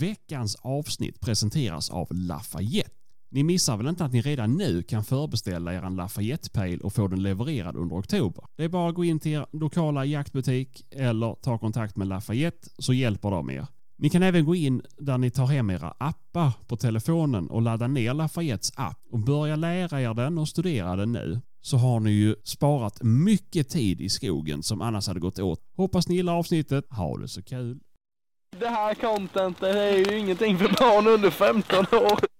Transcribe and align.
Veckans 0.00 0.56
avsnitt 0.56 1.20
presenteras 1.20 1.90
av 1.90 2.08
Lafayette. 2.10 2.90
Ni 3.30 3.42
missar 3.42 3.76
väl 3.76 3.86
inte 3.86 4.04
att 4.04 4.12
ni 4.12 4.20
redan 4.22 4.56
nu 4.56 4.82
kan 4.82 5.04
förbeställa 5.04 5.74
er 5.74 5.90
Lafayette 5.90 6.50
Pale 6.50 6.78
och 6.78 6.92
få 6.92 7.08
den 7.08 7.22
levererad 7.22 7.76
under 7.76 7.96
oktober? 7.96 8.44
Det 8.56 8.64
är 8.64 8.68
bara 8.68 8.88
att 8.88 8.94
gå 8.94 9.04
in 9.04 9.20
till 9.20 9.32
er 9.32 9.46
lokala 9.52 10.04
jaktbutik 10.04 10.86
eller 10.90 11.34
ta 11.34 11.58
kontakt 11.58 11.96
med 11.96 12.08
Lafayette 12.08 12.68
så 12.78 12.92
hjälper 12.92 13.30
de 13.30 13.50
er. 13.50 13.66
Ni 13.98 14.10
kan 14.10 14.22
även 14.22 14.44
gå 14.44 14.54
in 14.54 14.82
där 14.98 15.18
ni 15.18 15.30
tar 15.30 15.46
hem 15.46 15.70
era 15.70 15.94
appar 15.98 16.52
på 16.66 16.76
telefonen 16.76 17.50
och 17.50 17.62
ladda 17.62 17.86
ner 17.86 18.14
Lafayettes 18.14 18.72
app 18.76 18.98
och 19.10 19.18
börja 19.18 19.56
lära 19.56 20.00
er 20.00 20.14
den 20.14 20.38
och 20.38 20.48
studera 20.48 20.96
den 20.96 21.12
nu. 21.12 21.40
Så 21.60 21.76
har 21.76 22.00
ni 22.00 22.10
ju 22.10 22.36
sparat 22.44 23.02
mycket 23.02 23.68
tid 23.68 24.00
i 24.00 24.08
skogen 24.08 24.62
som 24.62 24.80
annars 24.80 25.06
hade 25.06 25.20
gått 25.20 25.38
åt. 25.38 25.60
Hoppas 25.76 26.08
ni 26.08 26.14
gillar 26.14 26.32
avsnittet. 26.34 26.84
Ha 26.90 27.18
det 27.18 27.28
så 27.28 27.42
kul! 27.42 27.80
Det 28.58 28.68
här 28.68 28.94
contentet 28.94 29.76
är 29.76 29.90
ju 29.90 30.18
ingenting 30.18 30.58
för 30.58 30.68
barn 30.68 31.06
under 31.06 31.30
15 31.30 31.86
år. 31.92 32.33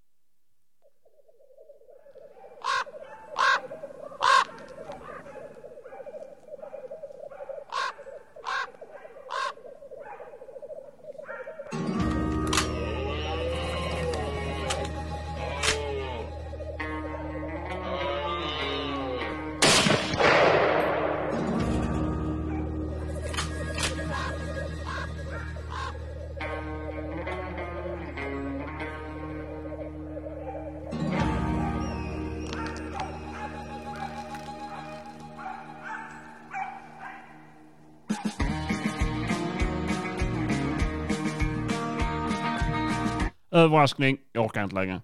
Överraskning, 43.65 44.19
jag 44.33 44.45
orkar 44.45 44.65
inte 44.65 44.75
längre. 44.75 45.01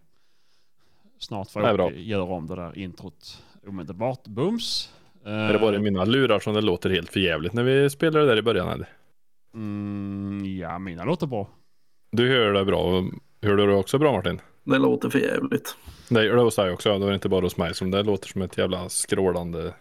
Snart 1.18 1.50
får 1.50 1.60
Det 1.60 1.68
jag 1.68 1.98
göra 1.98 2.22
om 2.22 2.46
det 2.46 2.56
där 2.56 2.78
introt 2.78 3.42
omedelbart. 3.66 4.24
Bums. 4.24 4.92
Är 5.24 5.52
det 5.52 5.58
bara 5.58 5.76
i 5.76 5.78
mina 5.78 6.04
lurar 6.04 6.40
som 6.40 6.54
det 6.54 6.60
låter 6.60 6.90
helt 6.90 7.10
för 7.12 7.20
jävligt 7.20 7.52
när 7.52 7.62
vi 7.62 7.90
spelade 7.90 8.26
där 8.26 8.36
i 8.36 8.42
början 8.42 8.68
eller? 8.68 8.88
Mm, 9.54 10.58
ja, 10.58 10.78
mina 10.78 11.04
låter 11.04 11.26
bra. 11.26 11.48
Du 12.12 12.28
hör 12.28 12.52
det 12.52 12.64
bra. 12.64 13.04
Hör 13.42 13.56
du 13.56 13.66
det 13.66 13.74
också 13.74 13.98
bra 13.98 14.12
Martin? 14.12 14.40
Det 14.64 14.78
låter 14.78 15.10
för 15.10 15.18
jävligt. 15.18 15.76
Nej, 16.08 16.28
det 16.28 16.40
hos 16.40 16.56
dig 16.56 16.72
också. 16.72 16.90
Är 16.90 16.98
det 17.08 17.14
inte 17.14 17.28
bara 17.28 17.40
hos 17.40 17.56
mig 17.56 17.74
som 17.74 17.90
det 17.90 18.02
låter 18.02 18.28
som 18.28 18.42
ett 18.42 18.58
jävla 18.58 18.88
skrålande. 18.88 19.74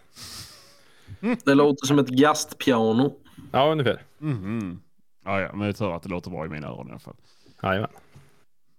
Det 1.45 1.55
låter 1.55 1.87
som 1.87 1.99
ett 1.99 2.07
gastpiano. 2.07 3.15
Ja, 3.51 3.71
ungefär. 3.71 4.01
Mhm. 4.17 4.81
Ja, 5.25 5.41
ja, 5.41 5.55
men 5.55 5.67
jag 5.67 5.75
tror 5.75 5.95
att 5.95 6.03
det 6.03 6.09
låter 6.09 6.31
bra 6.31 6.45
i 6.45 6.49
mina 6.49 6.67
öron 6.67 6.87
i 6.87 6.89
alla 6.89 6.99
fall. 6.99 7.15
Jajamän. 7.63 7.89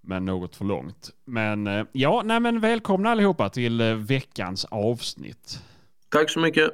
Men 0.01 0.25
något 0.25 0.57
för 0.57 0.65
långt. 0.65 1.11
Men 1.25 1.67
eh, 1.67 1.85
ja, 1.93 2.23
nej 2.25 2.41
men 2.41 2.61
välkomna 2.61 3.11
allihopa 3.11 3.49
till 3.49 3.81
eh, 3.81 3.95
veckans 3.95 4.65
avsnitt. 4.65 5.63
Tack 6.09 6.31
så 6.31 6.41
mycket. 6.41 6.71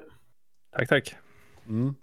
Tack, 0.76 0.88
tack. 0.88 1.14
Mm. 1.68 1.94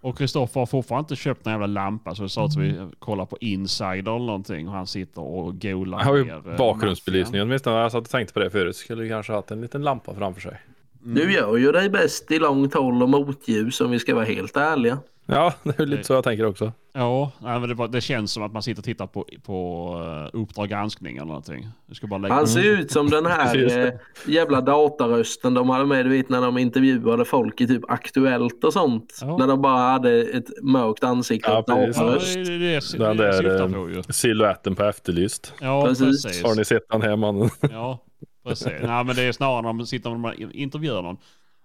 Och 0.00 0.18
Kristoffer 0.18 0.60
har 0.60 0.66
fortfarande 0.66 1.04
inte 1.04 1.16
köpt 1.16 1.46
en 1.46 1.52
jävla 1.52 1.66
lampa 1.66 2.14
så 2.14 2.22
det 2.22 2.28
sa 2.28 2.44
att 2.44 2.56
vi 2.56 2.88
kollar 2.98 3.26
på 3.26 3.38
Insider 3.40 4.16
eller 4.16 4.26
någonting 4.26 4.68
och 4.68 4.74
han 4.74 4.86
sitter 4.86 5.22
och 5.22 5.60
golar 5.60 5.98
Jag 5.98 6.04
har 6.04 6.16
ju 6.16 6.30
eh, 6.30 6.56
bakgrundsbelysningen 6.56 7.46
åtminstone. 7.46 7.76
Jag 7.76 7.92
satt 7.92 8.04
och 8.04 8.10
tänkte 8.10 8.34
på 8.34 8.40
det 8.40 8.50
förut. 8.50 8.76
Skulle 8.76 9.08
kanske 9.08 9.32
haft 9.32 9.50
en 9.50 9.60
liten 9.60 9.82
lampa 9.82 10.14
framför 10.14 10.40
sig. 10.40 10.60
maffian. 11.00 11.14
Du 11.14 11.32
gör 11.32 11.56
ju 11.56 11.72
dig 11.72 11.90
bäst 11.90 12.30
i 12.30 12.38
långt 12.38 12.74
håll 12.74 13.02
och 13.02 13.08
motljus 13.08 13.80
om 13.80 13.90
vi 13.90 13.98
ska 13.98 14.14
vara 14.14 14.24
helt 14.24 14.56
ärliga. 14.56 14.98
Ja, 15.26 15.54
det 15.62 15.80
är 15.80 15.86
lite 15.86 16.04
så 16.04 16.12
jag 16.12 16.24
tänker 16.24 16.46
också. 16.46 16.72
Ja, 16.94 17.32
men 17.40 17.90
det, 17.90 18.00
känns 18.00 18.32
som 18.32 18.42
att 18.42 18.52
man 18.52 18.62
sitter 18.62 18.80
och 18.80 18.84
tittar 18.84 19.06
på, 19.06 19.26
på 19.42 20.30
uh, 20.34 20.40
Uppdrag 20.40 20.68
granskning 20.68 21.16
eller 21.16 21.26
någonting. 21.26 21.68
Jag 21.86 21.96
ska 21.96 22.06
bara 22.06 22.18
lägga 22.18 22.34
Han 22.34 22.48
ser 22.48 22.80
ut 22.80 22.90
som 22.90 23.10
den 23.10 23.26
här 23.26 23.78
eh, 23.86 23.92
jävla 24.26 24.60
datarösten 24.60 25.54
de 25.54 25.68
hade 25.68 25.86
med 25.86 26.06
du 26.06 26.10
vet 26.10 26.28
när 26.28 26.40
de 26.40 26.58
intervjuade 26.58 27.24
folk 27.24 27.60
i 27.60 27.66
typ 27.66 27.90
Aktuellt 27.90 28.64
och 28.64 28.72
sånt. 28.72 29.18
Ja. 29.20 29.36
När 29.36 29.46
de 29.46 29.62
bara 29.62 29.90
hade 29.90 30.22
ett 30.22 30.62
mörkt 30.62 31.04
ansikte 31.04 31.50
Ja, 31.50 31.58
och 31.58 31.66
precis. 31.66 31.96
Ja, 31.96 32.04
dataröst. 32.04 32.34
det 32.34 32.40
är 32.40 32.44
det, 32.44 32.58
det, 32.58 32.98
det, 32.98 33.04
Den 33.04 33.72
där, 33.72 33.98
eh. 33.98 34.02
Siluetten 34.02 34.74
på 34.74 34.84
efterlyst. 34.84 35.54
Ja, 35.60 35.86
precis. 35.86 36.24
precis. 36.24 36.44
Har 36.44 36.54
ni 36.54 36.64
sett 36.64 36.88
den 36.88 37.02
här 37.02 37.16
mannen? 37.16 37.50
Ja, 37.60 38.04
precis. 38.46 38.66
Nej, 38.82 39.04
men 39.04 39.16
det 39.16 39.22
är 39.22 39.32
snarare 39.32 39.62
när 39.62 39.72
de 39.72 39.86
sitter 39.86 40.10
och 40.10 40.20
man 40.20 40.52
intervjuar 40.52 41.02
någon. 41.02 41.16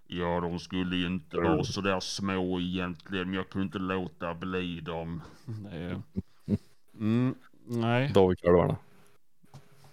Ja, 0.07 0.39
de 0.41 0.59
skulle 0.59 0.95
ju 0.95 1.05
inte 1.07 1.37
vara 1.37 1.63
så 1.63 1.81
där 1.81 1.99
små 1.99 2.59
egentligen, 2.59 3.27
men 3.27 3.33
jag 3.35 3.49
kunde 3.49 3.65
inte 3.65 3.79
låta 3.79 4.33
bli 4.33 4.79
dem. 4.79 5.21
Är... 5.71 6.01
Mm, 6.99 7.35
nej. 7.67 8.11
Dovkarlarna. 8.13 8.77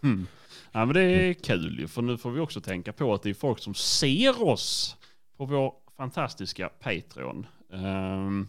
Mm. 0.03 0.27
Ja, 0.73 0.85
men 0.85 0.95
det 0.95 1.03
är 1.03 1.35
kul 1.35 1.81
ju, 1.81 1.89
för 1.89 2.03
nu 2.03 2.19
får 2.19 2.31
vi 2.31 2.41
också 2.41 2.61
tänka 2.61 2.93
på 2.93 3.15
att 3.15 3.23
det 3.23 3.31
är 3.31 3.35
folk 3.35 3.59
som 3.59 3.75
ser 3.75 4.43
oss 4.43 4.97
på 5.37 5.45
vår 5.45 5.73
fantastiska 5.97 6.69
Patreon. 6.69 7.47
Ehm, 7.73 8.49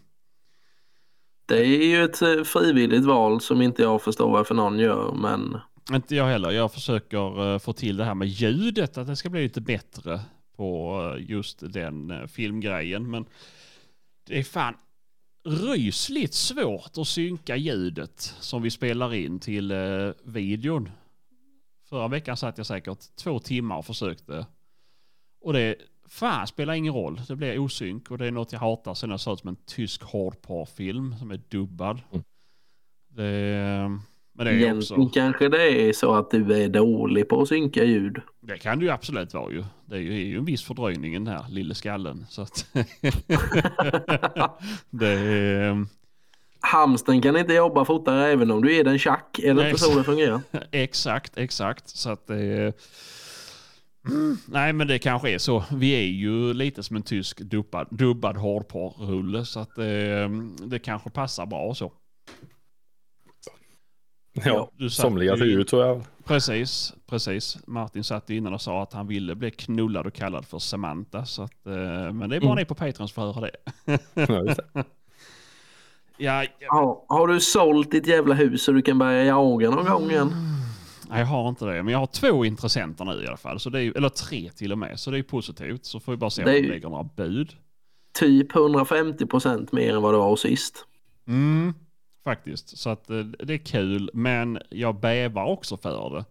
Det 1.46 1.60
är 1.60 1.86
ju 1.86 2.04
ett 2.04 2.22
eh, 2.22 2.44
frivilligt 2.44 3.06
val 3.06 3.42
som 3.42 3.62
inte 3.62 3.82
jag 3.82 4.02
förstår 4.02 4.32
varför 4.32 4.56
någon 4.56 4.80
gör. 4.80 5.14
Men 5.14 5.58
Inte 5.92 6.16
jag 6.16 6.26
heller. 6.26 6.52
Jag 6.52 6.74
försöker 6.74 7.54
eh, 7.54 7.60
få 7.60 7.74
till 7.74 7.98
det 7.98 8.04
här 8.06 8.16
med 8.16 8.28
ljudet, 8.28 8.98
att 8.98 9.08
det 9.08 9.16
ska 9.16 9.30
bli 9.30 9.44
lite 9.44 9.62
bättre 9.62 10.20
på 10.56 11.02
eh, 11.16 11.26
just 11.30 11.74
den 11.74 12.12
eh, 12.12 12.28
filmgrejen. 12.28 13.12
Men 13.12 13.26
det 14.28 14.40
är 14.40 14.44
fan 14.44 14.76
rysligt 15.44 16.34
svårt 16.34 16.98
att 16.98 17.08
synka 17.08 17.56
ljudet 17.56 18.20
som 18.40 18.62
vi 18.62 18.72
spelar 18.72 19.14
in 19.14 19.40
till 19.40 19.72
eh, 19.72 20.12
videon. 20.24 20.90
Förra 21.90 22.08
veckan 22.08 22.38
satt 22.38 22.58
jag 22.58 22.68
säkert 22.68 23.16
två 23.16 23.40
timmar 23.40 23.78
och 23.78 23.86
försökte. 23.86 24.46
Och 25.42 25.54
det 25.54 25.76
fan 26.08 26.48
spelar 26.48 26.74
ingen 26.74 26.94
roll. 26.94 27.22
Det 27.28 27.36
blir 27.36 27.60
osynk 27.60 28.12
och 28.12 28.18
det 28.18 28.26
är 28.26 28.32
något 28.32 28.52
jag 28.52 28.60
hatar 28.60 28.94
sen 28.94 29.10
jag 29.10 29.20
sa 29.20 29.34
ut 29.34 29.40
som 29.40 29.50
en 29.50 29.58
tysk 29.66 30.04
hardcore-film 30.04 31.16
som 31.20 31.32
är 31.32 31.42
dubbad. 31.50 32.02
Mm. 32.12 32.24
Det, 33.08 34.00
men 34.38 34.46
det 34.46 34.52
är 34.52 34.56
egentligen 34.56 35.04
också... 35.04 35.20
kanske 35.20 35.50
det 35.50 35.90
är 35.90 35.94
så 35.94 36.16
att 36.16 36.32
du 36.32 36.64
är 36.64 36.70
dålig 36.70 37.30
på 37.30 37.42
att 37.42 37.48
synka 37.48 37.84
ljud. 37.84 38.22
Det 38.42 38.58
kan 38.58 38.80
det 38.80 38.86
ju 38.86 38.92
absolut 38.92 39.34
vara 39.34 39.52
ju. 39.52 39.64
Det 39.86 39.96
är 39.96 40.00
ju, 40.00 40.14
är 40.14 40.26
ju 40.26 40.38
en 40.38 40.46
viss 40.46 40.64
fördröjning 40.64 41.16
i 41.16 41.18
den 41.18 41.28
här 41.28 41.46
lille 41.50 41.76
skallen. 41.76 42.26
Så 42.30 42.42
att 42.42 42.66
det 44.90 45.08
är 45.08 45.86
Hamsten 46.66 47.22
kan 47.22 47.38
inte 47.38 47.54
jobba 47.54 47.86
fortare 47.86 48.32
även 48.32 48.52
om 48.52 48.62
du 48.62 48.76
ger 48.76 48.84
den 48.84 49.00
tjack. 49.00 49.40
Är 49.40 49.54
det 49.54 49.70
inte 49.70 49.82
så 49.82 49.98
det 49.98 50.04
fungerar? 50.04 50.42
exakt, 50.72 51.38
exakt. 51.38 51.90
Så 51.90 52.10
att 52.10 52.28
det 52.28 52.42
är... 52.42 52.74
Mm, 54.08 54.38
nej 54.48 54.74
men 54.74 54.88
det 54.88 55.00
kanske 55.00 55.30
är 55.30 55.38
så. 55.38 55.64
Vi 55.72 55.92
är 55.92 56.04
ju 56.04 56.54
lite 56.54 56.84
som 56.84 56.96
en 56.96 57.04
tysk 57.04 57.40
dubbad, 57.40 57.88
dubbad 57.92 58.38
hårdporrulle 58.38 59.46
så 59.46 59.60
att 59.60 59.76
det, 59.76 60.30
det 60.66 60.80
kanske 60.80 61.10
passar 61.10 61.46
bra 61.46 61.76
så. 61.76 61.92
Ja, 64.46 64.72
du 64.78 64.90
somliga 64.90 65.38
ser 65.38 65.46
ut 65.46 65.70
så. 65.70 65.78
Ja. 65.78 66.02
Precis, 66.24 66.94
precis. 67.08 67.58
Martin 67.68 68.04
satt 68.04 68.30
innan 68.30 68.54
och 68.54 68.62
sa 68.62 68.84
att 68.84 68.94
han 68.94 69.08
ville 69.08 69.36
bli 69.36 69.52
knullad 69.52 70.08
och 70.08 70.14
kallad 70.14 70.46
för 70.46 70.60
Samantha. 70.60 71.26
Så 71.26 71.42
att, 71.44 71.68
eh, 71.68 71.74
men 72.14 72.30
det 72.30 72.36
är 72.36 72.40
bara 72.40 72.46
Mm. 72.52 72.56
ni 72.56 72.66
på 72.66 72.76
Patreon 72.76 73.08
som 73.08 73.34
får 73.34 73.34
höra 73.34 73.50
det. 73.86 74.00
Ja, 74.14 74.44
det. 74.44 74.56
Ja, 76.18 76.44
ja, 76.44 76.50
Ja, 76.60 77.06
har 77.10 77.28
du 77.28 77.40
sålt 77.40 77.92
ditt 77.92 78.08
jävla 78.08 78.36
hus 78.36 78.64
så 78.64 78.72
du 78.72 78.82
kan 78.82 78.98
börja 79.00 79.24
jaga 79.24 79.70
någon 79.70 79.86
gång 79.86 80.12
igen? 80.12 80.34
nej, 81.10 81.20
jag 81.20 81.26
har 81.26 81.50
inte 81.50 81.66
det. 81.66 81.84
Men 81.84 81.92
jag 81.92 82.00
har 82.00 82.08
två 82.08 82.46
intressenter 82.46 83.06
nu 83.06 83.24
i 83.24 83.28
alla 83.28 83.38
fall. 83.38 83.60
Så 83.60 83.70
det 83.70 83.84
är, 83.84 83.98
eller 83.98 84.10
tre 84.10 84.50
till 84.56 84.72
och 84.72 84.78
med. 84.78 85.00
Så 85.00 85.12
det 85.12 85.18
är 85.20 85.24
positivt. 85.24 85.86
Så 85.86 86.00
får 86.00 86.12
vi 86.12 86.18
bara 86.18 86.30
se 86.30 86.44
om 86.44 86.52
Det 86.52 86.62
de 86.62 86.68
lägger 86.68 86.90
några 86.90 87.04
bud. 87.16 87.56
Typ 88.20 88.56
150 88.56 89.26
procent 89.26 89.72
mer 89.72 89.96
än 89.96 90.02
vad 90.02 90.14
du 90.14 90.18
var 90.18 90.36
sist. 90.36 90.86
Mm, 91.28 91.74
faktiskt. 92.26 92.78
Så 92.78 92.90
att 92.90 93.10
eh, 93.10 93.18
det 93.20 93.54
är 93.54 93.58
kul. 93.58 94.10
Men 94.14 94.60
jag 94.70 95.00
bävar 95.00 95.46
också 95.46 95.78
för 95.78 96.10
det. 96.18 96.26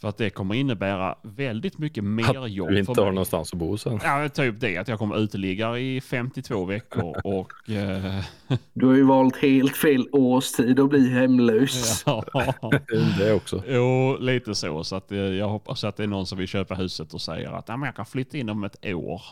För 0.00 0.08
att 0.08 0.16
det 0.18 0.30
kommer 0.30 0.54
innebära 0.54 1.14
väldigt 1.22 1.78
mycket 1.78 2.04
mer 2.04 2.46
jobb 2.46 2.68
Du 2.68 2.74
för 2.74 2.78
inte 2.90 3.00
har 3.00 3.06
mig. 3.06 3.14
någonstans 3.14 3.52
att 3.52 3.58
bo 3.58 3.78
sen. 3.78 4.00
Ja, 4.04 4.28
typ 4.28 4.60
det. 4.60 4.76
Att 4.76 4.88
jag 4.88 4.98
kommer 4.98 5.18
uteligga 5.18 5.78
i 5.78 6.00
52 6.00 6.64
veckor 6.64 7.20
och... 7.26 7.70
Eh, 7.70 8.24
Du 8.72 8.86
har 8.86 8.94
ju 8.94 9.02
valt 9.04 9.36
helt 9.36 9.76
fel 9.76 10.08
årstid 10.12 10.80
att 10.80 10.88
bli 10.90 11.10
hemlös. 11.10 12.02
ja, 12.06 12.24
Det 13.18 13.32
också. 13.32 13.62
jo, 13.68 14.16
lite 14.20 14.54
så. 14.54 14.84
Så 14.84 14.96
att 14.96 15.12
eh, 15.12 15.18
jag 15.18 15.48
hoppas 15.48 15.84
att 15.84 15.96
det 15.96 16.02
är 16.02 16.06
någon 16.06 16.26
som 16.26 16.38
vill 16.38 16.48
köpa 16.48 16.74
huset 16.74 17.14
och 17.14 17.20
säger 17.20 17.52
att 17.52 17.68
"Ja, 17.68 17.76
men 17.76 17.86
jag 17.86 17.96
kan 17.96 18.06
flytta 18.06 18.38
in 18.38 18.48
om 18.50 18.64
ett 18.64 18.86
år. 18.86 19.22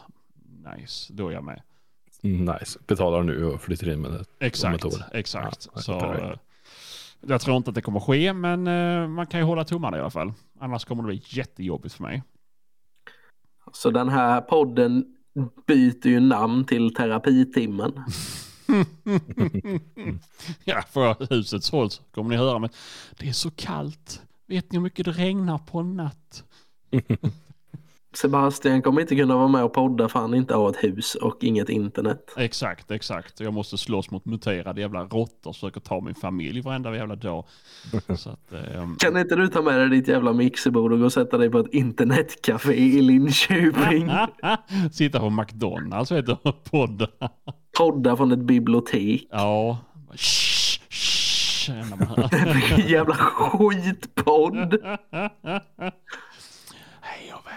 Nice, 0.76 1.12
då 1.12 1.28
är 1.28 1.32
jag 1.32 1.44
med. 1.44 1.62
Nice. 2.22 2.78
Betalar 2.86 3.22
nu 3.22 3.44
och 3.44 3.60
flyttar 3.62 3.88
in 3.92 4.00
med 4.00 4.10
det. 4.10 4.24
Exakt, 4.46 4.84
Om 4.84 4.88
ett 4.90 4.94
år. 4.96 5.02
exakt. 5.12 5.68
Ja, 5.74 5.80
så, 5.80 6.00
perfekt. 6.00 6.22
eh, 6.22 6.38
Jag 7.28 7.40
tror 7.40 7.56
inte 7.56 7.70
att 7.70 7.74
det 7.74 7.82
kommer 7.82 8.00
ske, 8.00 8.32
men 8.32 8.66
eh, 8.66 9.08
man 9.08 9.26
kan 9.26 9.40
ju 9.40 9.46
hålla 9.46 9.64
tummarna 9.64 9.96
i 9.96 10.00
alla 10.00 10.10
fall. 10.10 10.32
Annars 10.60 10.84
kommer 10.84 11.02
det 11.02 11.06
bli 11.06 11.22
jättejobbigt 11.26 11.94
för 11.94 12.02
mig. 12.02 12.22
Så 13.72 13.90
den 13.90 14.08
här 14.08 14.40
podden 14.40 15.04
byter 15.66 16.06
ju 16.06 16.20
namn 16.20 16.64
till 16.64 16.94
terapitimmen. 16.94 17.92
ja, 20.64 20.82
för 20.90 21.34
husets 21.34 21.70
håll 21.70 21.90
så 21.90 22.02
kommer 22.02 22.30
ni 22.30 22.36
höra 22.36 22.58
men 22.58 22.70
det 23.18 23.28
är 23.28 23.32
så 23.32 23.50
kallt. 23.50 24.22
Vet 24.46 24.72
ni 24.72 24.78
hur 24.78 24.82
mycket 24.82 25.04
det 25.04 25.12
regnar 25.12 25.58
på 25.58 25.78
en 25.78 25.96
natt? 25.96 26.44
Sebastian 28.12 28.82
kommer 28.82 29.00
inte 29.00 29.16
kunna 29.16 29.36
vara 29.36 29.48
med 29.48 29.64
och 29.64 29.72
podda 29.72 30.08
för 30.08 30.20
han 30.20 30.34
inte 30.34 30.54
har 30.54 30.70
ett 30.70 30.84
hus 30.84 31.14
och 31.14 31.44
inget 31.44 31.68
internet. 31.68 32.34
Exakt, 32.36 32.90
exakt. 32.90 33.40
Jag 33.40 33.52
måste 33.54 33.78
slåss 33.78 34.10
mot 34.10 34.24
muterade 34.24 34.80
jävla 34.80 35.04
råttor 35.04 35.48
och 35.48 35.54
försöka 35.54 35.80
ta 35.80 36.00
min 36.00 36.14
familj 36.14 36.60
varenda 36.60 36.96
jävla 36.96 37.16
dag. 37.16 37.44
Så 38.16 38.30
att, 38.30 38.52
ehm, 38.52 38.96
Kan 38.96 39.16
inte 39.16 39.36
du 39.36 39.48
ta 39.48 39.62
med 39.62 39.80
dig 39.80 39.88
ditt 39.88 40.08
jävla 40.08 40.32
mixerbord 40.32 40.92
och 40.92 40.98
gå 40.98 41.04
och 41.04 41.12
sätta 41.12 41.38
dig 41.38 41.50
på 41.50 41.58
ett 41.58 41.74
internetcafé 41.74 42.74
i 42.74 43.02
Linköping? 43.02 44.10
sitta 44.92 45.20
på 45.20 45.30
McDonalds 45.30 46.12
vet 46.12 46.26
du 46.26 46.36
och 46.42 46.64
podda. 46.64 47.08
Podda 47.78 48.16
från 48.16 48.32
ett 48.32 48.38
bibliotek. 48.38 49.26
Ja. 49.30 49.78
Shh, 50.14 50.80
shh, 50.90 51.28
jävla 52.90 53.14
skitpodd. 53.14 54.78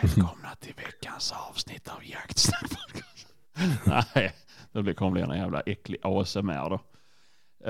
Välkomna 0.02 0.56
till 0.60 0.74
veckans 0.76 1.34
avsnitt 1.50 1.88
av 1.88 2.06
Jaktsnack. 2.06 2.72
Nej, 4.16 4.34
det 4.72 4.84
blir- 4.84 4.94
kommer 4.94 5.12
bli 5.12 5.22
en 5.22 5.38
jävla 5.38 5.62
äcklig 5.62 6.00
ASMR 6.04 6.70
då. 6.70 6.76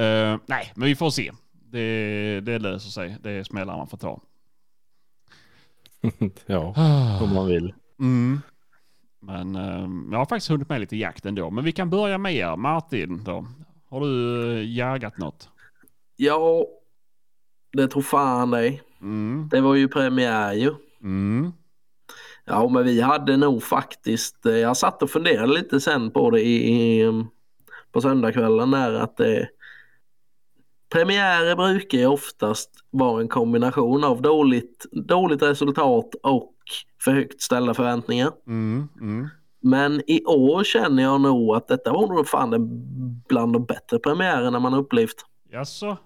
Eh, 0.02 0.38
nej, 0.46 0.72
men 0.76 0.86
vi 0.88 0.96
får 0.96 1.10
se. 1.10 1.32
Det, 1.52 2.40
det 2.42 2.60
löser 2.60 2.90
sig. 2.90 3.18
Det 3.22 3.32
är 3.32 3.44
smällar 3.44 3.78
man 3.78 3.88
får 3.88 3.98
ta. 3.98 4.22
ja, 6.46 6.74
om 7.22 7.34
man 7.34 7.48
vill. 7.48 7.74
Mm. 8.00 8.42
Men 9.22 9.56
eh, 9.56 9.88
jag 10.12 10.18
har 10.20 10.26
faktiskt 10.26 10.50
hunnit 10.50 10.70
med 10.70 10.80
lite 10.82 10.98
jakt 10.98 11.26
ändå. 11.26 11.50
Men 11.50 11.64
vi 11.64 11.72
kan 11.72 11.90
börja 11.90 12.18
med 12.18 12.34
er. 12.36 12.56
Martin 12.56 13.24
då. 13.24 13.48
Har 13.90 14.00
du 14.02 14.52
eh, 14.58 14.70
jagat 14.78 15.18
något? 15.18 15.50
Ja, 16.16 16.66
det 17.72 17.88
tror 17.88 18.02
fan 18.02 18.52
dig. 18.52 18.82
Mm. 19.02 19.50
Det 19.52 19.62
var 19.62 19.76
ju 19.76 19.88
premiär 19.88 20.54
ju. 20.54 20.74
Mm. 21.02 21.54
Ja, 22.46 22.70
men 22.70 22.84
vi 22.84 23.02
hade 23.02 23.38
nog 23.38 23.64
faktiskt, 23.64 24.46
eh, 24.46 24.58
jag 24.58 24.78
satt 24.78 25.04
och 25.04 25.10
funderade 25.10 25.54
lite 25.54 25.80
sen 25.80 26.12
på 26.12 26.30
det 26.30 26.42
i, 26.42 26.72
i, 26.72 27.02
mm, 27.02 27.26
på 27.92 28.02
söndagskvällen 28.02 28.72
där 28.72 28.94
att 28.94 29.20
eh, 29.20 29.46
premiärer 30.94 31.56
brukar 31.56 31.98
ju 31.98 32.06
oftast 32.06 32.72
vara 32.90 33.22
en 33.22 33.28
kombination 33.28 34.04
av 34.04 34.22
dåligt, 34.22 34.86
dåligt 34.92 35.42
resultat 35.42 36.16
och 36.24 36.56
för 37.04 37.12
högt 37.12 37.42
ställda 37.42 37.74
förväntningar. 37.74 38.32
Mm. 38.48 38.88
Mm. 39.02 39.30
Men 39.64 40.02
i 40.08 40.26
år 40.26 40.64
känner 40.64 41.04
jag 41.04 41.22
nog 41.22 41.56
att 41.56 41.68
detta 41.68 41.94
var 41.94 42.08
nog 42.08 42.28
fan 42.28 42.70
bland 43.30 43.54
de 43.54 43.66
bättre 43.66 44.00
premiärerna 44.00 44.60
man 44.60 44.74
upplevt. 44.74 45.26
Jaså? 45.52 45.98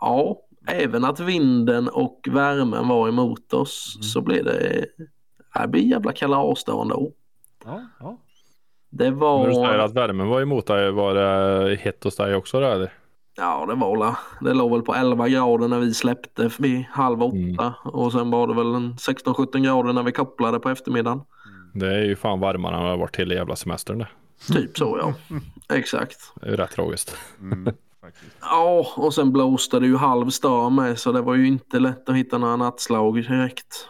Ja, 0.00 0.36
även 0.66 1.04
att 1.04 1.20
vinden 1.20 1.88
och 1.88 2.28
värmen 2.30 2.88
var 2.88 3.08
emot 3.08 3.52
oss 3.52 3.92
Mm. 3.96 4.02
så 4.02 4.20
blev 4.20 4.44
det, 4.44 4.86
det 5.60 5.68
blir 5.68 5.82
jävla 5.82 6.12
kalas 6.12 6.64
då 6.64 6.82
ändå. 6.82 7.10
Ja, 7.64 7.80
ja. 8.00 8.18
Det 8.90 9.10
När 9.10 9.46
du 9.46 9.54
säger 9.54 9.78
var, 9.78 9.84
att 9.84 9.94
värmen 9.94 10.28
var 10.28 10.40
emot 10.40 10.66
dig, 10.66 10.90
var 10.92 11.14
det 11.14 11.76
hett 11.76 12.04
hos 12.04 12.16
dig 12.16 12.34
också 12.34 12.60
då 12.60 12.66
eller? 12.66 12.92
ja 13.36 13.66
det 13.68 13.74
var 13.74 13.96
la, 13.96 14.16
det 14.40 14.54
låg 14.54 14.70
väl 14.72 14.82
på 14.82 14.94
11 14.94 15.28
grader 15.28 15.68
när 15.68 15.78
vi 15.78 15.94
släppte 15.94 16.50
vid 16.58 16.84
halv 16.90 17.22
åtta 17.22 17.36
Mm. 17.36 17.72
och 17.82 18.12
sen 18.12 18.30
var 18.30 18.46
det 18.46 18.54
väl 18.54 18.74
en 18.74 18.92
16-17 18.94 19.58
grader 19.64 19.92
när 19.92 20.02
vi 20.02 20.12
kopplade 20.12 20.58
på 20.60 20.68
eftermiddagen. 20.70 21.20
Det 21.74 21.94
är 21.94 22.04
ju 22.04 22.16
fan 22.16 22.40
varmare 22.40 22.74
än 22.76 22.80
vad 22.82 22.88
det 22.90 22.92
har 22.92 22.98
varit 22.98 23.16
hela 23.16 23.34
jävla 23.34 23.56
semestern 23.56 23.98
det. 23.98 24.08
Typ 24.52 24.78
så 24.78 24.98
ja, 25.00 25.14
exakt. 25.76 26.18
Det 26.40 26.46
är 26.46 26.50
ju 26.50 26.56
rätt 26.56 26.70
tragiskt. 26.70 27.16
Mm. 27.40 27.74
Ja, 28.40 28.86
och 28.96 29.14
sen 29.14 29.32
blåste 29.32 29.80
det 29.80 29.86
ju 29.86 29.96
halv 29.96 30.30
stad 30.30 30.72
med 30.72 30.98
så 30.98 31.12
det 31.12 31.20
var 31.22 31.34
ju 31.34 31.46
inte 31.46 31.78
lätt 31.78 32.08
att 32.08 32.16
hitta 32.16 32.38
några 32.38 32.56
nattslag 32.56 33.14
direkt. 33.14 33.88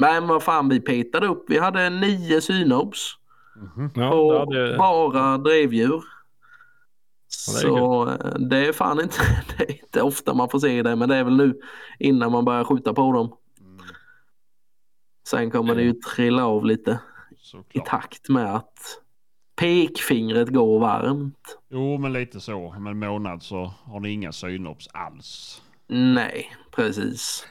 Men 0.00 0.28
vad 0.28 0.42
fan, 0.42 0.68
vi 0.68 0.80
petade 0.80 1.26
upp. 1.26 1.44
Vi 1.48 1.58
hade 1.58 1.90
nio 1.90 2.40
synobs 2.40 3.14
Mhm. 3.76 3.90
Ja, 3.94 4.14
och 4.14 4.52
det 4.54 4.60
hade... 4.60 4.76
bara 4.78 5.38
drevdjur. 5.38 6.02
Ja, 7.46 7.52
det 7.52 7.58
är 7.58 7.60
så 7.60 8.08
eh, 8.10 8.34
det 8.38 8.68
är 8.68 8.72
fan 8.72 9.00
inte, 9.00 9.18
det 9.58 9.64
är 9.64 9.70
inte 9.82 10.02
ofta 10.02 10.34
man 10.34 10.48
får 10.48 10.58
se 10.58 10.82
det, 10.82 10.96
men 10.96 11.08
det 11.08 11.16
är 11.16 11.24
väl 11.24 11.36
nu 11.36 11.60
innan 11.98 12.32
man 12.32 12.44
börjar 12.44 12.64
skjuta 12.64 12.94
på 12.94 13.12
dem. 13.12 13.36
Mm. 13.60 13.78
Sen 15.28 15.50
kommer 15.50 15.74
det 15.74 15.82
ju 15.82 15.92
trilla 15.92 16.46
av 16.46 16.64
lite 16.66 17.00
i 17.30 17.34
Såklart. 17.38 17.86
takt 17.86 18.28
med 18.28 18.54
att 18.54 18.78
pekfingret 19.56 20.48
går 20.48 20.80
varmt. 20.80 21.58
Jo, 21.68 21.98
men 21.98 22.12
lite 22.12 22.40
så. 22.40 22.56
Om 22.76 22.86
en 22.86 22.98
månad 22.98 23.42
så 23.42 23.74
har 23.84 24.00
ni 24.00 24.08
inga 24.10 24.32
synops 24.32 24.88
alls. 24.92 25.62
Nej, 25.88 26.56
precis. 26.70 27.46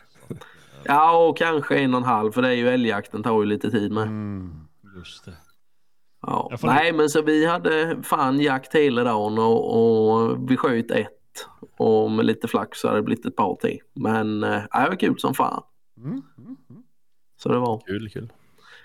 Ja, 0.83 1.27
och 1.27 1.37
kanske 1.37 1.79
en 1.79 1.93
och 1.93 1.97
en 1.97 2.05
halv, 2.05 2.31
för 2.31 2.41
det 2.41 2.47
är 2.47 2.53
ju 2.53 2.69
älgjakten 2.69 3.23
tar 3.23 3.41
ju 3.41 3.45
lite 3.45 3.71
tid 3.71 3.91
med. 3.91 4.03
Mm. 4.03 4.67
Just 4.97 5.25
det. 5.25 5.33
Ja. 6.21 6.51
Nej, 6.63 6.93
men 6.93 7.09
så 7.09 7.21
vi 7.21 7.45
hade 7.45 7.97
fan 8.03 8.39
jakt 8.39 8.75
hela 8.75 9.03
dagen 9.03 9.39
och, 9.39 9.77
och 9.77 10.51
vi 10.51 10.57
sköt 10.57 10.91
ett. 10.91 11.13
Och 11.77 12.11
med 12.11 12.25
lite 12.25 12.47
flax 12.47 12.79
så 12.79 12.87
hade 12.87 12.99
det 12.99 13.03
blivit 13.03 13.25
ett 13.25 13.35
par 13.35 13.55
till. 13.55 13.79
Men 13.93 14.43
äh, 14.43 14.49
det 14.49 14.89
var 14.89 14.99
kul 14.99 15.19
som 15.19 15.33
fan. 15.33 15.63
Mm. 15.97 16.09
Mm. 16.09 16.21
Mm. 16.69 16.83
Så 17.37 17.49
det 17.49 17.59
var. 17.59 17.81
Kul, 17.85 18.09
kul. 18.09 18.31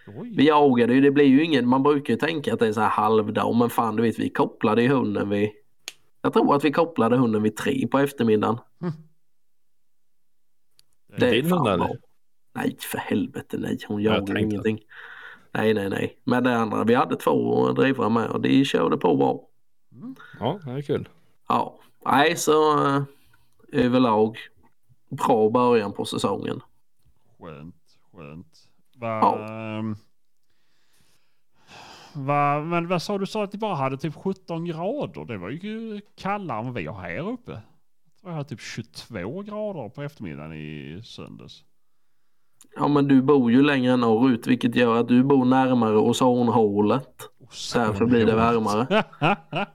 Oj. 0.06 0.34
Vi 0.36 0.46
jagade 0.46 0.94
ju, 0.94 1.00
det 1.00 1.10
blir 1.10 1.24
ju 1.24 1.44
ingen, 1.44 1.68
man 1.68 1.82
brukar 1.82 2.14
ju 2.14 2.18
tänka 2.20 2.52
att 2.52 2.58
det 2.58 2.66
är 2.66 2.72
så 2.72 2.80
här 2.80 2.88
halvdag. 2.88 3.56
Men 3.56 3.70
fan 3.70 3.96
du 3.96 4.02
vet, 4.02 4.18
vi 4.18 4.30
kopplade 4.30 4.82
ju 4.82 4.88
hunden 4.88 5.28
vid, 5.28 5.50
jag 6.22 6.32
tror 6.32 6.56
att 6.56 6.64
vi 6.64 6.72
kopplade 6.72 7.16
hunden 7.16 7.42
vid 7.42 7.56
tre 7.56 7.86
på 7.90 7.98
eftermiddagen. 7.98 8.58
Det 11.18 11.28
är 11.28 11.32
Din 11.32 11.52
eller? 11.52 11.76
bra. 11.78 11.90
Nej 12.54 12.76
för 12.80 12.98
helvete 12.98 13.56
nej, 13.58 13.78
hon 13.88 14.02
Jag 14.02 14.14
jagar 14.18 14.38
ingenting. 14.38 14.80
Nej 15.52 15.74
nej 15.74 15.90
nej. 15.90 16.18
Men 16.24 16.44
det 16.44 16.56
andra, 16.56 16.84
vi 16.84 16.94
hade 16.94 17.16
två 17.16 17.68
drivare 17.72 18.10
med 18.10 18.30
och 18.30 18.40
de 18.40 18.64
körde 18.64 18.96
på 18.96 19.16
bra. 19.16 19.40
Mm. 19.92 20.14
Ja, 20.40 20.60
det 20.64 20.70
är 20.70 20.82
kul. 20.82 21.08
Ja, 21.48 21.78
nej 22.04 22.36
så 22.36 22.86
äh, 22.86 23.02
överlag 23.72 24.36
bra 25.10 25.50
början 25.50 25.92
på 25.92 26.04
säsongen. 26.04 26.60
Skönt, 27.40 27.76
skönt. 28.12 28.68
Va, 28.96 29.08
Ja. 29.22 29.48
ehm, 29.48 29.96
va, 32.14 32.60
men 32.60 32.88
vad 32.88 33.02
sa 33.02 33.18
du? 33.18 33.26
sa 33.26 33.44
att 33.44 33.52
ni 33.52 33.58
bara 33.58 33.74
hade 33.74 33.96
typ 33.96 34.14
17 34.14 34.64
grader. 34.64 35.24
Det 35.24 35.38
var 35.38 35.50
ju 35.50 36.00
kallare 36.16 36.58
än 36.58 36.64
vad 36.64 36.74
vi 36.74 36.86
har 36.86 37.00
här 37.00 37.28
uppe. 37.28 37.60
Jag 38.22 38.26
tror 38.26 38.32
jag 38.32 38.36
hade 38.36 38.48
typ 38.48 38.60
22 38.60 39.42
grader 39.42 39.88
på 39.88 40.02
eftermiddagen 40.02 40.52
i 40.52 41.00
söndags. 41.04 41.64
Ja 42.76 42.88
men 42.88 43.08
du 43.08 43.22
bor 43.22 43.52
ju 43.52 43.62
längre 43.62 43.96
norrut 43.96 44.46
vilket 44.46 44.74
gör 44.74 44.96
att 45.00 45.08
du 45.08 45.22
bor 45.24 45.44
närmare 45.44 45.96
ozonhålet. 45.96 47.28
Därför 47.74 48.06
blir 48.06 48.26
det 48.26 48.34
varmare. 48.36 49.04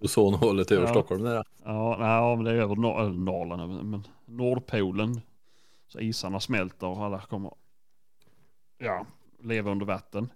Ozonhålet 0.00 0.70
över 0.72 0.82
Ja. 0.82 0.88
Stockholm 0.90 1.22
där. 1.22 1.44
Ja, 1.64 1.96
nej, 1.98 2.36
men 2.36 2.44
det 2.44 2.50
är 2.50 2.54
över 2.54 2.74
Nor- 2.76 3.24
Norrland, 3.24 3.84
men- 3.84 4.02
Nordpolen. 4.26 5.20
Så 5.88 6.00
isarna 6.00 6.40
smälter 6.40 6.86
och 6.86 7.04
alla 7.04 7.20
kommer 7.20 7.52
ja, 8.78 9.06
leva 9.42 9.70
under 9.70 9.86
vatten. 9.86 10.28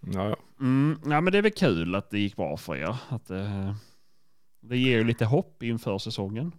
Ja, 0.00 0.28
ja. 0.28 0.36
Mm, 0.60 0.98
ja, 1.04 1.20
men 1.20 1.32
det 1.32 1.38
är 1.38 1.42
väl 1.42 1.52
kul 1.52 1.94
att 1.94 2.10
det 2.10 2.18
gick 2.18 2.36
bra 2.36 2.56
för 2.56 2.76
er. 2.76 2.96
Att 3.08 3.26
det, 3.26 3.74
det 4.62 4.78
ger 4.78 4.98
ju 4.98 5.04
lite 5.04 5.24
hopp 5.24 5.62
inför 5.62 5.98
säsongen. 5.98 6.52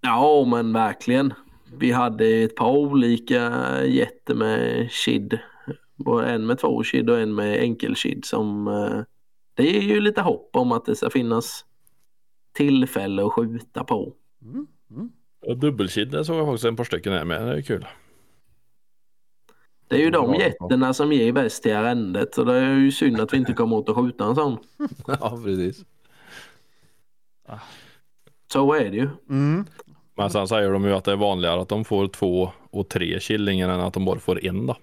Ja 0.00 0.44
men 0.44 0.72
verkligen. 0.72 1.34
Vi 1.76 1.92
hade 1.92 2.26
ett 2.26 2.56
par 2.56 2.70
olika 2.70 3.50
jätter 3.84 4.34
med 4.34 4.90
kid. 4.90 5.38
Både 5.96 6.26
En 6.26 6.46
med 6.46 6.58
två 6.58 6.82
kid 6.82 7.10
och 7.10 7.20
en 7.20 7.34
med 7.34 7.60
enkelkid 7.60 8.24
som 8.24 8.68
eh, 8.68 9.02
det 9.54 9.64
ger 9.64 9.94
ju 9.94 10.00
lite 10.00 10.20
hopp 10.20 10.56
om 10.56 10.72
att 10.72 10.84
det 10.84 10.96
ska 10.96 11.10
finnas 11.10 11.64
tillfälle 12.52 13.26
att 13.26 13.32
skjuta 13.32 13.84
på. 13.84 14.12
Mm, 14.42 14.66
mm. 14.90 15.10
Och 15.46 15.58
dubbelkid 15.58 16.26
såg 16.26 16.36
jag 16.36 16.48
också 16.48 16.68
en 16.68 16.76
par 16.76 16.84
stycken 16.84 17.12
här 17.12 17.24
med. 17.24 17.46
Det 17.46 17.56
är 17.56 17.62
kul. 17.62 17.86
Det 19.88 19.96
är 19.96 20.00
ju 20.00 20.10
de 20.10 20.30
Bra. 20.30 20.40
getterna 20.40 20.94
som 20.94 21.12
ger 21.12 21.32
bäst 21.32 21.62
till 21.62 21.76
arrendet 21.76 22.34
så 22.34 22.44
det 22.44 22.54
är 22.54 22.74
ju 22.74 22.92
synd 22.92 23.20
att 23.20 23.32
vi 23.32 23.36
inte 23.36 23.52
kommer 23.52 23.76
åt 23.76 23.88
att 23.88 23.96
skjuta 23.96 24.24
en 24.24 24.34
sån. 24.34 24.58
ja, 25.06 25.40
precis. 25.44 25.84
Så 28.52 28.72
är 28.74 28.90
det 28.90 28.96
ju. 28.96 29.08
Mm. 29.30 29.64
Men 30.16 30.30
sen 30.30 30.48
säger 30.48 30.70
de 30.70 30.84
ju 30.84 30.92
att 30.92 31.04
det 31.04 31.12
är 31.12 31.16
vanligare 31.16 31.60
att 31.60 31.68
de 31.68 31.84
får 31.84 32.08
två 32.08 32.50
och 32.70 32.88
tre 32.88 33.18
killingar 33.20 33.68
än 33.68 33.80
att 33.80 33.94
de 33.94 34.04
bara 34.04 34.18
får 34.18 34.44
en 34.44 34.66
då. 34.66 34.76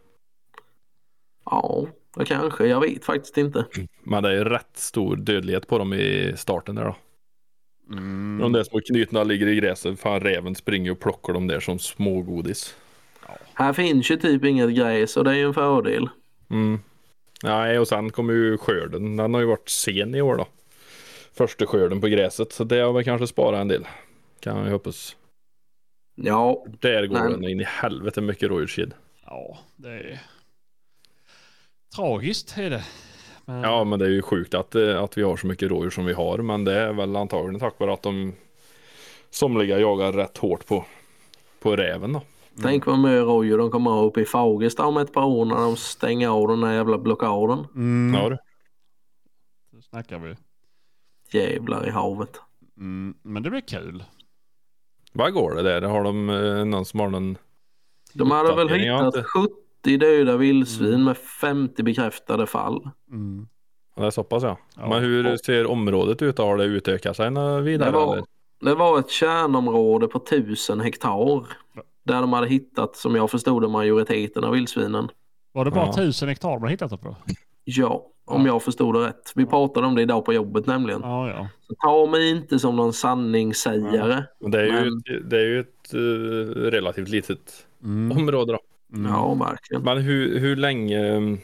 Ja, 1.46 1.88
det 2.16 2.26
kanske. 2.26 2.66
Jag 2.66 2.82
vet 2.82 3.06
faktiskt 3.06 3.38
inte. 3.38 3.66
Men 4.04 4.24
det 4.24 4.30
är 4.30 4.34
ju 4.34 4.44
rätt 4.44 4.78
stor 4.78 5.16
dödlighet 5.16 5.68
på 5.68 5.78
dem 5.78 5.94
i 5.94 6.34
starten 6.38 6.76
där 6.76 6.86
då. 6.86 6.96
Mm. 7.92 8.40
De 8.42 8.52
där 8.52 8.64
små 8.64 8.80
knytna 8.82 9.24
ligger 9.24 9.48
i 9.48 9.56
gräset. 9.56 10.00
Fan 10.00 10.20
räven 10.20 10.56
springer 10.56 10.92
och 10.92 11.00
plockar 11.00 11.34
dem 11.34 11.48
där 11.48 11.60
som 11.60 11.80
smågodis. 11.80 12.76
Här 13.54 13.74
finns 13.74 14.12
ju 14.12 14.18
typ 14.18 14.46
inget 14.46 14.76
gräs 14.76 15.18
och 15.18 15.24
det 15.24 15.32
är 15.32 15.36
ju 15.36 15.46
en 15.46 15.54
fördel. 15.54 16.10
Mm. 16.50 16.80
Nej, 17.44 17.80
och 17.80 17.88
sen 17.88 18.10
kommer 18.10 18.34
ju 18.34 18.58
skörden. 18.58 19.18
Den 19.18 19.34
har 19.34 19.42
ju 19.42 19.48
varit 19.48 19.70
sen 19.70 20.16
i 20.16 20.22
år 20.22 20.36
då. 20.36 20.48
Första 21.34 21.66
skörden 21.66 22.02
på 22.02 22.08
gräset. 22.08 22.52
Så 22.54 22.64
det 22.64 22.80
har 22.80 22.94
väl 22.94 23.04
kanske 23.04 23.28
sparat 23.28 23.62
en 23.62 23.68
del. 23.68 23.88
Kan 24.40 24.58
jag 24.66 24.72
hoppas. 24.72 25.16
Ja, 26.16 26.66
Där 26.80 27.06
går 27.08 27.20
Nej. 27.20 27.32
den 27.32 27.44
in 27.50 27.60
i 27.60 27.64
helvete 27.64 28.22
mycket 28.22 28.50
rådjurskid. 28.50 28.94
Ja, 29.26 29.58
det 29.76 29.90
är 29.90 30.20
tragiskt 31.96 32.58
är 32.58 32.70
det. 32.70 32.86
Men, 33.46 33.62
Ja, 33.62 33.84
men 33.84 34.00
det 34.00 34.06
är 34.06 34.10
ju 34.10 34.22
sjukt 34.22 34.54
att, 34.54 34.76
eh, 34.76 35.04
att 35.04 35.18
vi 35.18 35.22
har 35.24 35.38
så 35.38 35.48
mycket 35.48 35.70
rådjur 35.70 35.90
som 35.90 36.06
vi 36.06 36.14
har. 36.14 36.38
Men 36.38 36.64
det 36.66 36.74
är 36.80 36.94
väl 36.94 37.16
antagligen 37.16 37.60
tack 37.60 37.80
vare 37.80 37.94
att 37.94 38.02
de 38.02 38.34
somliga 39.30 39.80
jagar 39.80 40.12
rätt 40.14 40.38
hårt 40.38 40.68
på, 40.68 40.86
på 41.60 41.76
räven 41.76 42.14
då. 42.14 42.22
tänk 42.62 42.86
vad 42.86 43.00
mycket 43.00 43.24
rådjur 43.24 43.58
de 43.58 43.72
kommer 43.72 43.92
ha 43.92 44.02
uppe 44.04 44.22
i 44.22 44.26
Fagersta 44.26 44.86
om 44.86 44.98
ett 44.98 45.14
par 45.14 45.26
år 45.26 45.46
när 45.46 45.56
de 45.56 45.76
stänger 45.76 46.28
av 46.30 46.48
den 46.48 46.64
här 46.64 46.74
jävla 46.74 46.98
blockaden. 46.98 47.66
Mm, 47.76 48.22
Ja, 48.22 48.30
du. 48.30 48.38
det 49.72 49.82
snackar 49.84 50.20
vi. 50.20 50.36
Jävlar 51.34 51.88
i 51.88 51.90
havet. 51.90 52.42
Mm, 52.78 53.14
men 53.22 53.44
det 53.44 53.50
blir 53.50 53.62
kul. 53.62 54.04
Vad 55.14 55.34
går 55.34 55.56
det 55.56 55.62
där? 55.62 55.82
Har 55.82 56.04
de 56.04 56.30
eh, 56.30 56.66
någon 56.66 56.86
som 56.86 57.00
har 57.00 57.10
någon? 57.10 57.38
De 58.14 58.32
hade 58.32 58.56
väl 58.56 58.70
hittat 58.70 59.06
inte- 59.06 59.24
70 59.24 59.98
döda 59.98 60.38
vildsvin 60.38 61.04
med 61.04 61.18
50 61.18 61.84
bekräftade 61.84 62.48
fall. 62.48 62.90
Mm. 63.12 63.48
Ja, 63.96 64.02
Det 64.02 64.08
är 64.08 64.12
så 64.12 64.24
pass 64.24 64.44
ja. 64.44 64.58
Ja. 64.78 64.90
Men 64.90 65.02
hur 65.04 65.38
ser 65.38 65.66
området 65.68 66.22
ut? 66.22 66.38
Har 66.38 66.58
det 66.58 66.64
utökat 66.64 67.16
sig 67.18 67.30
vidare? 67.62 67.90
Det 67.92 67.92
var, 67.98 68.14
eller? 68.14 68.26
det 68.62 68.76
var 68.76 69.00
ett 69.00 69.10
kärnområde 69.10 70.08
på 70.08 70.18
1000 70.20 70.80
hektar. 70.82 71.46
Där 72.04 72.22
de 72.22 72.34
hade 72.34 72.48
hittat, 72.48 72.96
som 72.96 73.16
jag 73.16 73.32
förstod 73.32 73.62
det, 73.62 73.68
majoriteten 73.68 74.44
av 74.44 74.52
vildsvinen. 74.52 75.10
Var 75.52 75.66
det 75.66 75.72
bara 75.72 75.86
Ja. 75.86 75.94
tusen 75.94 76.30
hektar 76.30 76.60
man 76.60 76.70
hittat 76.70 76.90
det 76.92 76.98
på? 76.98 77.16
Ja, 77.64 78.08
om 78.26 78.46
jag 78.46 78.64
förstod 78.64 78.96
det 78.96 79.08
rätt. 79.08 79.32
Vi 79.36 79.46
pratade 79.46 79.88
om 79.88 79.96
det 79.96 80.02
idag 80.02 80.26
på 80.26 80.34
jobbet 80.34 80.66
nämligen. 80.66 81.02
Ja, 81.04 81.30
ja. 81.30 81.48
Så 81.68 81.76
ta 81.76 82.06
mig 82.12 82.30
inte 82.30 82.60
som 82.60 82.76
någon 82.76 82.94
sanningssägare. 82.94 84.24
Men 84.40 84.52
det 84.52 84.62
är 84.62 84.66
ju, 84.66 84.72
Men- 84.72 84.98
ett, 84.98 85.30
det 85.30 85.38
är 85.38 85.46
ju 85.46 85.60
ett 85.60 85.94
eh, 85.94 86.62
relativt 86.72 87.10
litet 87.10 87.66
Mm. 87.84 88.18
område 88.18 88.54
då. 88.54 88.60
Mm. 88.98 89.12
Ja, 89.12 89.34
verkligen. 89.34 89.84
Men 89.84 89.98
hur, 89.98 90.40
hur 90.40 90.56
länge 90.56 91.38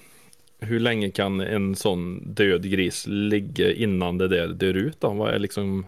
hur 0.59 0.79
länge 0.79 1.09
kan 1.09 1.41
en 1.41 1.75
sån 1.75 2.33
död 2.33 2.63
gris 2.71 3.05
ligga 3.07 3.71
innan 3.73 4.17
det 4.17 4.27
där 4.27 4.47
dör 4.47 4.73
ut 4.73 4.99
då? 5.01 5.09
Vad 5.09 5.33
är 5.33 5.39
liksom 5.39 5.85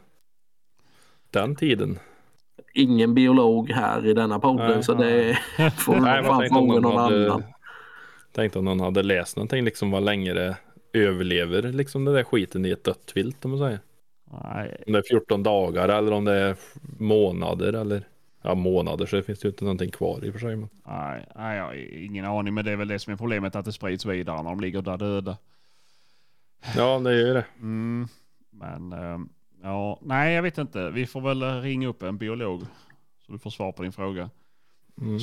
den 1.31 1.55
tiden? 1.55 1.99
Ingen 2.73 3.13
biolog 3.13 3.69
här 3.71 4.05
i 4.07 4.13
denna 4.13 4.39
podden 4.39 4.71
Nej. 4.71 4.83
så 4.83 4.93
det 4.93 5.37
får 5.77 5.95
Nej, 5.99 6.23
fan 6.23 6.49
fråga 6.49 6.65
någon 6.73 6.81
någon 6.81 6.97
hade, 6.97 7.25
annan. 7.31 7.43
Tänkte 8.31 8.59
om 8.59 8.65
någon 8.65 8.79
hade 8.79 9.03
läst 9.03 9.35
någonting 9.35 9.63
liksom 9.63 9.91
vad 9.91 10.03
länge 10.03 10.33
det 10.33 10.57
överlever 10.93 11.61
liksom 11.61 12.05
det 12.05 12.13
där 12.13 12.23
skiten 12.23 12.65
i 12.65 12.69
ett 12.69 12.83
dött 12.83 13.11
vilt 13.15 13.45
om 13.45 13.51
man 13.51 13.59
säger. 13.59 13.79
Nej. 14.31 14.83
Om 14.87 14.93
det 14.93 14.99
är 14.99 15.03
14 15.09 15.43
dagar 15.43 15.89
eller 15.89 16.11
om 16.11 16.25
det 16.25 16.33
är 16.33 16.55
månader 16.99 17.73
eller 17.73 18.03
ja 18.41 18.55
månader 18.55 19.05
så 19.05 19.21
finns 19.21 19.39
det 19.39 19.45
ju 19.45 19.49
inte 19.49 19.63
någonting 19.63 19.91
kvar 19.91 20.25
i 20.25 20.29
och 20.29 20.33
för 20.33 20.39
sig. 20.39 20.55
Men... 20.55 20.69
Nej, 20.87 21.25
nej, 21.35 21.57
jag 21.57 21.63
har 21.63 21.73
ingen 22.03 22.25
aning. 22.25 22.53
Men 22.53 22.65
det 22.65 22.71
är 22.71 22.75
väl 22.75 22.87
det 22.87 22.99
som 22.99 23.13
är 23.13 23.17
problemet 23.17 23.55
att 23.55 23.65
det 23.65 23.73
sprids 23.73 24.05
vidare 24.05 24.43
när 24.43 24.49
de 24.49 24.59
ligger 24.59 24.81
där 24.81 24.97
döda. 24.97 25.37
Ja 26.75 26.99
det 26.99 27.09
är 27.09 27.27
ju 27.27 27.33
det. 27.33 27.45
Mm. 27.59 28.07
Men 28.49 28.93
ehm, 28.93 29.29
ja, 29.63 29.99
nej 30.01 30.33
jag 30.33 30.43
vet 30.43 30.57
inte. 30.57 30.89
Vi 30.89 31.05
får 31.05 31.21
väl 31.21 31.61
ringa 31.61 31.87
upp 31.87 32.03
en 32.03 32.17
biolog. 32.17 32.61
Så 33.25 33.31
du 33.31 33.39
får 33.39 33.49
svar 33.49 33.71
på 33.71 33.83
din 33.83 33.91
fråga. 33.91 34.29
Mm. 35.01 35.19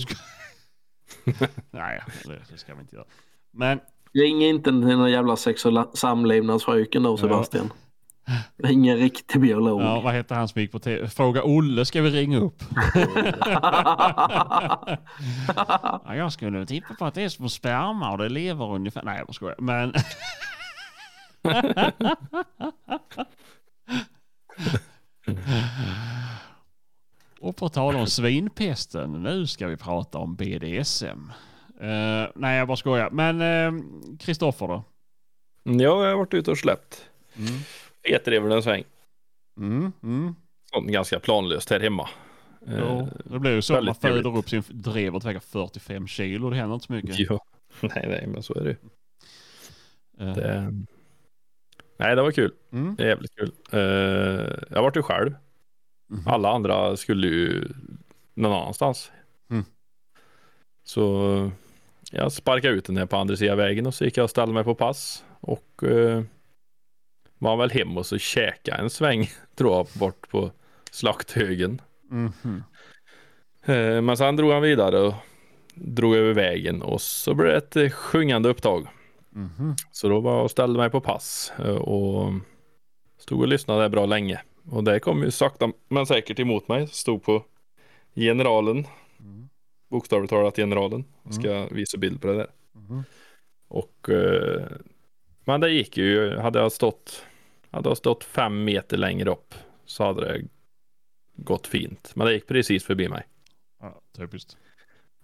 Nej, 1.71 2.03
det, 2.51 2.59
ska 2.59 2.75
vi 2.75 2.81
inte 2.81 2.97
göra. 2.97 3.07
Men 3.51 3.81
Ring 4.15 4.45
inte 4.45 4.71
till 4.71 4.81
den 4.81 5.11
jävla 5.11 5.37
sex 5.37 5.67
och 5.67 5.99
samlevnadsfröken 5.99 7.03
då 7.03 7.17
Sebastian. 7.17 7.73
Ring 8.63 8.89
en 8.89 8.97
riktig 8.97 9.41
biolog. 9.41 9.83
ja, 9.83 10.01
vad 10.01 10.15
heter 10.15 10.35
han 10.35 10.49
som 10.49 10.61
gick 10.61 10.73
på 10.73 10.79
tv? 10.79 11.09
Fråga 11.09 11.43
Olle 11.45 11.85
ska 11.85 12.03
vi 12.03 12.11
ringa 12.11 12.39
upp. 12.39 12.63
ja, 16.05 16.15
jag 16.15 16.33
skulle 16.33 16.67
tippa 16.67 16.95
på 16.95 17.05
att 17.05 17.15
det 17.15 17.23
är 17.23 17.29
små 17.29 17.49
sperma 17.49 18.11
och 18.11 18.19
det 18.19 18.29
lever 18.29 18.75
ungefär. 18.75 19.03
Nej 19.03 19.23
jag 19.27 19.35
skojar. 19.35 19.57
Men 19.59 19.93
Och 27.41 27.57
på 27.57 27.69
tal 27.69 27.97
om 27.97 28.07
svinpesten, 28.07 29.23
nu 29.23 29.47
ska 29.47 29.67
vi 29.67 29.77
prata 29.77 30.19
om 30.19 30.35
BDSM. 30.37 31.31
Eh, 31.81 32.27
nej, 32.35 32.59
jag 32.59 32.69
bara 32.69 32.77
skojar. 32.77 33.11
Men 33.11 33.41
eh, 33.41 33.83
Kristoffer 34.21 34.67
då? 34.69 34.83
Ja, 35.63 35.73
jag 36.05 36.11
har 36.11 36.17
varit 36.17 36.35
ute 36.35 36.51
och 36.51 36.59
släppt 36.59 37.11
Mm. 37.39 37.53
etreven 38.03 38.53
en 38.53 38.63
sväng. 38.63 38.85
Mm, 39.59 39.93
mm. 40.03 40.35
Sånt 40.71 40.89
ganska 40.91 41.21
planlöst 41.21 41.71
här 41.71 41.81
hemma. 41.81 42.09
Eh, 42.67 42.79
Ja, 42.79 43.09
det 43.25 43.39
blir 43.39 43.53
ju 43.55 43.63
så. 43.63 43.73
Man 43.73 43.95
föder 43.95 44.23
trevligt. 44.23 44.39
upp 44.39 44.49
sin 44.51 44.63
drever 44.69 45.21
till 45.21 45.27
väga 45.27 45.41
45 45.41 46.07
kilo. 46.07 46.51
Det 46.51 46.57
händer 46.57 46.75
inte 46.75 46.87
så 46.87 46.93
mycket. 46.93 47.19
Ja. 47.19 47.41
Nej, 47.81 48.05
nej, 48.09 48.27
men 48.27 48.43
så 48.43 48.55
är 48.55 48.65
det 48.65 48.71
ju. 48.71 48.77
Eh, 50.29 50.35
det. 50.35 50.73
Nej, 51.99 52.17
det 52.17 52.23
var 52.23 52.31
kul. 52.31 52.53
Mm. 52.73 52.97
Jävligt 52.99 53.35
kul. 53.35 53.53
Eh, 53.73 53.81
jag 54.71 54.83
vart 54.83 54.97
ju 54.97 55.03
själv. 55.03 55.35
Mhm. 56.07 56.23
Alla 56.29 56.51
andra 56.51 56.97
skulle 56.97 57.27
ju 57.27 57.69
någon 58.35 58.53
annanstans. 58.53 59.13
Mm. 59.51 59.65
Så 60.85 61.51
jag 62.13 62.33
sparkade 62.33 62.75
ut 62.75 62.85
den 62.85 62.97
här 62.97 63.07
på 63.07 63.17
andra 63.17 63.37
sidan 63.37 63.59
vägen 63.59 63.87
och 63.87 63.95
så 63.95 64.05
gick 64.05 64.17
jag 64.17 64.25
och 64.25 64.31
ställde 64.31 64.55
mig 64.55 64.65
på 64.65 64.75
pass. 64.75 65.25
Och 65.41 65.83
eh, 65.83 66.23
var 67.39 67.57
väl 67.57 67.71
hem 67.71 67.97
och 67.97 68.07
så 68.07 68.19
käkade 68.19 68.83
en 68.83 68.91
sväng 68.91 69.31
tror 69.57 69.73
jag 69.75 69.87
bort 69.99 70.29
på 70.29 70.51
slakthögen. 70.91 71.81
Mhm. 72.11 72.63
Eh, 73.65 74.03
Men 74.03 74.17
sen 74.17 74.37
drog 74.37 74.53
han 74.53 74.63
vidare 74.63 75.01
och 75.01 75.15
drog 75.75 76.17
över 76.17 76.35
vägen 76.35 76.83
och 76.83 77.01
så 77.01 77.35
blev 77.35 77.49
det 77.49 77.57
ett 77.57 77.77
eh, 77.77 77.91
sjungande 77.91 78.49
upptag. 78.49 78.87
Mhm. 79.31 79.75
Så 79.93 80.09
då 80.09 80.21
var 80.21 80.35
jag 80.35 80.45
och 80.45 80.51
ställde 80.51 80.79
mig 80.79 80.91
på 80.91 81.01
pass 81.01 81.53
eh, 81.59 81.77
och 81.77 82.33
stod 83.19 83.41
och 83.41 83.49
lyssnade 83.49 83.89
bra 83.89 84.07
länge. 84.07 84.41
Och 84.71 84.85
det 84.85 85.01
kom 85.01 85.23
ju 85.23 85.31
sakta 85.31 85.73
men 85.89 86.07
säkert 86.07 86.39
emot 86.39 86.69
mig. 86.69 86.87
Stod 86.89 87.23
på 87.23 87.45
generalen, 88.15 88.87
Mm. 89.21 89.49
bokstavligt 89.91 90.31
talat 90.31 90.57
generalen. 90.57 91.05
Jag 91.23 91.35
ska 91.35 91.67
visa 91.75 91.99
bild 91.99 92.21
på 92.21 92.27
det 92.27 92.35
där. 92.37 92.51
Mhm. 92.73 93.05
Och 93.69 94.09
eh, 94.11 94.67
men 95.45 95.61
det 95.61 95.71
gick 95.71 95.97
ju. 95.97 96.37
Hade 96.37 96.59
jag 96.59 96.73
stått, 96.73 97.25
hade 97.71 97.89
jag 97.89 97.97
stått 97.97 98.25
fem 98.25 98.65
meter 98.65 98.97
längre 98.97 99.31
upp 99.31 99.55
så 99.85 100.05
hade 100.05 100.21
det 100.21 100.43
gått 101.37 101.67
fint. 101.67 102.13
Men 102.15 102.27
det 102.27 102.33
gick 102.33 102.47
precis 102.47 102.85
förbi 102.85 103.09
mig. 103.09 103.27
Ja, 103.81 104.01
typiskt. 104.17 104.57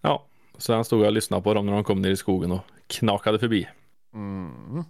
Ja, 0.00 0.26
sen 0.58 0.84
stod 0.84 1.00
jag 1.00 1.06
och 1.06 1.12
lyssnade 1.12 1.42
på 1.42 1.54
dem 1.54 1.66
när 1.66 1.72
de 1.72 1.84
kom 1.84 2.02
ner 2.02 2.10
i 2.10 2.16
skogen 2.16 2.52
och 2.52 2.60
knakade 2.86 3.38
förbi. 3.38 3.68
Mm. 4.14 4.84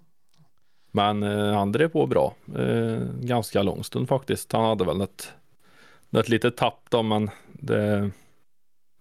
Men 0.92 1.22
eh, 1.22 1.54
han 1.54 1.72
drev 1.72 1.88
på 1.88 2.06
bra. 2.06 2.34
Eh, 2.56 2.98
ganska 3.20 3.62
lång 3.62 3.84
stund 3.84 4.08
faktiskt. 4.08 4.52
Han 4.52 4.64
hade 4.64 4.84
väl 4.84 5.00
ett, 5.00 5.32
ett 6.10 6.28
litet 6.28 6.56
tapp 6.56 6.86
då, 6.90 7.02
men 7.02 7.30
det, 7.52 8.10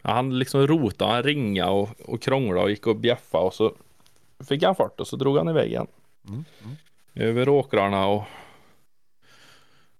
ja, 0.01 0.11
han 0.11 0.39
liksom 0.39 0.67
rotade, 0.67 1.11
han 1.11 1.23
ringa 1.23 1.69
och, 1.69 1.89
och 2.05 2.21
krånglade 2.21 2.63
och 2.63 2.69
gick 2.69 2.87
och 2.87 2.95
bjäffa 2.95 3.37
och 3.37 3.53
så 3.53 3.73
fick 4.47 4.63
han 4.63 4.75
fart 4.75 4.99
och 4.99 5.07
så 5.07 5.15
drog 5.15 5.37
han 5.37 5.49
iväg 5.49 5.69
igen. 5.69 5.87
Mm. 6.27 6.45
Mm. 6.63 6.75
Över 7.13 7.49
åkrarna 7.49 8.07
och 8.07 8.23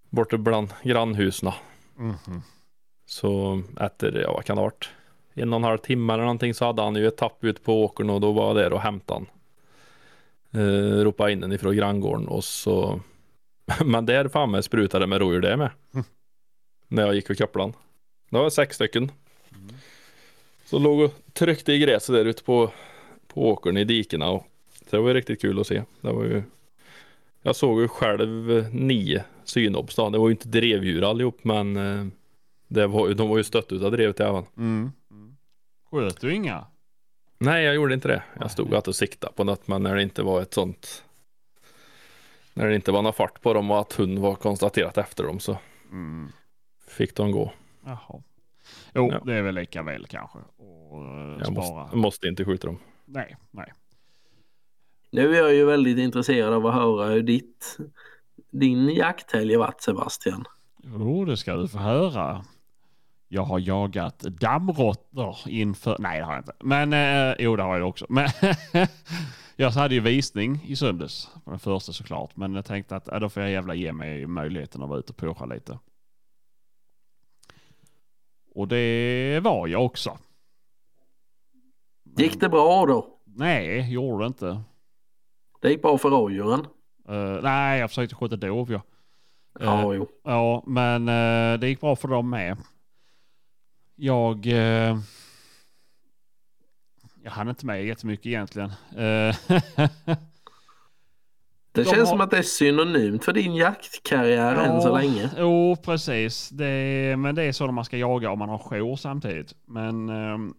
borta 0.09 0.37
bland 0.37 0.73
grannhusen. 0.83 1.51
Mhm. 1.95 2.41
Så 3.05 3.61
efter, 3.79 4.21
ja 4.21 4.33
vad 4.33 4.45
kan 4.45 4.55
det 4.55 4.61
ha 4.61 4.65
varit? 4.65 4.89
En 5.33 5.53
och 5.53 5.57
en 5.57 5.63
halv 5.63 5.77
timme 5.77 6.13
eller 6.13 6.23
någonting 6.23 6.53
så 6.53 6.65
hade 6.65 6.81
han 6.81 6.95
ju 6.95 7.07
ett 7.07 7.17
tapp 7.17 7.43
ut 7.43 7.63
på 7.63 7.83
åkern 7.83 8.09
och 8.09 8.21
då 8.21 8.31
var 8.31 8.55
där 8.55 8.73
och 8.73 8.81
hämtade 8.81 9.19
han. 9.19 9.27
Eh, 10.53 11.03
ropade 11.03 11.31
in 11.31 11.39
den 11.39 11.51
ifrån 11.51 11.75
granngården 11.75 12.27
och 12.27 12.43
så 12.43 12.99
Men 13.85 14.05
där 14.05 14.27
framme 14.27 14.61
sprutade 14.63 15.03
det 15.03 15.07
med 15.09 15.19
rådjur 15.19 15.41
det 15.41 15.57
med. 15.57 15.69
Mm. 15.93 16.05
När 16.87 17.03
jag 17.05 17.15
gick 17.15 17.29
och 17.29 17.37
kopplade 17.37 17.63
han. 17.71 17.73
Det 18.29 18.37
var 18.37 18.49
sex 18.49 18.75
stycken. 18.75 19.11
Så 20.65 20.79
låg 20.79 20.99
och 20.99 21.13
tryckte 21.33 21.73
i 21.73 21.79
gräset 21.79 22.15
där 22.15 22.25
ute 22.25 22.43
på, 22.43 22.71
på 23.27 23.49
åkern 23.49 23.77
i 23.77 23.83
dikena 23.83 24.29
och 24.29 24.45
det 24.89 24.97
var 24.97 25.07
ju 25.07 25.13
riktigt 25.13 25.41
kul 25.41 25.59
att 25.59 25.67
se. 25.67 25.83
Det 26.01 26.11
var 26.11 26.23
ju 26.23 26.43
Jag 27.41 27.55
såg 27.55 27.81
ju 27.81 27.87
själv 27.87 28.65
nio 28.75 29.23
synobs 29.43 29.95
då. 29.95 30.09
Det 30.09 30.17
var 30.17 30.27
ju 30.27 30.31
inte 30.31 30.47
drevdjur 30.47 31.09
allihop 31.09 31.43
men 31.43 31.77
eh, 31.77 32.05
det 32.67 32.87
var, 32.87 33.07
ju- 33.07 33.13
de 33.13 33.29
var 33.29 33.37
ju 33.37 33.43
stött 33.43 33.71
utav 33.71 33.91
drevet 33.91 34.19
även. 34.19 34.43
Mm. 34.57 34.91
Mm. 35.11 35.35
Sköt 35.91 36.21
du 36.21 36.33
inga? 36.33 36.65
Nej, 37.41 37.63
jag 37.65 37.75
gjorde 37.75 37.93
inte 37.93 38.07
det. 38.07 38.23
Jag 38.39 38.51
stod 38.51 38.75
att 38.75 38.87
och 38.87 38.95
siktade 38.95 39.33
på 39.33 39.43
något, 39.43 39.67
men 39.67 39.83
när 39.83 39.95
det 39.95 40.01
inte 40.01 40.23
var 40.23 40.41
ett 40.41 40.53
sånt. 40.53 41.03
När 42.53 42.67
det 42.67 42.75
inte 42.75 42.91
var 42.91 43.01
någon 43.01 43.13
fart 43.13 43.41
på 43.41 43.53
dem 43.53 43.71
och 43.71 43.79
att 43.79 43.93
hund 43.93 44.19
var 44.19 44.35
konstaterat 44.35 44.97
efter 44.97 45.23
dem 45.23 45.39
så 45.39 45.57
Mm. 45.91 46.31
fick 46.87 47.15
de 47.15 47.31
gå. 47.31 47.53
Jaha. 47.85 48.21
Jo, 48.93 49.09
Ja. 49.11 49.19
det 49.25 49.33
är 49.35 49.41
väl 49.41 49.55
lika 49.55 49.83
väl 49.83 50.05
kanske. 50.07 50.39
Och 50.57 51.05
eh, 51.05 51.37
Jag 51.39 51.47
spara. 51.47 51.81
måste, 51.81 51.95
måste 51.97 52.27
inte 52.27 52.45
skjuta 52.45 52.67
dem. 52.67 52.79
Nej, 53.05 53.37
nej. 53.51 53.73
Nu 55.11 55.35
är 55.35 55.39
jag 55.39 55.53
ju 55.53 55.65
väldigt 55.65 55.97
intresserad 55.97 56.53
av 56.53 56.65
att 56.67 56.73
höra 56.73 57.05
hur 57.09 57.21
ditt, 57.23 57.77
din 58.51 58.89
jakthelg 58.89 59.53
har 59.53 59.59
varit 59.59 59.81
Sebastian. 59.81 60.45
Jo, 60.83 61.25
det 61.25 61.37
ska 61.37 61.55
du 61.55 61.67
få 61.67 61.77
höra. 61.77 62.45
Jag 63.33 63.43
har 63.43 63.59
jagat 63.59 64.19
dammråttor 64.19 65.37
inför... 65.45 65.95
Nej, 65.99 66.19
det 66.19 66.25
har 66.25 66.33
jag 66.33 66.41
inte. 66.41 66.53
Men 66.59 66.93
eh, 66.93 67.35
jo, 67.39 67.55
det 67.55 67.63
har 67.63 67.77
jag 67.77 67.89
också. 67.89 68.05
Men 68.09 68.29
jag 69.55 69.71
hade 69.71 69.95
ju 69.95 70.01
visning 70.01 70.59
i 70.65 70.75
söndags. 70.75 71.29
Den 71.45 71.59
första 71.59 71.93
såklart. 71.93 72.35
Men 72.35 72.55
jag 72.55 72.65
tänkte 72.65 72.95
att 72.95 73.07
ja, 73.11 73.19
då 73.19 73.29
får 73.29 73.43
jag 73.43 73.51
jävla 73.51 73.73
ge 73.73 73.93
mig 73.93 74.27
möjligheten 74.27 74.83
att 74.83 74.89
vara 74.89 74.99
ute 74.99 75.11
och 75.11 75.17
pusha 75.17 75.45
lite. 75.45 75.79
Och 78.55 78.67
det 78.67 79.39
var 79.43 79.67
jag 79.67 79.85
också. 79.85 80.17
Gick 82.17 82.39
det 82.39 82.49
bra 82.49 82.85
då? 82.85 83.07
Nej, 83.25 83.93
gjorde 83.93 84.23
det 84.23 84.27
inte. 84.27 84.61
Det 85.61 85.69
gick 85.69 85.81
bra 85.81 85.97
för 85.97 86.09
rådjuren? 86.09 86.65
Eh, 87.07 87.39
nej, 87.43 87.79
jag 87.79 87.89
försökte 87.89 88.15
skjuta 88.15 88.35
dov 88.35 88.71
ja. 88.71 88.81
Ja, 89.59 89.93
jo. 89.93 90.07
Ja, 90.23 90.63
men 90.67 91.07
eh, 91.07 91.59
det 91.59 91.67
gick 91.67 91.81
bra 91.81 91.95
för 91.95 92.07
dem 92.07 92.29
med. 92.29 92.57
Jag... 93.95 94.47
Eh, 94.47 94.97
jag 97.23 97.31
hann 97.31 97.49
inte 97.49 97.65
med 97.65 97.85
jättemycket 97.85 98.25
egentligen. 98.25 98.69
Eh, 98.95 99.35
Det 101.73 101.83
De 101.83 101.89
känns 101.89 101.99
har- 101.99 102.05
som 102.05 102.21
att 102.21 102.31
det 102.31 102.37
är 102.37 102.41
synonymt 102.43 103.25
för 103.25 103.33
din 103.33 103.55
jaktkarriär 103.55 104.55
än 104.55 104.81
så 104.81 104.87
Ja, 104.87 104.97
länge. 104.97 105.29
Jo, 105.37 105.75
precis. 105.83 106.49
Det, 106.49 107.15
men 107.19 107.35
det 107.35 107.43
är 107.43 107.51
så 107.51 107.71
man 107.71 107.85
ska 107.85 107.97
jaga 107.97 108.31
om 108.31 108.39
man 108.39 108.49
har 108.49 108.57
jour 108.57 108.95
samtidigt. 108.95 109.55
Men 109.65 110.09
ehm, 110.09 110.53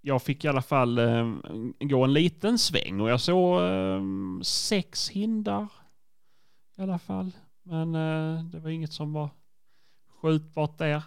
jag 0.00 0.22
fick 0.22 0.44
i 0.44 0.48
alla 0.48 0.62
fall 0.62 0.98
ehm, 0.98 1.42
gå 1.80 2.04
en 2.04 2.12
liten 2.12 2.58
sväng 2.58 3.00
och 3.00 3.10
jag 3.10 3.20
såg 3.20 3.62
ehm, 3.62 4.40
sex 4.44 5.10
hindar 5.10 5.68
i 6.78 6.82
alla 6.82 6.98
fall. 6.98 7.30
Men 7.62 7.94
eh, 7.94 8.44
det 8.44 8.58
var 8.60 8.70
inget 8.70 8.92
som 8.92 9.12
var 9.12 9.30
skjutbart 10.22 10.78
där. 10.78 11.02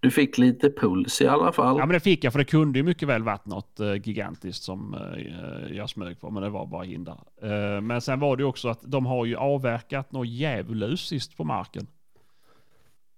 Du 0.00 0.10
fick 0.10 0.38
lite 0.38 0.70
puls 0.70 1.20
i 1.20 1.26
alla 1.26 1.52
fall. 1.52 1.78
Ja 1.78 1.86
men 1.86 1.94
det 1.94 2.00
fick 2.00 2.24
jag 2.24 2.32
för 2.32 2.38
det 2.38 2.44
kunde 2.44 2.78
ju 2.78 2.82
mycket 2.82 3.08
väl 3.08 3.22
varit 3.22 3.46
något 3.46 3.80
eh, 3.80 3.94
gigantiskt 3.94 4.62
som 4.62 4.94
eh, 4.94 5.76
jag 5.76 5.90
smög 5.90 6.20
på 6.20 6.30
men 6.30 6.42
det 6.42 6.48
var 6.48 6.66
bara 6.66 6.82
hindar. 6.82 7.18
Eh, 7.42 7.80
men 7.80 8.00
sen 8.00 8.20
var 8.20 8.36
det 8.36 8.40
ju 8.40 8.46
också 8.46 8.68
att 8.68 8.80
de 8.82 9.06
har 9.06 9.24
ju 9.24 9.36
avverkat 9.36 10.12
något 10.12 10.28
djävulusiskt 10.28 11.36
på 11.36 11.44
marken. 11.44 11.86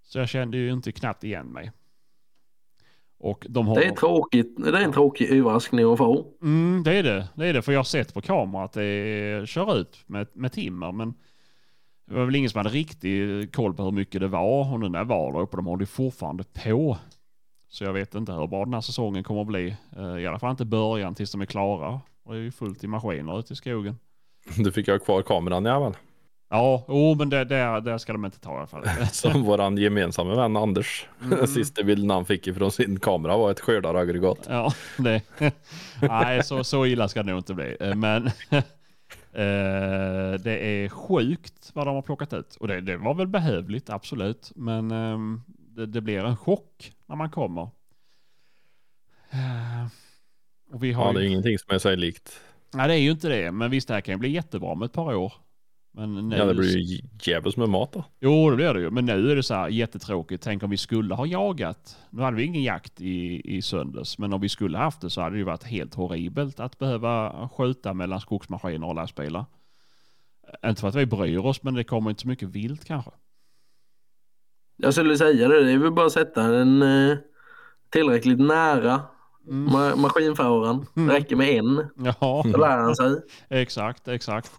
Så 0.02 0.18
jag 0.18 0.28
kände 0.28 0.56
ju 0.56 0.72
inte 0.72 0.92
knappt 0.92 1.24
igen 1.24 1.46
mig. 1.46 1.72
Och 3.18 3.46
de 3.48 3.66
har... 3.66 3.74
Det 3.74 3.84
är 3.84 3.94
tråkigt. 3.94 4.56
Det 4.56 4.68
är 4.68 4.82
en 4.82 4.92
tråkig 4.92 5.30
överraskning 5.30 5.92
att 5.92 5.98
få. 5.98 6.26
Mm, 6.42 6.82
det 6.84 6.92
är 6.92 7.02
det. 7.02 7.28
Det 7.34 7.46
är 7.46 7.52
det 7.52 7.62
för 7.62 7.72
jag 7.72 7.78
har 7.78 7.84
sett 7.84 8.14
på 8.14 8.20
kamera 8.20 8.64
att 8.64 8.72
det 8.72 9.48
kör 9.48 9.78
ut 9.78 10.04
med, 10.06 10.26
med 10.32 10.52
timmer 10.52 10.92
men 10.92 11.14
det 12.12 12.18
var 12.18 12.24
väl 12.24 12.36
ingen 12.36 12.50
som 12.50 12.58
hade 12.58 12.70
riktig 12.70 13.52
koll 13.52 13.74
på 13.74 13.82
hur 13.82 13.90
mycket 13.90 14.20
det 14.20 14.28
var 14.28 14.72
och 14.72 14.80
nu 14.80 14.88
när 14.88 15.04
var 15.04 15.32
där 15.32 15.40
uppe 15.40 15.56
de 15.56 15.66
håller 15.66 15.82
ju 15.82 15.86
fortfarande 15.86 16.44
på. 16.44 16.98
Så 17.68 17.84
jag 17.84 17.92
vet 17.92 18.14
inte 18.14 18.32
hur 18.32 18.46
bra 18.46 18.64
den 18.64 18.74
här 18.74 18.80
säsongen 18.80 19.24
kommer 19.24 19.40
att 19.40 19.46
bli. 19.46 19.76
Eh, 19.96 20.18
I 20.18 20.26
alla 20.26 20.38
fall 20.38 20.50
inte 20.50 20.64
början 20.64 21.14
tills 21.14 21.32
de 21.32 21.40
är 21.40 21.46
klara. 21.46 22.00
Och 22.24 22.32
det 22.32 22.38
är 22.38 22.42
ju 22.42 22.50
fullt 22.50 22.84
i 22.84 22.86
maskiner 22.86 23.38
ute 23.38 23.52
i 23.52 23.56
skogen. 23.56 23.98
Du 24.56 24.72
fick 24.72 24.88
ha 24.88 24.98
kvar 24.98 25.22
kameran 25.22 25.64
jävel. 25.64 25.92
Ja, 26.50 26.84
oh, 26.88 27.16
men 27.16 27.30
det, 27.30 27.44
det, 27.44 27.80
det 27.80 27.98
ska 27.98 28.12
de 28.12 28.24
inte 28.24 28.40
ta 28.40 28.54
i 28.54 28.56
alla 28.56 28.66
fall. 28.66 28.84
Som 29.12 29.42
våran 29.42 29.78
gemensamma 29.78 30.34
vän 30.34 30.56
Anders. 30.56 31.06
Mm. 31.22 31.46
Sista 31.46 31.82
bilden 31.82 32.10
han 32.10 32.24
fick 32.24 32.46
ifrån 32.46 32.72
sin 32.72 33.00
kamera 33.00 33.36
var 33.36 33.50
ett 33.50 33.60
skördaraggregat. 33.60 34.46
Ja, 34.48 34.72
det, 34.98 35.22
nej, 36.00 36.44
så, 36.44 36.64
så 36.64 36.86
illa 36.86 37.08
ska 37.08 37.22
det 37.22 37.30
nog 37.30 37.38
inte 37.38 37.54
bli. 37.54 37.76
Eh, 37.80 37.94
Men 37.94 38.30
eh, 39.32 40.32
det 40.40 40.58
är 40.84 40.88
sjukt 40.88 41.70
vad 41.74 41.86
de 41.86 41.94
har 41.94 42.02
plockat 42.02 42.32
ut. 42.32 42.56
Och 42.56 42.68
det, 42.68 42.80
det 42.80 42.96
var 42.96 43.14
väl 43.14 43.26
behövligt, 43.28 43.90
absolut. 43.90 44.52
Men 44.56 44.90
ehm, 44.90 45.42
det, 45.46 45.86
det 45.86 46.00
blir 46.00 46.24
en 46.24 46.36
chock 46.36 46.92
när 47.06 47.16
man 47.16 47.30
kommer. 47.30 47.70
Eh, 49.30 49.86
Och 50.72 50.84
vi 50.84 50.92
har 50.92 51.06
Ja, 51.06 51.12
det 51.12 51.20
är 51.20 51.22
ju, 51.22 51.28
ingenting 51.28 51.58
som 51.58 51.74
är 51.74 51.78
sig 51.78 51.96
likt. 51.96 52.40
nej, 52.74 52.88
det 52.88 52.94
är 52.94 52.98
ju 52.98 53.10
inte 53.10 53.28
det. 53.28 53.52
Men 53.52 53.70
visst, 53.70 53.88
det 53.88 53.94
här 53.94 54.00
kan 54.00 54.14
ju 54.14 54.18
bli 54.18 54.30
jättebra 54.30 54.74
med 54.74 54.86
ett 54.86 54.92
par 54.92 55.14
år. 55.14 55.32
Men 55.94 56.28
nu, 56.28 56.36
Ja, 56.36 56.44
det 56.44 56.54
blir 56.54 56.78
ju 56.78 57.00
djävulskt 57.22 57.58
med 57.58 57.68
mat 57.68 57.92
då. 57.92 58.04
Jo, 58.20 58.50
det 58.50 58.56
blir 58.56 58.74
det 58.74 58.80
ju. 58.80 58.90
Men 58.90 59.06
nu 59.06 59.30
är 59.30 59.36
det 59.36 59.42
så 59.42 59.54
här 59.54 59.68
jättetråkigt. 59.68 60.44
Tänk 60.44 60.62
om 60.62 60.70
vi 60.70 60.76
skulle 60.76 61.14
ha 61.14 61.26
jagat. 61.26 61.98
Nu 62.10 62.22
hade 62.22 62.36
vi 62.36 62.42
ingen 62.42 62.62
jakt 62.62 63.00
i, 63.00 63.42
i 63.56 63.62
söndags, 63.62 64.18
men 64.18 64.32
om 64.32 64.40
vi 64.40 64.48
skulle 64.48 64.78
haft 64.78 65.00
det 65.00 65.10
så 65.10 65.20
hade 65.20 65.34
det 65.34 65.38
ju 65.38 65.44
varit 65.44 65.64
helt 65.64 65.94
horribelt 65.94 66.60
att 66.60 66.78
behöva 66.78 67.48
skjuta 67.48 67.94
mellan 67.94 68.20
skogsmaskiner 68.20 68.86
och 68.86 68.94
lastbilar. 68.94 69.44
Inte 70.66 70.80
för 70.80 70.88
att 70.88 70.94
vi 70.94 71.06
bryr 71.06 71.38
oss, 71.38 71.62
men 71.62 71.74
det 71.74 71.84
kommer 71.84 72.10
inte 72.10 72.22
så 72.22 72.28
mycket 72.28 72.48
vilt 72.48 72.84
kanske. 72.84 73.10
Jag 74.76 74.94
skulle 74.94 75.18
säga 75.18 75.48
det. 75.48 75.64
Det 75.64 75.72
är 75.72 75.78
väl 75.78 75.92
bara 75.92 76.06
att 76.06 76.12
sätta 76.12 76.48
den 76.48 76.82
eh, 76.82 77.16
tillräckligt 77.90 78.40
nära 78.40 79.00
Mm. 79.48 79.74
ma- 79.74 79.96
maskinföraren. 79.96 80.86
Det 80.94 81.14
räcker 81.14 81.36
med 81.36 81.48
en. 81.48 81.86
Ja, 81.96 82.42
Då 82.52 82.58
lär 82.58 82.78
han 82.78 82.96
sig. 82.96 83.16
exakt, 83.48 84.08
exakt. 84.08 84.52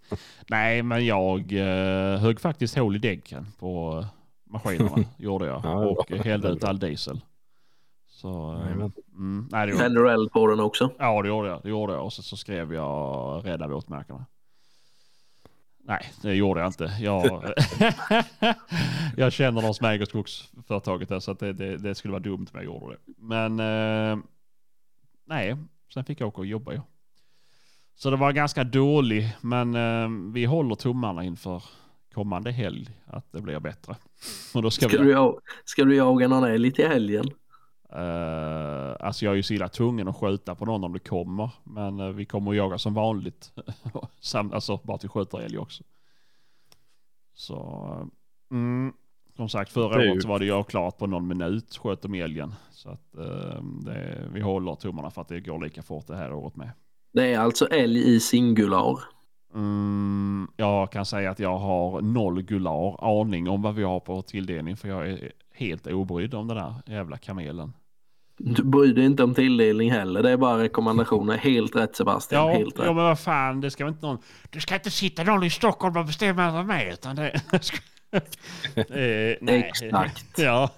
Nej, 0.49 0.83
men 0.83 1.05
jag 1.05 1.51
eh, 1.53 2.19
högg 2.19 2.39
faktiskt 2.39 2.77
hål 2.77 2.95
i 2.95 2.99
däcken 2.99 3.47
på 3.59 3.99
eh, 3.99 4.07
maskinerna, 4.51 5.03
gjorde 5.17 5.45
jag. 5.45 5.61
Ja, 5.63 5.85
och 5.85 6.09
hällde 6.11 6.47
ut 6.49 6.63
all 6.63 6.79
diesel. 6.79 7.21
Så, 8.07 8.53
eh, 8.53 8.89
mm, 9.15 9.47
nej, 9.51 9.65
det 9.65 9.71
gjorde 9.71 9.83
Tänder 9.83 10.01
du 10.03 10.11
eld 10.11 10.31
på 10.31 10.47
den 10.47 10.59
också? 10.59 10.89
Ja, 10.99 11.21
det 11.21 11.27
gjorde 11.27 11.47
jag. 11.49 11.61
Det 11.63 11.69
gjorde 11.69 11.93
jag. 11.93 12.05
Och 12.05 12.13
så, 12.13 12.23
så 12.23 12.37
skrev 12.37 12.73
jag 12.73 13.41
rädda 13.45 13.67
våtmarkerna. 13.67 14.25
Nej, 15.85 16.11
det 16.21 16.33
gjorde 16.33 16.59
jag 16.59 16.67
inte. 16.69 16.91
Jag, 16.99 17.25
jag 19.17 19.33
känner 19.33 19.61
de 19.61 19.73
som 19.73 19.87
äger 19.87 20.05
skogsföretaget 20.05 21.09
där, 21.09 21.19
så 21.19 21.31
att 21.31 21.39
det, 21.39 21.53
det, 21.53 21.77
det 21.77 21.95
skulle 21.95 22.11
vara 22.11 22.23
dumt 22.23 22.47
om 22.53 22.59
jag 22.59 22.63
gjorde 22.65 22.95
det. 22.95 23.13
Men 23.17 23.59
eh, 23.59 24.17
nej, 25.25 25.57
sen 25.93 26.05
fick 26.05 26.21
jag 26.21 26.27
åka 26.27 26.41
och 26.41 26.47
jobba. 26.47 26.73
Ja. 26.73 26.81
Så 27.95 28.09
det 28.09 28.17
var 28.17 28.31
ganska 28.31 28.63
dålig, 28.63 29.37
men 29.41 29.75
eh, 29.75 30.33
vi 30.33 30.45
håller 30.45 30.75
tummarna 30.75 31.23
inför 31.23 31.63
kommande 32.13 32.51
helg 32.51 32.89
att 33.05 33.31
det 33.31 33.41
blir 33.41 33.59
bättre. 33.59 33.95
Och 34.53 34.61
då 34.61 34.71
ska 34.71 34.89
Ska 34.89 34.97
vi, 34.97 35.13
du, 35.13 35.39
ska 35.65 35.83
du 35.83 35.95
jaga 35.95 36.27
någon 36.27 36.43
älg 36.43 36.71
till 36.71 36.87
helgen? 36.87 37.25
Uh, 37.95 38.95
alltså 38.99 39.25
jag 39.25 39.31
är 39.31 39.35
ju 39.35 39.43
så 39.43 39.53
illa 39.53 39.69
tvungen 39.69 40.07
att 40.07 40.17
skjuta 40.17 40.55
på 40.55 40.65
någon 40.65 40.83
om 40.83 40.93
det 40.93 40.99
kommer. 40.99 41.49
Men 41.63 41.99
eh, 41.99 42.07
vi 42.09 42.25
kommer 42.25 42.51
att 42.51 42.57
jaga 42.57 42.77
som 42.77 42.93
vanligt. 42.93 43.51
Sam, 44.19 44.53
alltså 44.53 44.79
bara 44.83 44.97
till 44.97 45.09
skjuter 45.09 45.37
älg 45.37 45.57
också. 45.57 45.83
Så, 47.33 47.87
eh, 47.91 48.07
mm, 48.57 48.93
som 49.35 49.49
sagt 49.49 49.71
förra 49.71 50.03
ju- 50.03 50.11
året 50.11 50.21
så 50.21 50.27
var 50.27 50.39
det 50.39 50.45
jag 50.45 50.67
klart 50.67 50.97
på 50.97 51.07
någon 51.07 51.27
minut 51.27 51.77
sköt 51.83 52.01
de 52.01 52.13
älgen. 52.13 52.53
Så 52.71 52.89
att 52.89 53.15
eh, 53.17 53.63
det, 53.63 54.29
vi 54.33 54.41
håller 54.41 54.75
tummarna 54.75 55.11
för 55.11 55.21
att 55.21 55.27
det 55.27 55.39
går 55.39 55.63
lika 55.63 55.81
fort 55.83 56.07
det 56.07 56.15
här 56.15 56.33
året 56.33 56.55
med. 56.55 56.69
Det 57.13 57.33
är 57.33 57.39
alltså 57.39 57.67
älg 57.67 58.15
i 58.15 58.19
singular. 58.19 58.99
Mm, 59.55 60.47
jag 60.57 60.91
kan 60.91 61.05
säga 61.05 61.31
att 61.31 61.39
jag 61.39 61.57
har 61.57 62.01
noll 62.01 62.41
gular 62.41 63.21
aning 63.21 63.49
om 63.49 63.61
vad 63.61 63.75
vi 63.75 63.83
har 63.83 63.99
på 63.99 64.21
tilldelning. 64.21 64.77
För 64.77 64.87
jag 64.87 65.09
är 65.09 65.31
helt 65.53 65.87
obrydd 65.87 66.33
om 66.33 66.47
den 66.47 66.57
där 66.57 66.73
jävla 66.85 67.17
kamelen. 67.17 67.73
Du 68.37 68.63
bryr 68.63 68.93
dig 68.93 69.05
inte 69.05 69.23
om 69.23 69.33
tilldelning 69.33 69.91
heller. 69.91 70.23
Det 70.23 70.31
är 70.31 70.37
bara 70.37 70.63
rekommendationer. 70.63 71.37
Helt 71.37 71.75
rätt 71.75 71.95
Sebastian. 71.95 72.47
Ja, 72.47 72.57
Helt 72.57 72.79
rätt. 72.79 72.85
ja, 72.85 72.93
men 72.93 73.03
vad 73.03 73.19
fan, 73.19 73.61
det 73.61 73.71
ska 73.71 73.87
inte 73.87 74.05
någon... 74.05 74.17
Det 74.49 74.59
ska 74.59 74.75
inte 74.75 74.91
sitta 74.91 75.23
någon 75.23 75.43
i 75.43 75.49
Stockholm 75.49 75.97
och 75.97 76.05
bestämma 76.05 76.43
över 76.45 76.63
mig, 76.63 76.89
utan 76.93 77.15
det... 77.15 77.41
eh, 78.75 79.37
nej. 79.41 79.71
Exakt. 79.81 80.25
Ja. 80.37 80.69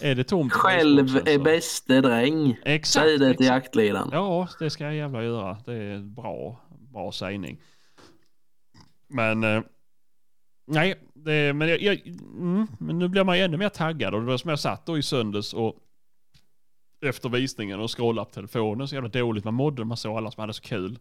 är 0.00 0.14
det 0.14 0.24
tomt? 0.24 0.52
Själv 0.52 1.16
är 1.16 1.38
bäste 1.38 2.00
dräng. 2.00 2.58
Exakt. 2.64 3.06
Säg 3.06 3.18
det 3.18 3.34
till 3.34 3.46
jaktledaren. 3.46 4.08
Ja, 4.12 4.48
det 4.58 4.70
ska 4.70 4.84
jag 4.84 4.94
jävla 4.94 5.24
göra. 5.24 5.56
Det 5.64 5.74
är 5.74 5.98
bra, 5.98 6.60
bra 6.92 7.12
sägning. 7.12 7.60
Men... 9.08 9.44
Eh, 9.44 9.62
nej, 10.66 10.94
det, 11.14 11.52
men, 11.52 11.68
jag, 11.68 11.82
jag, 11.82 12.06
mm, 12.06 12.66
men 12.80 12.98
nu 12.98 13.08
blir 13.08 13.24
man 13.24 13.38
ju 13.38 13.44
ännu 13.44 13.56
mer 13.56 13.68
taggad. 13.68 14.14
Och 14.14 14.20
det 14.20 14.26
var 14.26 14.36
som 14.36 14.50
jag 14.50 14.60
satt 14.60 14.86
då 14.86 14.98
i 14.98 15.02
söndags 15.02 15.52
och 15.54 15.76
efter 17.06 17.28
visningen 17.28 17.80
och 17.80 17.96
scrollade 17.96 18.24
på 18.24 18.34
telefonen. 18.34 18.88
Så 18.88 18.94
jävla 18.94 19.10
dåligt 19.10 19.44
man 19.44 19.54
mådde. 19.54 19.84
Man 19.84 19.96
såg 19.96 20.16
alla 20.16 20.30
som 20.30 20.40
hade 20.40 20.52
så 20.52 20.62
kul. 20.62 20.98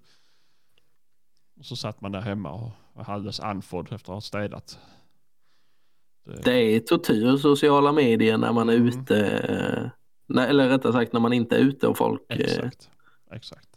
Och 1.61 1.65
så 1.67 1.75
satt 1.75 2.01
man 2.01 2.11
där 2.11 2.21
hemma 2.21 2.51
och 2.51 2.69
var 2.93 3.13
alldeles 3.13 3.39
andfådd 3.39 3.85
efter 3.93 4.11
att 4.11 4.15
ha 4.15 4.21
städat. 4.21 4.79
Det, 6.25 6.41
Det 6.43 6.75
är 6.75 6.79
tortyr 6.79 7.37
sociala 7.37 7.91
medier 7.91 8.37
när 8.37 8.53
man 8.53 8.69
är 8.69 8.73
Mm. 8.75 8.87
ute. 8.87 9.25
eh, 9.27 9.89
nej, 10.27 10.49
Eller 10.49 10.69
rättare 10.69 10.93
sagt 10.93 11.13
när 11.13 11.19
man 11.19 11.33
inte 11.33 11.55
är 11.55 11.59
ute 11.59 11.87
och 11.87 11.97
folk 11.97 12.21
eh, 12.29 12.37
exakt. 12.39 12.89
Exakt. 13.31 13.67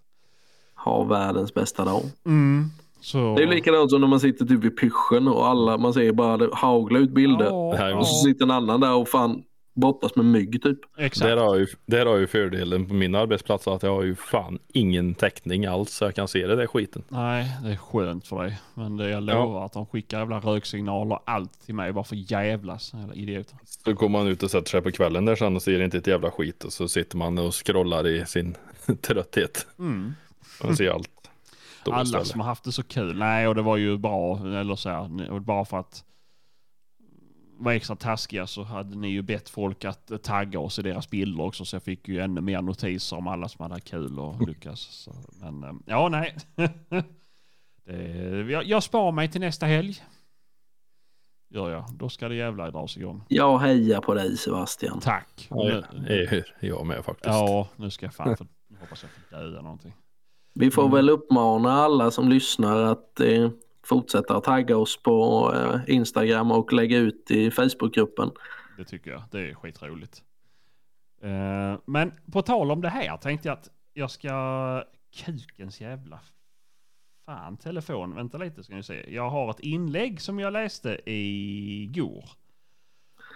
har 0.75 1.05
världens 1.05 1.55
bästa 1.55 1.85
dag. 1.85 2.03
Mm, 2.27 2.70
Så... 3.01 3.35
Det 3.37 3.42
är 3.42 3.47
likadant 3.47 3.90
som 3.90 4.01
när 4.01 4.09
man 4.09 4.20
sitter 4.20 4.44
typ 4.47 4.61
vid 4.64 4.77
pyschen 4.79 5.29
och 5.29 5.47
alla, 5.47 5.79
man 5.79 5.92
ser 5.94 6.12
bara 6.12 6.49
haglar 6.55 7.01
ut 7.01 7.11
bilder. 7.11 7.44
Ja, 7.44 7.97
Och 7.99 8.07
så 8.07 8.14
ja, 8.14 8.23
sitter 8.33 8.44
en 8.44 8.51
annan 8.51 8.81
där 8.81 8.94
och 8.94 9.09
fan 9.09 9.44
brottas 9.75 10.17
med 10.17 10.25
mygg 10.25 10.63
typ. 10.63 10.79
exakt. 10.99 11.29
Där 11.29 11.37
har, 11.37 11.57
ju, 11.57 11.67
där 11.87 12.07
har 12.07 12.17
ju 12.17 12.27
fördelen 12.27 12.87
på 12.89 12.95
min 12.95 13.15
arbetsplats 13.15 13.69
att 13.69 13.83
jag 13.83 13.95
har 13.95 14.03
ju 14.03 14.15
fan 14.15 14.59
ingen 14.73 15.15
täckning 15.15 15.67
alls 15.67 15.91
så 15.91 16.05
jag 16.05 16.15
kan 16.15 16.29
se 16.29 16.47
det 16.47 16.57
där 16.57 16.67
skiten. 16.67 17.03
Nej, 17.09 17.51
det 17.63 17.69
är 17.69 17.77
skönt 17.77 18.27
för 18.27 18.43
dig. 18.43 18.61
Men 18.75 18.97
det 18.97 19.11
jag 19.11 19.23
lovar 19.23 19.67
att 19.67 19.73
de 19.73 19.87
skickar 19.87 20.19
jävla 20.19 20.39
röksignaler 20.39 21.15
och 21.15 21.23
allt 21.25 21.67
till 21.67 21.75
mig 21.75 21.93
bara 21.93 22.05
för 22.05 22.33
jävlas. 22.33 22.95
Jävla 22.95 23.15
idioter. 23.15 23.59
Så 23.65 23.93
går 23.93 24.09
man 24.09 24.27
ut 24.27 24.43
och 24.43 24.51
sätter 24.51 24.71
sig 24.71 24.83
på 24.83 24.91
kvällen 24.91 25.25
där 25.25 25.37
sen 25.37 25.57
och 25.57 25.63
ser 25.63 25.83
inte 25.83 25.99
ett 25.99 26.07
jävla 26.07 26.31
skit 26.31 26.65
och 26.65 26.73
så 26.73 26.89
sitter 26.89 27.17
man 27.17 27.39
och 27.39 27.67
scrollar 27.67 28.07
i 28.07 28.27
sin 28.27 28.57
trötthet. 29.01 29.67
Mm. 29.79 30.15
Man 30.65 30.77
ser 30.77 30.91
allt. 30.91 31.11
Alla 31.87 32.03
istället. 32.03 32.27
som 32.27 32.41
har 32.41 32.47
haft 32.47 32.65
det 32.65 32.73
så 32.73 32.83
kul. 32.83 33.19
Nej, 33.19 33.49
och 33.49 33.55
det 33.55 33.63
var 33.63 33.77
ju 33.77 33.99
bra. 33.99 34.39
Eller 34.39 34.77
så 34.77 34.89
här, 34.89 35.31
och 35.31 35.43
bara 35.43 35.65
för 35.65 35.79
att 35.79 36.05
vara 37.59 37.75
extra 37.75 37.97
taskiga 37.97 38.47
så 38.47 38.62
hade 38.62 38.97
ni 38.97 39.09
ju 39.09 39.23
bett 39.23 39.49
folk 39.49 39.85
att 39.85 40.11
eh, 40.11 40.17
tagga 40.17 40.59
oss 40.59 40.79
i 40.79 40.83
deras 40.83 41.11
bilder 41.11 41.45
också. 41.45 41.64
Så 41.64 41.77
jag 41.77 41.83
fick 41.83 42.09
ju 42.09 42.21
ännu 42.21 42.40
mer 42.40 42.62
notiser 42.62 43.17
om 43.17 43.27
alla 43.27 43.49
som 43.49 43.62
hade 43.62 43.81
kul 43.81 44.19
och 44.19 44.43
lyckas. 44.49 44.81
Så, 44.81 45.12
men 45.40 45.64
eh, 45.64 45.73
ja, 45.87 46.09
nej. 46.09 46.37
det, 47.85 48.53
jag, 48.53 48.64
jag 48.64 48.83
spar 48.83 49.12
mig 49.12 49.29
till 49.31 49.40
nästa 49.40 49.67
helg. 49.67 50.03
Gör 51.51 51.71
jag. 51.71 51.85
Då 51.99 52.09
ska 52.09 52.29
det 52.29 52.35
jävla 52.35 52.71
dras 52.71 52.97
igång. 52.97 53.23
Jag 53.29 53.59
hejar 53.59 54.01
på 54.01 54.14
dig 54.14 54.37
Sebastian. 54.37 55.01
Tack. 55.01 55.47
Ja, 55.51 55.83
jag 56.61 56.87
med 56.87 57.05
faktiskt. 57.05 57.27
Ja, 57.27 57.69
nu 57.77 57.90
ska 57.90 58.07
jag 58.07 58.14
fan 58.14 58.37
för, 58.37 58.47
hoppas 58.81 59.03
jag 59.03 59.11
får 59.11 59.37
döda 59.40 59.62
någonting. 59.62 59.93
Vi 60.55 60.71
får 60.71 60.83
Mm. 60.83 60.95
väl 60.95 61.11
uppmana 61.11 61.73
alla 61.73 62.11
som 62.11 62.29
lyssnar 62.29 62.83
att 62.83 63.21
eh, 63.21 63.51
fortsätta 63.87 64.37
att 64.37 64.44
tagga 64.44 64.77
oss 64.77 65.03
på 65.03 65.51
eh, 65.55 65.94
Instagram 65.94 66.51
och 66.51 66.73
lägga 66.73 66.99
ut 66.99 67.31
i 67.31 67.51
Facebookgruppen. 67.51 68.31
Det 68.77 68.85
tycker 68.85 69.11
jag. 69.11 69.23
Det 69.31 69.51
är 69.51 69.55
skitroligt. 69.55 70.23
Eh, 71.23 71.79
men 71.85 72.12
på 72.33 72.42
tal 72.42 72.70
om 72.70 72.81
det 72.81 72.88
här 72.88 73.16
tänkte 73.16 73.49
jag 73.49 73.59
att 73.59 73.70
jag 73.92 74.11
ska... 74.11 74.85
Kukens 75.25 75.81
jävla... 75.81 76.20
Fan, 77.27 77.57
telefon. 77.57 78.14
Vänta 78.14 78.38
lite 78.38 78.62
ska 78.62 78.75
ni 78.75 78.83
se. 78.83 79.14
Jag 79.14 79.31
har 79.31 79.51
ett 79.51 79.61
inlägg 79.61 80.20
som 80.20 80.38
jag 80.38 80.53
läste 80.53 81.11
igår. 81.11 82.25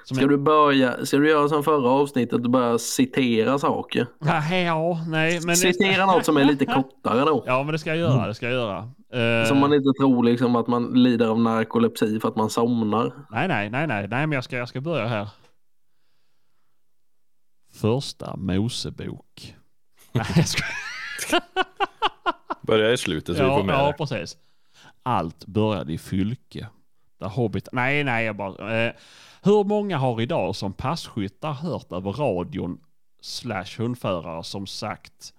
Som 0.09 0.15
Ska 0.15 0.23
jag- 0.23 0.31
du 0.31 0.37
börja, 0.39 1.07
ska 1.07 1.17
du 1.17 1.29
göra 1.31 1.49
som 1.49 1.65
förra 1.65 1.91
avsnittet 1.91 2.33
och 2.45 2.51
börja 2.51 2.79
citera 2.79 3.59
saker? 3.59 4.07
Ja, 4.21 4.55
ja, 4.55 5.05
nej, 5.09 5.41
men... 5.45 5.57
Citera 5.57 6.07
något 6.07 6.25
som 6.25 6.37
är 6.37 6.45
lite 6.45 6.65
kortare 6.75 7.21
då. 7.21 7.45
Ja, 7.47 7.63
men 7.63 7.73
det 7.73 7.79
ska 7.79 7.91
jag 7.91 7.99
göra. 7.99 8.27
Det 8.27 8.35
ska 8.35 8.47
jag 8.51 8.55
göra. 8.55 8.79
Eh, 9.41 9.49
Som 9.49 9.59
man 9.59 9.75
inte 9.75 9.93
tror 10.01 10.25
liksom 10.25 10.57
att 10.57 10.67
man 10.67 11.03
lider 11.03 11.27
av 11.27 11.41
narkolepsi 11.41 12.21
för 12.21 12.29
att 12.29 12.37
man 12.37 12.51
somnar. 12.51 13.13
Nej, 13.31 13.49
nej, 13.49 13.71
nej, 13.71 13.87
nej, 13.87 14.09
nej, 14.09 14.27
men 14.27 14.33
jag 14.33 14.45
ska, 14.45 14.57
jag 14.57 14.69
ska 14.69 14.81
börja 14.81 15.07
här. 15.07 15.29
Första 17.73 18.37
Mosebok. 18.37 19.55
Nej, 20.13 20.27
jag 20.37 20.49
ska... 20.49 20.63
Börja 22.63 22.93
i 22.93 22.97
slutet 22.97 23.37
så 23.37 23.43
vi 23.43 23.49
ja, 23.49 23.57
får 23.57 23.65
med 23.65 23.75
ja, 23.75 23.87
det. 23.87 23.93
precis. 23.93 24.37
Allt 25.03 25.47
började 25.47 25.93
i 25.93 25.99
Fylke. 25.99 26.69
Där 27.21 27.29
Hobbit... 27.29 27.69
Nej, 27.73 28.05
nej, 28.05 28.25
jag 28.27 28.37
bara... 28.37 28.87
Eh, 28.87 28.93
hur 29.43 29.65
många 29.65 29.99
har 29.99 30.21
idag 30.21 30.57
som 30.57 30.73
passkyttar 30.73 31.53
hört 31.53 31.93
över 31.93 32.13
radion 32.13 32.81
slash 33.21 33.79
hundförare 33.79 34.45
som 34.45 34.67
sagt 34.67 35.35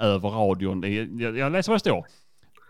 över 0.00 0.30
radion. 0.30 0.82
Jag, 1.20 1.38
jag 1.38 1.52
läser 1.52 1.72
vad 1.72 1.76
det 1.76 1.80
står. 1.80 2.06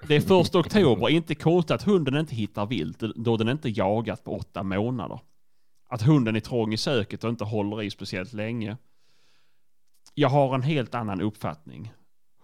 Det 0.08 0.16
är 0.16 0.20
första 0.20 0.58
oktober, 0.58 1.08
inte 1.08 1.34
konstigt 1.34 1.70
att 1.70 1.82
hunden 1.82 2.16
inte 2.16 2.34
hittar 2.34 2.66
vilt 2.66 2.98
då 3.16 3.36
den 3.36 3.48
inte 3.48 3.68
jagat 3.68 4.24
på 4.24 4.36
åtta 4.36 4.62
månader. 4.62 5.20
Att 5.88 6.02
hunden 6.02 6.36
är 6.36 6.40
trång 6.40 6.72
i 6.72 6.76
söket 6.76 7.24
och 7.24 7.30
inte 7.30 7.44
håller 7.44 7.82
i 7.82 7.90
speciellt 7.90 8.32
länge. 8.32 8.76
Jag 10.14 10.28
har 10.28 10.54
en 10.54 10.62
helt 10.62 10.94
annan 10.94 11.20
uppfattning. 11.20 11.92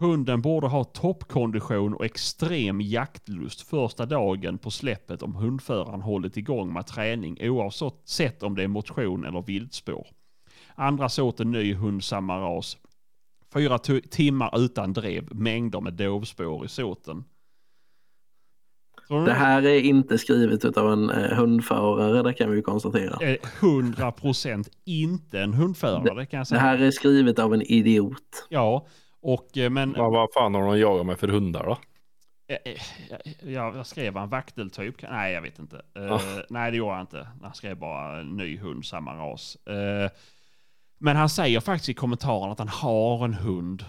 Hunden 0.00 0.42
borde 0.42 0.66
ha 0.66 0.84
toppkondition 0.84 1.94
och 1.94 2.04
extrem 2.04 2.80
jaktlust 2.80 3.60
första 3.60 4.06
dagen 4.06 4.58
på 4.58 4.70
släppet 4.70 5.22
om 5.22 5.34
hundföraren 5.34 6.00
hållit 6.02 6.36
igång 6.36 6.72
med 6.72 6.86
träning 6.86 7.38
oavsett 7.40 8.42
om 8.42 8.54
det 8.56 8.62
är 8.62 8.68
motion 8.68 9.24
eller 9.24 9.42
viltspår. 9.42 10.06
Andra 10.74 11.08
sorten 11.08 11.50
ny 11.50 11.74
hund 11.74 12.04
samma 12.04 12.38
ras. 12.38 12.76
Fyra 13.52 13.78
timmar 14.10 14.58
utan 14.64 14.92
drev, 14.92 15.34
mängder 15.34 15.80
med 15.80 15.92
dovspår 15.92 16.64
i 16.64 16.68
såten. 16.68 17.24
Det 19.08 19.32
här 19.32 19.62
är 19.62 19.80
inte 19.80 20.18
skrivet 20.18 20.64
av 20.76 20.92
en 20.92 21.10
eh, 21.10 21.36
hundförare, 21.36 22.22
det 22.22 22.32
kan 22.32 22.50
vi 22.50 22.62
konstatera. 22.62 23.16
är 23.26 23.36
100% 23.36 24.68
inte 24.84 25.40
en 25.40 25.54
hundförare, 25.54 26.14
det 26.14 26.26
kan 26.26 26.38
jag 26.38 26.44
Det 26.44 26.48
säga. 26.48 26.60
här 26.60 26.78
är 26.78 26.90
skrivet 26.90 27.38
av 27.38 27.54
en 27.54 27.62
idiot. 27.62 28.46
Ja, 28.48 28.86
och 29.22 29.58
eh, 29.58 29.70
men... 29.70 29.90
Men 29.90 30.12
vad 30.12 30.32
fan 30.32 30.54
har 30.54 30.62
de 30.62 30.78
jagat 30.78 31.06
med 31.06 31.18
för 31.18 31.28
hundar 31.28 31.64
då? 31.64 31.78
Eh, 32.48 32.72
eh, 32.72 32.80
Ja, 33.52 33.76
jag 33.76 33.86
skrev 33.86 34.16
han 34.16 34.28
vakteltyp? 34.28 35.02
Nej, 35.02 35.32
jag 35.32 35.42
vet 35.42 35.58
inte. 35.58 35.82
Ah. 35.94 36.20
Nej, 36.50 36.70
det 36.70 36.76
gjorde 36.76 36.92
han 36.92 37.00
inte. 37.00 37.28
Han 37.42 37.54
skrev 37.54 37.76
bara 37.78 38.22
ny 38.22 38.58
hund, 38.58 38.84
samma 38.84 39.14
ras. 39.14 39.56
Eh, 39.66 40.10
men 40.98 41.16
han 41.16 41.28
säger 41.28 41.60
faktiskt 41.60 41.88
i 41.88 41.94
kommentaren 41.94 42.50
att 42.50 42.58
han 42.58 42.68
har 42.68 43.24
en 43.24 43.34
hund. 43.34 43.84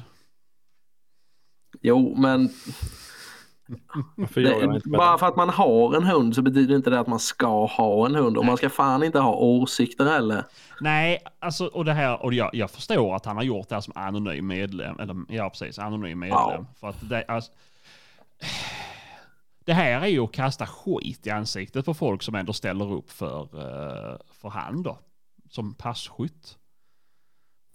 Jo, 1.81 2.15
men 2.17 2.49
Varför 4.15 4.41
det, 4.41 4.63
inte 4.63 4.89
med 4.89 4.97
bara 4.97 5.17
för 5.17 5.27
att 5.27 5.35
man 5.35 5.49
har 5.49 5.95
en 5.95 6.03
hund 6.03 6.35
så 6.35 6.41
betyder 6.41 6.75
inte 6.75 6.89
det 6.89 6.99
att 6.99 7.07
man 7.07 7.19
ska 7.19 7.65
ha 7.65 8.05
en 8.05 8.15
hund. 8.15 8.37
Och 8.37 8.45
man 8.45 8.57
ska 8.57 8.69
fan 8.69 9.03
inte 9.03 9.19
ha 9.19 9.35
åsikter 9.35 10.05
heller. 10.05 10.43
Nej, 10.81 11.19
alltså, 11.39 11.65
och 11.65 11.85
det 11.85 11.93
här, 11.93 12.23
och 12.23 12.33
jag, 12.33 12.49
jag 12.53 12.71
förstår 12.71 13.15
att 13.15 13.25
han 13.25 13.35
har 13.35 13.43
gjort 13.43 13.69
det 13.69 13.75
här 13.75 13.81
som 13.81 13.93
anonym 13.95 14.47
medlem. 14.47 14.99
Eller 14.99 15.15
ja, 15.27 15.49
precis, 15.49 15.79
anonym 15.79 16.19
medlem. 16.19 16.37
Ja. 16.37 16.65
För 16.79 16.87
att 16.87 17.09
det, 17.09 17.23
alltså, 17.27 17.51
det 19.65 19.73
här 19.73 20.01
är 20.01 20.07
ju 20.07 20.23
att 20.23 20.31
kasta 20.31 20.67
skit 20.67 21.27
i 21.27 21.29
ansiktet 21.29 21.85
på 21.85 21.93
folk 21.93 22.23
som 22.23 22.35
ändå 22.35 22.53
ställer 22.53 22.93
upp 22.93 23.11
för, 23.11 23.41
eh, 23.41 24.17
för 24.41 24.49
han 24.49 24.83
då. 24.83 24.99
Som 25.49 25.73
passkytt. 25.73 26.57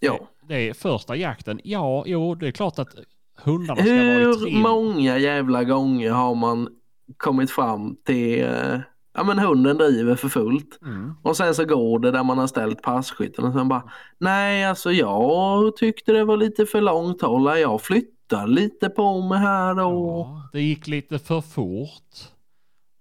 Ja. 0.00 0.20
Det 0.48 0.68
är 0.68 0.74
första 0.74 1.16
jakten. 1.16 1.60
Ja, 1.64 2.04
jo, 2.06 2.34
det 2.34 2.46
är 2.46 2.52
klart 2.52 2.78
att 2.78 2.94
hundarna 3.36 3.82
ska 3.82 3.92
vara 3.94 4.04
i 4.04 4.24
Hur 4.24 4.34
trim. 4.34 4.60
många 4.60 5.18
jävla 5.18 5.64
gånger 5.64 6.10
har 6.10 6.34
man 6.34 6.68
kommit 7.16 7.50
fram 7.50 7.96
till 8.04 8.42
eh, 8.42 8.80
ja 9.14 9.24
men 9.24 9.38
hunden 9.38 9.76
driver 9.78 10.14
för 10.14 10.28
fullt. 10.28 10.78
Mm. 10.82 11.14
Och 11.22 11.36
sen 11.36 11.54
så 11.54 11.64
går 11.64 11.98
det 11.98 12.10
där 12.10 12.24
man 12.24 12.38
har 12.38 12.46
ställt 12.46 12.82
passkytten 12.82 13.44
och 13.44 13.52
sen 13.52 13.68
bara 13.68 13.90
nej 14.18 14.64
alltså 14.64 14.92
jag 14.92 15.76
tyckte 15.76 16.12
det 16.12 16.24
var 16.24 16.36
lite 16.36 16.66
för 16.66 16.80
långt 16.80 17.22
håll. 17.22 17.58
Jag 17.60 17.82
flyttar 17.82 18.46
lite 18.46 18.88
på 18.88 19.20
mig 19.20 19.38
här 19.38 19.78
och 19.80 20.18
Ja, 20.26 20.48
det 20.52 20.60
gick 20.62 20.86
lite 20.86 21.18
för 21.18 21.40
fort. 21.40 22.14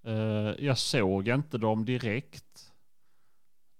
Eh, 0.06 0.66
jag 0.66 0.78
såg 0.78 1.28
inte 1.28 1.58
dem 1.58 1.86
direkt. 1.86 2.46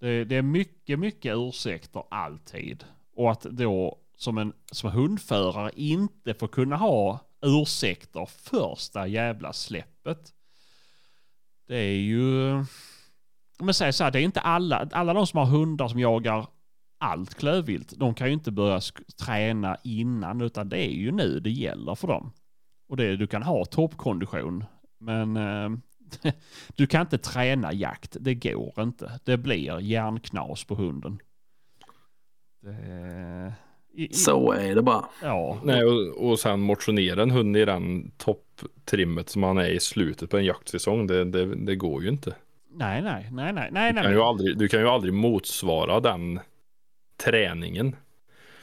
Det, 0.00 0.24
det 0.24 0.36
är 0.36 0.42
mycket, 0.42 0.98
mycket 0.98 1.34
ursäkter 1.36 2.02
alltid. 2.10 2.84
Och 3.16 3.30
att 3.30 3.42
då 3.42 3.98
som 4.24 4.38
en 4.38 4.52
som 4.72 4.90
hundförare 4.90 5.70
inte 5.76 6.34
får 6.34 6.48
kunna 6.48 6.76
ha 6.76 7.20
ursäkter 7.42 8.26
första 8.26 9.06
jävla 9.06 9.52
släppet. 9.52 10.32
Det 11.68 11.76
är 11.76 11.96
ju... 11.96 12.64
Men 13.58 13.74
säg 13.74 13.92
så 13.92 14.04
här, 14.04 14.10
det 14.10 14.20
är 14.20 14.24
inte 14.24 14.40
alla, 14.40 14.88
alla 14.92 15.14
de 15.14 15.26
som 15.26 15.38
har 15.38 15.46
hundar 15.46 15.88
som 15.88 16.00
jagar 16.00 16.46
allt 16.98 17.34
klövvilt, 17.34 17.92
de 17.96 18.14
kan 18.14 18.26
ju 18.26 18.32
inte 18.32 18.50
börja 18.50 18.80
träna 19.20 19.76
innan, 19.84 20.40
utan 20.40 20.68
det 20.68 20.78
är 20.78 20.94
ju 20.94 21.12
nu 21.12 21.40
det 21.40 21.50
gäller 21.50 21.94
för 21.94 22.08
dem. 22.08 22.32
Och 22.88 22.96
det, 22.96 23.16
du 23.16 23.26
kan 23.26 23.42
ha 23.42 23.64
toppkondition, 23.64 24.64
men 24.98 25.36
eh, 25.36 25.70
du 26.76 26.86
kan 26.86 27.00
inte 27.00 27.18
träna 27.18 27.72
jakt. 27.72 28.16
Det 28.20 28.34
går 28.34 28.82
inte. 28.82 29.20
Det 29.24 29.36
blir 29.36 29.80
hjärnknas 29.80 30.64
på 30.64 30.74
hunden. 30.74 31.18
Det, 32.62 33.52
i, 33.94 34.04
i, 34.04 34.12
så 34.12 34.52
är 34.52 34.74
det 34.74 34.82
bara. 34.82 35.04
Ja, 35.22 35.58
Nej, 35.64 35.84
och, 35.84 36.30
och 36.30 36.38
sen 36.38 36.60
motionera 36.60 37.22
en 37.22 37.30
hund 37.30 37.56
i 37.56 37.64
den 37.64 38.10
topptrimmet 38.16 39.28
som 39.28 39.42
han 39.42 39.58
är 39.58 39.68
i 39.70 39.80
slutet 39.80 40.30
på 40.30 40.36
en 40.38 40.44
jaktsäsong. 40.44 41.06
Det, 41.06 41.24
det, 41.24 41.54
det 41.54 41.76
går 41.76 42.02
ju 42.02 42.08
inte. 42.08 42.34
nej, 42.74 43.02
nej, 43.02 43.28
nej, 43.32 43.52
nej, 43.52 43.70
nej, 43.72 43.92
Du 43.92 44.02
kan, 44.02 44.12
ju 44.12 44.20
aldrig, 44.20 44.58
du 44.58 44.68
kan 44.68 44.80
ju 44.80 44.88
aldrig 44.88 45.14
motsvara 45.14 46.00
den 46.00 46.40
träningen. 47.24 47.96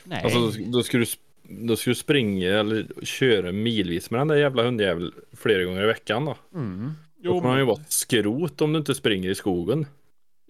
nej. 0.04 0.22
Alltså, 0.24 0.40
då, 0.40 0.52
då, 0.72 0.84
ska 0.84 0.98
du, 0.98 1.06
då 1.44 1.76
ska 1.76 1.90
du 1.92 1.96
springa 1.96 2.50
eller 2.50 2.86
köra 3.04 3.52
milvis 3.52 4.12
med 4.12 4.20
den 4.22 4.28
där 4.28 4.36
jävla 4.36 4.64
hundjäveln 4.64 5.12
flera 5.38 5.64
gånger 5.64 5.84
i 5.84 5.88
veckan 5.88 6.26
då. 6.26 6.36
Mm. 6.56 6.86
Då 6.88 7.22
Jo, 7.24 7.32
kommer 7.34 7.50
han 7.50 7.60
ju 7.60 7.66
men, 7.66 7.74
vara 7.76 7.84
skrot 7.88 8.62
om 8.62 8.74
du 8.74 8.80
inte 8.80 8.96
springer 8.96 9.30
i 9.30 9.36
skogen. 9.36 9.86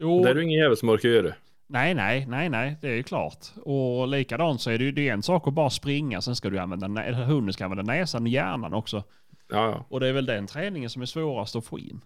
jo, 0.02 0.24
Det 0.24 0.30
är 0.30 0.36
det 0.36 0.44
ingen 0.44 0.60
jävel 0.60 0.78
som 0.78 0.90
orkar 0.90 1.10
göra. 1.10 1.34
Nej, 1.72 1.94
nej, 1.94 2.26
nej, 2.30 2.50
nej, 2.50 2.78
det 2.82 2.88
är 2.88 2.94
ju 2.96 3.04
klart. 3.04 3.46
Och 3.66 4.08
likadant 4.08 4.62
så 4.62 4.70
är 4.72 4.78
det 4.78 4.84
ju 4.84 4.92
det 4.92 5.10
är 5.10 5.14
en 5.14 5.24
sak 5.24 5.48
att 5.48 5.54
bara 5.54 5.70
springa, 5.70 6.22
sen 6.22 6.36
ska 6.36 6.50
du 6.50 6.60
använda, 6.60 6.88
nä- 6.88 7.12
hunden 7.26 7.54
ska 7.54 7.64
använda 7.66 7.94
näsan 7.94 8.22
och 8.24 8.28
hjärnan 8.30 8.74
också. 8.74 9.04
Ja, 9.50 9.66
ja. 9.70 9.86
Och 9.90 10.00
det 10.00 10.08
är 10.08 10.14
väl 10.14 10.26
den 10.26 10.48
träningen 10.48 10.90
som 10.90 11.02
är 11.02 11.06
svårast 11.06 11.56
att 11.56 11.66
få 11.66 11.80
in. 11.80 12.02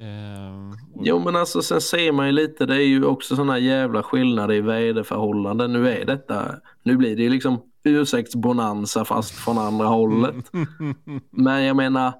Ehm, 0.00 0.70
och- 0.94 1.02
Jo 1.06 1.18
men 1.24 1.36
alltså 1.36 1.62
sen 1.62 1.80
ser 1.80 2.12
man 2.12 2.26
ju 2.26 2.32
lite, 2.32 2.66
det 2.66 2.74
är 2.76 2.86
ju 2.86 3.04
också 3.04 3.36
sådana 3.36 3.58
jävla 3.58 4.02
skillnader 4.02 4.54
i 4.54 4.60
väderförhållanden. 4.60 5.72
Nu 5.72 5.88
är 5.88 6.04
detta, 6.04 6.54
nu 6.82 6.96
blir 6.96 7.16
det 7.16 7.22
ju 7.22 7.30
liksom 7.30 7.62
ursäktsbonanza 7.84 9.04
fast 9.04 9.30
från 9.34 9.58
andra 9.58 9.86
hållet. 9.86 10.34
Men 11.30 11.62
jag 11.64 11.76
menar, 11.76 12.12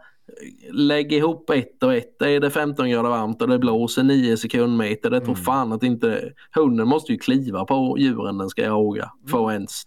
lägg 0.72 1.12
ihop 1.12 1.50
ett 1.50 1.82
och 1.82 1.94
ett. 1.94 2.22
Är 2.22 2.40
det 2.40 2.50
15 2.50 2.90
grader 2.90 3.11
varmt 3.11 3.42
och 3.42 3.48
det 3.48 3.58
blåser 3.58 4.02
9 4.02 4.37
sekundmeter, 4.37 5.11
det 5.11 5.20
tror 5.20 5.35
Mm. 5.35 5.44
fan 5.44 5.72
att 5.72 5.82
inte... 5.82 6.32
Hunden 6.54 6.88
måste 6.88 7.12
ju 7.12 7.18
kliva 7.18 7.64
på 7.64 7.96
djuren 7.98 8.38
den 8.38 8.48
ska 8.48 8.62
jaga 8.62 9.11
för 9.30 9.46
att 9.46 9.52
ens 9.52 9.82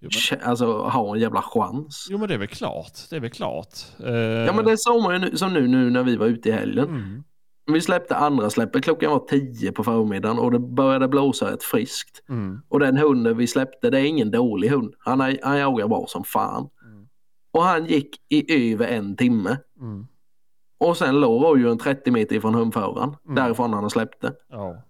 Jo, 0.00 0.08
men, 0.12 0.38
kä- 0.38 0.44
alltså, 0.48 0.78
ha 0.82 1.14
en 1.14 1.20
jävla 1.20 1.42
chans. 1.42 2.06
jo 2.10 2.18
men 2.18 2.28
det 2.28 2.34
är 2.34 2.38
väl 2.38 2.48
klart. 2.48 2.92
Det 3.10 3.16
är 3.16 3.20
väl 3.20 3.30
klart. 3.30 3.74
Ja 4.46 4.52
men 4.56 4.64
det 4.64 4.78
såg 4.78 5.02
man 5.02 5.12
ju 5.14 5.18
nu, 5.18 5.36
som 5.36 5.52
nu, 5.52 5.66
nu 5.68 5.90
när 5.90 6.02
vi 6.02 6.16
var 6.16 6.26
ute 6.26 6.48
i 6.48 6.52
helgen. 6.52 6.88
Mm. 6.88 7.22
Vi 7.72 7.80
släppte 7.80 8.16
andra 8.16 8.50
släppet, 8.50 8.84
klockan 8.84 9.10
var 9.10 9.18
10 9.18 9.72
på 9.72 9.84
förmiddagen 9.84 10.38
och 10.38 10.50
det 10.52 10.58
började 10.58 11.08
blåsa 11.08 11.52
rätt 11.52 11.62
friskt. 11.62 12.22
Mm. 12.28 12.60
Och 12.68 12.80
den 12.80 12.96
hunden 12.96 13.36
vi 13.36 13.46
släppte, 13.46 13.90
det 13.90 14.00
är 14.00 14.04
ingen 14.04 14.30
dålig 14.30 14.68
hund. 14.68 14.94
Han, 14.98 15.20
han 15.42 15.58
jagar 15.58 15.88
bra 15.88 16.04
som 16.08 16.24
fan. 16.24 16.68
Mm. 16.84 17.06
Och 17.50 17.62
han 17.62 17.86
gick 17.86 18.16
i 18.28 18.72
över 18.72 18.86
en 18.86 19.16
timme. 19.16 19.56
Mm. 19.80 20.06
Och 20.80 20.96
sen 20.96 21.20
låg 21.20 21.44
rådjuren 21.44 21.78
30 21.78 22.10
meter 22.10 22.36
ifrån 22.36 22.54
hundföraren. 22.54 23.16
Mm. 23.24 23.34
Därifrån 23.34 23.72
han 23.72 23.90
släppte. 23.90 24.32
Ja. 24.48 24.82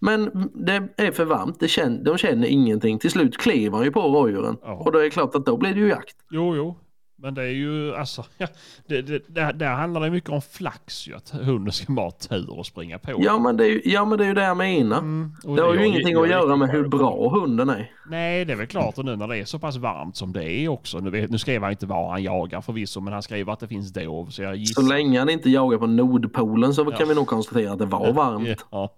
Men 0.00 0.50
det 0.54 0.88
är 0.96 1.12
för 1.12 1.24
varmt, 1.24 1.60
det 1.60 1.68
känner, 1.68 2.04
de 2.04 2.18
känner 2.18 2.48
ingenting. 2.48 2.98
Till 2.98 3.10
slut 3.10 3.38
klev 3.38 3.72
han 3.72 3.84
ju 3.84 3.90
på 3.90 4.00
rådjuren. 4.00 4.56
Ja. 4.62 4.74
Och 4.74 4.92
då 4.92 4.98
är 4.98 5.02
det 5.02 5.10
klart 5.10 5.34
att 5.34 5.46
då 5.46 5.56
blir 5.56 5.74
det 5.74 5.80
ju 5.80 5.88
jakt. 5.88 6.16
Jo, 6.30 6.56
jo. 6.56 6.76
Men 7.20 7.34
det 7.34 7.42
är 7.42 7.50
ju 7.50 7.94
alltså, 7.94 8.24
ja, 8.38 8.46
det, 8.86 9.02
det, 9.02 9.22
där, 9.28 9.52
där 9.52 9.74
handlar 9.74 10.00
det 10.00 10.10
mycket 10.10 10.30
om 10.30 10.42
flax 10.42 11.08
ju. 11.08 11.14
Att 11.14 11.30
hunden 11.30 11.72
ska 11.72 11.92
bara 11.92 12.06
ha 12.06 12.10
tur 12.10 12.50
och 12.58 12.66
springa 12.66 12.98
på. 12.98 13.20
Ja 13.24 13.38
men 13.38 13.56
det 13.56 13.64
är 13.64 13.68
ju, 13.68 13.82
ja, 13.84 14.04
men 14.04 14.18
det, 14.18 14.24
är 14.24 14.28
ju 14.28 14.34
det 14.34 14.42
jag 14.42 14.56
menar. 14.56 14.98
Mm, 14.98 15.32
och 15.44 15.56
Det 15.56 15.62
har 15.62 15.74
ju 15.74 15.86
ingenting 15.86 16.16
att 16.16 16.28
göra 16.28 16.56
med 16.56 16.70
hur 16.70 16.88
bra 16.88 17.28
hunden 17.28 17.68
är. 17.70 17.90
Nej, 18.10 18.44
det 18.44 18.52
är 18.52 18.56
väl 18.56 18.66
klart. 18.66 18.98
Och 18.98 19.04
nu 19.04 19.16
när 19.16 19.28
det 19.28 19.36
är 19.38 19.44
så 19.44 19.58
pass 19.58 19.76
varmt 19.76 20.16
som 20.16 20.32
det 20.32 20.52
är 20.52 20.68
också. 20.68 20.98
Nu, 21.00 21.26
nu 21.30 21.38
skrev 21.38 21.62
han 21.62 21.70
inte 21.70 21.86
var 21.86 22.10
han 22.10 22.22
jagar 22.22 22.60
förvisso, 22.60 23.00
men 23.00 23.12
han 23.12 23.22
skrev 23.22 23.50
att 23.50 23.60
det 23.60 23.68
finns 23.68 23.92
dov. 23.92 24.26
Så 24.26 24.42
jag 24.42 24.56
gissar. 24.56 24.82
Så 24.82 24.88
länge 24.88 25.18
han 25.18 25.28
inte 25.30 25.50
jagar 25.50 25.78
på 25.78 25.86
Nordpolen 25.86 26.74
så 26.74 26.86
Ja. 26.90 26.96
kan 26.96 27.08
vi 27.08 27.14
nog 27.14 27.26
konstatera 27.26 27.72
att 27.72 27.78
det 27.78 27.86
var 27.86 28.12
varmt. 28.12 28.64
Ja. 28.70 28.94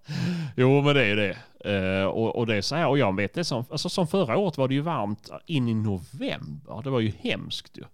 Jo, 0.56 0.82
men 0.82 0.94
det 0.94 1.02
är 1.04 1.08
ju 1.08 1.16
det. 1.16 1.36
Eh, 1.64 2.04
och, 2.06 2.36
och 2.36 2.46
det 2.46 2.56
är 2.56 2.62
så 2.62 2.76
här, 2.76 2.88
och 2.88 2.98
jag 2.98 3.16
vet 3.16 3.34
det 3.34 3.44
som, 3.44 3.64
alltså 3.70 3.88
som 3.88 4.06
förra 4.06 4.36
året 4.36 4.58
var 4.58 4.68
det 4.68 4.74
ju 4.74 4.80
varmt 4.80 5.30
in 5.46 5.68
i 5.68 5.74
november. 5.74 6.82
Det 6.84 6.90
var 6.90 7.00
ju 7.00 7.12
hemskt 7.18 7.78
ju. 7.78 7.84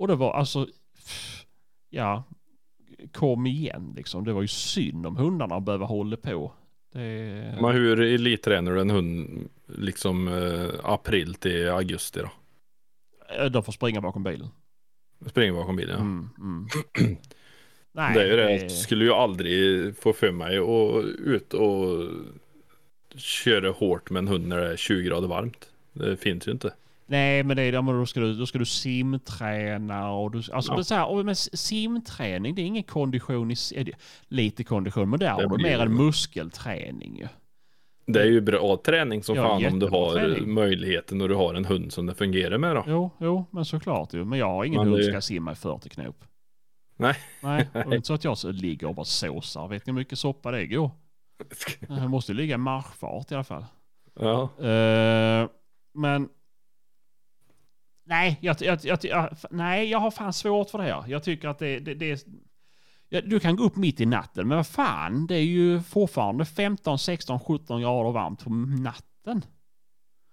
Och 0.00 0.08
det 0.08 0.14
var 0.14 0.32
alltså, 0.32 0.66
ja, 1.90 2.24
kom 3.12 3.46
igen 3.46 3.92
liksom. 3.96 4.24
Det 4.24 4.32
var 4.32 4.42
ju 4.42 4.48
synd 4.48 5.06
om 5.06 5.16
hundarna 5.16 5.60
behöver 5.60 5.86
hålla 5.86 6.16
på. 6.16 6.52
Det, 6.92 7.58
Men 7.62 7.74
hur 7.74 8.00
elittränar 8.00 8.72
du 8.72 8.80
en 8.80 8.90
hund 8.90 9.48
liksom 9.66 10.28
eh, 10.28 10.68
april 10.82 11.34
till 11.34 11.68
augusti 11.68 12.20
då? 12.20 12.30
Eh, 13.34 13.50
de 13.50 13.62
får 13.62 13.72
springa 13.72 14.00
bakom 14.00 14.22
bilen. 14.22 14.48
Springer 15.26 15.52
bakom 15.52 15.76
bilen 15.76 15.96
ja. 15.96 16.00
Mm, 16.00 16.28
mm. 16.38 17.16
Nej, 17.92 18.14
det 18.14 18.22
är 18.22 18.26
ju 18.26 18.36
det. 18.36 18.52
Jag 18.52 18.70
skulle 18.70 19.04
ju 19.04 19.12
aldrig 19.12 19.96
få 19.96 20.12
för 20.12 20.32
mig 20.32 20.58
att 20.58 21.04
ut 21.18 21.54
och 21.54 22.10
köra 23.16 23.70
hårt 23.70 24.10
med 24.10 24.20
en 24.20 24.28
hund 24.28 24.46
när 24.46 24.60
det 24.60 24.72
är 24.72 24.76
20 24.76 25.02
grader 25.02 25.28
varmt. 25.28 25.68
Det 25.92 26.16
finns 26.16 26.48
ju 26.48 26.52
inte. 26.52 26.72
Nej, 27.10 27.42
men 27.42 27.56
det 27.56 27.62
är, 27.62 27.72
ja, 27.72 27.82
men 27.82 27.94
då, 27.98 28.06
ska 28.06 28.20
du, 28.20 28.34
då 28.34 28.46
ska 28.46 28.58
du 28.58 28.64
simträna 28.64 30.10
och 30.12 30.30
du, 30.30 30.38
alltså 30.52 30.72
Ja. 30.72 30.76
det 30.76 30.80
är 30.80 30.82
så 30.82 30.94
här, 30.94 31.06
och 31.08 31.24
men 31.24 31.36
simträning 31.36 32.54
det 32.54 32.62
är 32.62 32.66
ingen 32.66 32.82
kondition, 32.82 33.50
i, 33.50 33.56
lite 34.28 34.64
kondition, 34.64 35.10
men 35.10 35.18
där 35.20 35.30
har 35.30 35.46
du 35.46 35.62
mer 35.62 35.76
ju- 35.78 35.82
en 35.84 35.94
muskelträning 35.96 37.16
ju. 37.18 37.28
Det 38.06 38.20
är 38.20 38.26
ju 38.26 38.40
bra 38.40 38.76
träning 38.84 39.22
som 39.22 39.36
Ja, 39.36 39.42
fan 39.42 39.72
om 39.72 39.78
du 39.78 39.86
har 39.88 40.14
träning. 40.14 40.54
möjligheten 40.54 41.20
och 41.20 41.28
du 41.28 41.34
har 41.34 41.54
en 41.54 41.64
hund 41.64 41.92
som 41.92 42.06
det 42.06 42.14
fungerar 42.14 42.58
med 42.58 42.76
då. 42.76 42.84
Jo, 42.86 43.10
jo, 43.20 43.44
men 43.50 43.64
såklart 43.64 44.14
ju. 44.14 44.24
Men 44.24 44.38
jag 44.38 44.46
har 44.46 44.64
ingen 44.64 44.80
Men 44.80 44.88
hund 44.88 45.04
som 45.04 45.12
ska 45.12 45.20
simma 45.20 45.52
i 45.52 45.54
40 45.54 45.88
knop. 45.88 46.24
Nej. 46.96 47.14
Nej, 47.42 47.68
och 47.72 47.80
det 47.90 47.94
är 47.94 47.96
inte 47.96 48.06
så 48.06 48.14
att 48.14 48.24
jag 48.24 48.38
så 48.38 48.52
ligger 48.52 48.86
och 48.88 48.94
bara 48.94 49.04
såsar. 49.04 49.68
Vet 49.68 49.86
ni 49.86 49.92
hur 49.92 49.98
mycket 49.98 50.18
soppa 50.18 50.50
det 50.50 50.66
går? 50.66 50.90
Jag 51.88 52.10
måste 52.10 52.32
ligga 52.32 52.54
i 52.54 52.58
marschfart 52.58 53.30
i 53.30 53.34
alla 53.34 53.44
fall. 53.44 53.64
Ja. 54.20 54.42
Eh, 54.68 55.48
men... 55.94 56.28
Nej 58.10 58.38
jag, 58.40 58.56
jag, 58.60 58.98
jag, 59.02 59.28
nej, 59.50 59.90
jag 59.90 59.98
har 59.98 60.10
fan 60.10 60.32
svårt 60.32 60.70
för 60.70 60.78
det 60.78 60.84
här. 60.84 61.04
Jag 61.06 61.22
tycker 61.22 61.48
att 61.48 61.58
det, 61.58 61.78
det, 61.78 61.94
det 61.94 62.10
är... 62.10 62.18
Du 63.22 63.40
kan 63.40 63.56
gå 63.56 63.64
upp 63.64 63.76
mitt 63.76 64.00
i 64.00 64.06
natten, 64.06 64.48
men 64.48 64.56
vad 64.56 64.66
fan, 64.66 65.26
det 65.26 65.34
är 65.34 65.44
ju 65.44 65.80
fortfarande 65.80 66.44
15, 66.44 66.98
16, 66.98 67.40
17 67.40 67.80
grader 67.80 68.12
varmt 68.12 68.44
på 68.44 68.50
natten. 68.50 69.44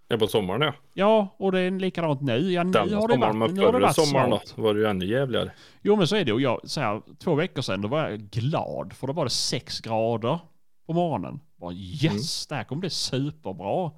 ja, 0.08 0.18
på 0.18 0.28
sommaren 0.28 0.62
ja. 0.62 0.74
Ja, 0.94 1.36
och 1.40 1.52
det 1.52 1.60
är 1.60 1.72
likadant 1.72 2.22
nu. 2.22 2.52
Ja, 2.52 2.64
nu 2.64 2.72
Den 2.72 2.94
har 2.94 3.08
det 3.08 3.18
varit, 3.18 3.36
men 3.36 3.54
nu 3.54 3.62
har 3.62 3.68
det 3.68 3.72
förra 3.72 3.86
varit 3.86 3.96
sommaren 3.96 4.30
då 4.56 4.62
var 4.62 4.74
det 4.74 4.80
ju 4.80 4.86
ännu 4.86 5.06
jävligare. 5.06 5.52
Jo, 5.82 5.96
men 5.96 6.08
så 6.08 6.16
är 6.16 6.26
det. 6.26 6.34
Och 6.34 6.42
jag, 6.42 6.62
så 6.64 6.82
här, 6.82 7.02
två 7.20 7.36
veckor 7.36 7.62
sedan, 7.62 7.82
då 7.82 7.88
var 7.88 8.10
jag 8.10 8.20
glad, 8.20 8.94
för 8.94 9.08
då 9.08 9.14
var 9.14 9.24
det 9.24 9.30
6 9.30 9.80
grader 9.80 10.40
på 10.88 10.94
morgonen. 10.94 11.40
Bara 11.60 11.74
yes, 11.74 12.48
där 12.48 12.64
kom 12.64 12.82
det 12.82 12.90
superbra. 12.90 13.92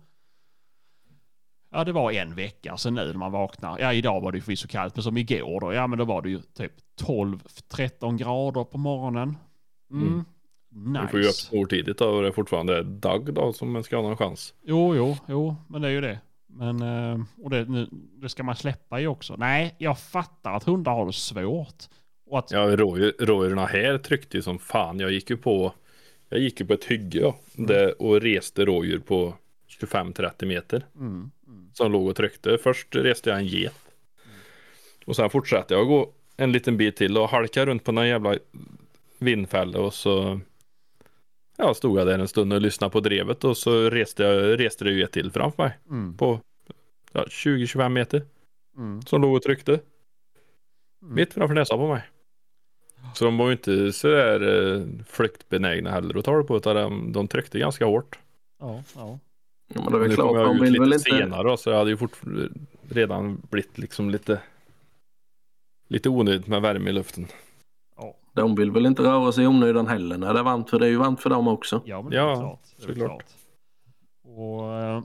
Ja, 1.71 1.83
det 1.83 1.91
var 1.91 2.11
en 2.11 2.35
vecka 2.35 2.77
sedan 2.77 2.93
nu 2.95 3.05
när 3.07 3.13
man 3.13 3.31
vaknar. 3.31 3.79
Ja, 3.79 3.93
idag 3.93 4.21
var 4.21 4.31
det 4.31 4.37
ju 4.37 4.41
förvisso 4.41 4.67
kallt, 4.67 4.95
men 4.95 5.03
som 5.03 5.17
igår 5.17 5.59
då. 5.61 5.73
Ja, 5.73 5.87
men 5.87 5.99
då 5.99 6.05
var 6.05 6.21
det 6.21 6.29
ju 6.29 6.39
typ 6.39 6.71
12-13 7.01 8.17
grader 8.17 8.63
på 8.63 8.77
morgonen. 8.77 9.37
Mm. 9.91 10.23
Mm. 10.75 10.93
Nice. 10.93 11.01
Du 11.05 11.07
får 11.11 11.19
ju 11.19 11.25
upp 11.25 11.31
stortidigt 11.33 11.99
då 11.99 12.05
och 12.09 12.21
det 12.21 12.27
är 12.27 12.31
fortfarande 12.31 12.83
dag 12.83 13.33
då 13.33 13.53
som 13.53 13.71
man 13.71 13.83
ska 13.83 13.95
ha 13.95 14.03
någon 14.03 14.17
chans. 14.17 14.53
Jo, 14.63 14.95
jo, 14.95 15.17
jo, 15.27 15.55
men 15.69 15.81
det 15.81 15.87
är 15.87 15.91
ju 15.91 16.01
det. 16.01 16.19
Men, 16.47 16.81
eh, 16.81 17.19
och 17.43 17.49
det, 17.49 17.69
nu, 17.69 17.87
det 17.91 18.29
ska 18.29 18.43
man 18.43 18.55
släppa 18.55 18.99
ju 18.99 19.07
också. 19.07 19.35
Nej, 19.37 19.75
jag 19.77 19.99
fattar 19.99 20.53
att 20.53 20.63
hundar 20.63 20.91
har 20.91 21.05
det 21.05 21.13
svårt. 21.13 21.83
Och 22.29 22.39
att, 22.39 22.51
Ja, 22.51 22.59
rådjur- 22.75 23.25
rådjuren 23.25 23.57
här 23.59 23.97
tryckte 23.97 24.37
ju 24.37 24.43
som 24.43 24.59
fan. 24.59 24.99
Jag 24.99 25.11
gick 25.11 25.29
ju 25.29 25.37
på, 25.37 25.73
jag 26.29 26.39
gick 26.39 26.59
ju 26.59 26.65
på 26.65 26.73
ett 26.73 26.83
hygge 26.85 27.19
ja, 27.19 27.35
Mm. 27.57 27.91
och 27.99 28.21
reste 28.21 28.65
rådjur 28.65 28.99
på 28.99 29.33
25-30 29.81 30.45
meter. 30.45 30.85
mm, 30.95 31.31
Som 31.79 31.91
låg 31.91 32.07
och 32.07 32.15
tryckte. 32.15 32.57
Först 32.57 32.95
reste 32.95 33.29
jag 33.29 33.39
en 33.39 33.47
get. 33.47 33.73
Och 35.05 35.15
sen 35.15 35.29
fortsatte 35.29 35.73
jag 35.73 35.87
gå 35.87 36.13
en 36.37 36.51
liten 36.51 36.77
bit 36.77 36.95
till 36.95 37.17
och 37.17 37.29
halka 37.29 37.65
runt 37.65 37.83
på 37.83 37.91
någon 37.91 38.07
jävla 38.07 38.35
vindfälla 39.19 39.79
och 39.79 39.93
så 39.93 40.39
Ja, 41.61 41.73
stod 41.73 41.99
jag 41.99 42.07
där 42.07 42.19
en 42.19 42.27
stund 42.27 42.53
och 42.53 42.61
lyssnade 42.61 42.91
på 42.91 42.99
drevet 42.99 43.43
och 43.43 43.57
så 43.57 43.89
reste, 43.89 44.23
jag, 44.23 44.59
reste 44.59 44.85
det 44.85 44.91
ju 44.91 45.03
ett 45.03 45.11
till 45.11 45.31
framför 45.31 45.63
mig 45.63 45.77
mm, 45.89 46.17
på 46.17 46.39
ja, 47.11 47.25
20-25 47.29 47.89
meter 47.89 48.21
mm, 48.77 49.01
som 49.01 49.21
låg 49.21 49.35
och 49.35 49.41
tryckte 49.41 49.71
mm. 49.71 51.15
mitt 51.15 51.33
framför 51.33 51.55
näsan 51.55 51.77
på 51.77 51.87
mig. 51.87 52.01
Så 53.15 53.25
de 53.25 53.37
var 53.37 53.45
ju 53.45 53.51
inte 53.51 53.93
sådär 53.93 54.41
eh, 54.41 54.83
flyktbenägna 55.07 55.91
heller 55.91 56.17
att 56.17 56.25
ta 56.25 56.37
det 56.37 56.43
på 56.43 56.57
utan 56.57 56.75
de, 56.75 57.11
de 57.11 57.27
tryckte 57.27 57.59
ganska 57.59 57.85
hårt. 57.85 58.19
Ja, 58.59 58.83
ja. 58.95 59.19
Ja, 59.73 59.81
men 59.81 59.91
det 59.91 59.97
är 59.97 59.99
väl 59.99 60.09
Nu 60.09 60.15
klart, 60.15 60.55
ut 60.55 60.61
vill 60.61 60.71
lite 60.71 60.79
väl 60.81 60.93
inte... 60.93 61.03
senare 61.09 61.57
så 61.57 61.69
jag 61.69 61.77
hade 61.77 61.89
ju 61.89 61.97
fort, 61.97 62.17
redan 62.89 63.41
blivit 63.49 63.77
liksom 63.77 64.09
lite 64.09 64.41
lite 65.89 66.09
onödigt 66.09 66.47
med 66.47 66.61
värme 66.61 66.89
i 66.89 66.93
luften. 66.93 67.27
ja. 67.97 68.15
De 68.33 68.55
vill 68.55 68.71
väl 68.71 68.85
inte 68.85 69.03
röra 69.03 69.31
sig 69.31 69.43
i 69.43 69.47
onödan 69.47 69.87
heller 69.87 70.17
när 70.17 70.33
det 70.33 70.39
är 70.39 70.43
varmt 70.43 70.69
för 70.69 70.79
det 70.79 70.85
är 70.85 70.89
ju 70.89 70.97
varmt 70.97 71.21
för 71.21 71.29
dem 71.29 71.47
också. 71.47 71.81
Ja, 71.85 72.01
men 72.01 72.11
det 72.11 72.17
är 72.17 72.21
Ja, 72.21 72.35
klart. 72.35 72.59
Det 72.85 72.91
är 72.91 72.95
klart. 72.95 73.23
Och, 74.23 74.73
eh, 74.75 75.01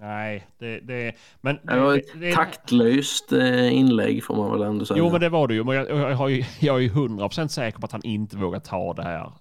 nej, 0.00 0.46
det, 0.58 0.80
det, 0.80 1.14
men... 1.40 1.58
Det 1.62 1.80
var 1.80 1.96
ett 1.96 2.20
det- 2.20 2.34
taktlöst 2.34 3.32
eh, 3.32 3.74
inlägg 3.74 4.24
får 4.24 4.36
man 4.36 4.52
väl 4.52 4.62
ändå 4.62 4.84
säga. 4.84 4.98
Jo, 4.98 5.10
men 5.10 5.20
det 5.20 5.28
var 5.28 5.48
det 5.48 5.54
ju. 5.54 5.64
Men 5.64 5.76
jag, 5.76 5.88
jag, 5.90 6.16
har 6.16 6.28
ju, 6.28 6.44
jag 6.60 6.76
är 6.76 6.80
ju 6.80 6.88
100% 6.88 7.48
säker 7.48 7.78
på 7.78 7.84
att 7.86 7.92
han 7.92 8.02
inte 8.04 8.36
vågar 8.36 8.60
ta 8.60 8.94
det 8.94 9.02
här 9.02 9.32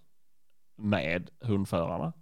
med 0.78 1.30
hundförarna. 1.42 2.14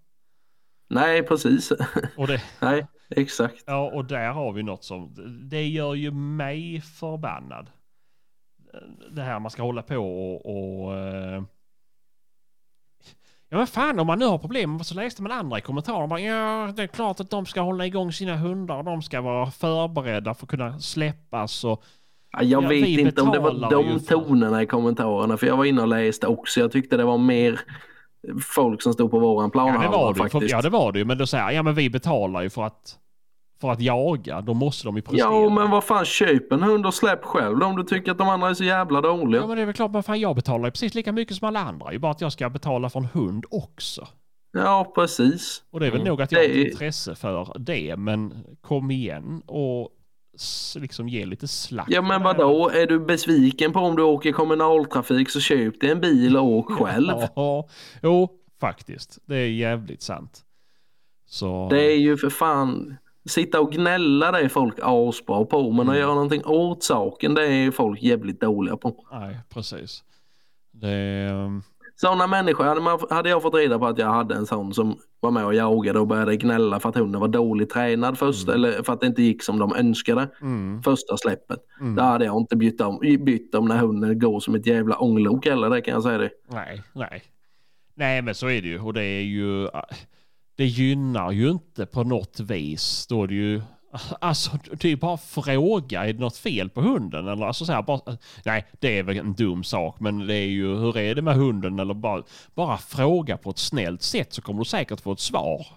Nej, 0.87 1.23
precis. 1.23 1.71
Och, 2.17 2.27
det, 2.27 2.41
Nej, 2.61 2.87
exakt. 3.09 3.63
ja, 3.67 3.91
och 3.93 4.05
där 4.05 4.31
har 4.31 4.53
vi 4.53 4.63
något 4.63 4.83
som... 4.83 5.13
Det 5.49 5.67
gör 5.67 5.93
ju 5.95 6.11
mig 6.11 6.81
förbannad. 6.81 7.69
Det 9.11 9.21
här 9.21 9.39
man 9.39 9.51
ska 9.51 9.63
hålla 9.63 9.81
på 9.81 9.95
och... 9.97 10.45
och 10.85 10.97
eh, 10.97 11.43
Ja 13.49 13.57
men 13.57 13.67
fan 13.67 13.99
om 13.99 14.07
man 14.07 14.19
nu 14.19 14.25
har 14.25 14.37
problem 14.37 14.83
så 14.83 14.95
läste 14.95 15.21
man 15.23 15.31
andra 15.31 15.57
i 15.57 15.61
kommentarerna 15.61 16.07
bara, 16.07 16.19
ja 16.19 16.73
det 16.75 16.83
är 16.83 16.87
klart 16.87 17.19
att 17.19 17.29
de 17.29 17.45
ska 17.45 17.61
hålla 17.61 17.85
igång 17.85 18.11
sina 18.11 18.35
hundar 18.37 18.83
de 18.83 19.01
ska 19.01 19.21
vara 19.21 19.51
förberedda 19.51 20.33
för 20.33 20.45
att 20.45 20.49
kunna 20.49 20.79
släppas 20.79 21.63
och 21.63 21.83
Ja, 22.31 22.43
Jag 22.43 22.63
Ja, 22.63 22.69
vet 22.69 22.87
inte 22.87 23.21
om 23.21 23.31
det 23.31 23.39
var 23.39 23.69
de 23.69 23.99
tonerna 23.99 24.61
i 24.61 24.65
kommentarerna 24.65 25.37
för 25.37 25.47
jag 25.47 25.57
var 25.57 25.65
inne 25.65 25.81
och 25.81 25.87
läste 25.87 26.27
också. 26.27 26.59
Jag 26.59 26.71
tyckte 26.71 26.97
det 26.97 27.03
var 27.03 27.17
mer 27.17 27.59
folk 28.55 28.81
som 28.81 28.93
stod 28.93 29.11
på 29.11 29.19
våran 29.19 29.51
plan 29.51 29.67
Ja 29.67 29.81
det, 29.81 29.87
var 29.87 30.13
det, 30.13 30.17
faktiskt. 30.19 30.41
för, 30.51 30.57
ja 30.57 30.61
det 30.61 30.69
var 30.69 30.91
det 30.91 30.99
ju, 30.99 31.05
men 31.05 31.17
då 31.17 31.27
säger 31.27 31.51
ja 31.51 31.63
men 31.63 31.73
vi 31.75 31.89
betalar 31.89 32.41
ju 32.41 32.49
för 32.49 32.63
att 32.63 32.97
för 33.61 33.71
att 33.71 33.81
jaga, 33.81 34.41
då 34.41 34.53
måste 34.53 34.87
de 34.87 34.95
ju 34.95 35.01
prestera. 35.01 35.29
Ja, 35.31 35.49
men 35.49 35.71
vad 35.71 35.83
fan, 35.83 36.05
köp 36.05 36.51
en 36.51 36.63
hund 36.63 36.85
och 36.85 36.93
släpp 36.93 37.23
själv 37.23 37.63
om 37.63 37.75
du 37.75 37.83
tycker 37.83 38.11
att 38.11 38.17
de 38.17 38.29
andra 38.29 38.49
är 38.49 38.53
så 38.53 38.63
jävla 38.63 39.01
dåliga. 39.01 39.41
Ja 39.41 39.47
men 39.47 39.55
det 39.55 39.61
är 39.61 39.65
väl 39.65 39.75
klart, 39.75 39.91
men 39.91 40.03
fan 40.03 40.19
jag 40.19 40.35
betalar 40.35 40.65
ju 40.65 40.71
precis 40.71 40.95
lika 40.95 41.11
mycket 41.11 41.35
som 41.37 41.47
alla 41.47 41.59
andra. 41.59 41.93
ju 41.93 41.99
bara 41.99 42.11
att 42.11 42.21
jag 42.21 42.31
ska 42.31 42.49
betala 42.49 42.89
för 42.89 42.99
en 42.99 43.05
hund 43.13 43.45
också. 43.51 44.07
Ja, 44.53 44.91
precis. 44.95 45.63
Och 45.71 45.79
det 45.79 45.87
är 45.87 45.91
väl 45.91 45.99
Mm. 46.01 46.09
nog 46.09 46.21
att 46.21 46.31
jag 46.31 46.39
har 46.39 46.45
ett 46.45 46.55
intresse 46.55 47.15
för 47.15 47.53
det, 47.59 47.95
men 47.97 48.33
kom 48.61 48.91
igen 48.91 49.41
och 49.45 49.89
liksom 50.75 51.09
ge 51.09 51.25
lite 51.25 51.47
slack. 51.47 51.87
Ja, 51.89 52.01
men 52.01 52.23
vadå? 52.23 52.69
Är 52.69 52.87
du 52.87 52.99
besviken 52.99 53.73
på 53.73 53.79
om 53.79 53.95
du 53.95 54.03
åker 54.03 54.31
kommunaltrafik 54.31 55.29
så 55.29 55.39
köp 55.39 55.81
dig 55.81 55.91
en 55.91 56.01
bil 56.01 56.37
och 56.37 56.43
åk 56.43 56.71
själv. 56.79 57.13
Ja, 57.35 57.67
jo, 58.03 58.29
faktiskt. 58.59 59.19
Det 59.25 59.35
är 59.35 59.49
jävligt 59.49 60.01
sant. 60.01 60.41
Så... 61.27 61.67
Det 61.69 61.91
är 61.91 61.97
ju 61.97 62.17
för 62.17 62.29
fan, 62.29 62.97
sitta 63.25 63.59
och 63.59 63.71
gnälla 63.71 64.31
det 64.31 64.39
är 64.39 64.49
folk 64.49 64.75
asbra 64.81 65.45
på, 65.45 65.71
men 65.71 65.89
att 65.89 65.97
göra 65.97 66.13
någonting 66.13 66.45
åt 66.45 66.83
saken 66.83 67.33
det 67.33 67.47
är 67.47 67.71
folk 67.71 68.01
jävligt 68.01 68.41
dåliga 68.41 68.77
på. 68.77 69.05
Nej, 69.11 69.39
precis. 69.49 70.03
Det... 70.71 70.89
ehm, 70.89 71.63
Sådana 71.95 72.27
människor, 72.27 72.63
hade, 72.63 72.81
man, 72.81 72.99
hade 73.09 73.29
jag 73.29 73.41
fått 73.41 73.53
reda 73.55 73.79
på 73.79 73.87
att 73.87 73.97
jag 73.97 74.07
hade 74.07 74.35
en 74.35 74.45
sån 74.45 74.73
som 74.73 74.97
var 75.19 75.31
med 75.31 75.45
och 75.45 75.53
jagade 75.55 75.99
och 75.99 76.07
började 76.07 76.37
gnälla 76.37 76.79
för 76.79 76.89
att 76.89 76.95
hunden 76.95 77.21
var 77.21 77.27
dåligt 77.27 77.69
tränad 77.69 78.17
först, 78.17 78.49
eller 78.49 78.83
för 78.83 78.93
att 78.93 79.01
det 79.01 79.07
inte 79.07 79.21
gick 79.23 79.43
som 79.43 79.59
de 79.59 79.75
önskade 79.75 80.29
Mm, 80.41 80.83
första 80.83 81.17
släppet. 81.17 81.59
mm. 81.79 81.95
Då 81.95 82.03
hade 82.03 82.25
jag 82.25 82.37
inte 82.37 82.55
bytt 82.55 82.81
om, 82.81 82.99
bytt 82.99 83.55
om 83.55 83.65
när 83.65 83.77
hunden 83.77 84.19
går 84.19 84.39
som 84.39 84.55
ett 84.55 84.65
jävla 84.67 84.97
ånglok 84.97 85.45
eller 85.45 85.69
det 85.69 85.81
kan 85.81 85.93
jag 85.93 86.03
säga 86.03 86.17
det. 86.17 86.29
Nej, 86.49 86.83
nej. 86.93 87.23
Nej, 87.95 88.21
men 88.21 88.35
så 88.35 88.49
är 88.49 88.61
det 88.61 88.67
ju. 88.67 88.79
Och 88.79 88.93
det 88.93 89.03
är 89.03 89.21
ju... 89.21 89.67
Det 90.57 90.65
gynnar 90.65 91.31
ju 91.31 91.49
inte 91.49 91.85
på 91.85 92.03
något 92.03 92.39
vis. 92.39 93.07
Då 93.09 93.23
är 93.23 93.27
det 93.27 93.33
ju... 93.35 93.61
Alltså, 94.19 94.51
ju 94.81 94.95
bara 94.95 95.17
fråga. 95.17 96.05
Är 96.05 96.13
det 96.13 96.19
något 96.19 96.37
fel 96.37 96.69
på 96.69 96.81
hunden? 96.81 97.27
Eller 97.27 97.45
alltså 97.45 97.65
så 97.65 97.71
här, 97.71 97.81
bara, 97.81 98.17
nej, 98.45 98.65
det 98.79 98.99
är 98.99 99.03
väl 99.03 99.17
en 99.17 99.33
dum 99.33 99.63
sak. 99.63 99.99
Men 99.99 100.27
det 100.27 100.35
är 100.35 100.47
ju, 100.47 100.75
hur 100.75 100.97
är 100.97 101.15
det 101.15 101.21
med 101.21 101.35
hunden? 101.35 101.79
Eller 101.79 101.93
bara, 101.93 102.23
bara 102.55 102.77
fråga 102.77 103.37
på 103.37 103.49
ett 103.49 103.57
snällt 103.57 104.01
sätt 104.01 104.33
så 104.33 104.41
kommer 104.41 104.59
du 104.59 104.65
säkert 104.65 105.01
få 105.01 105.11
ett 105.11 105.19
svar. 105.19 105.67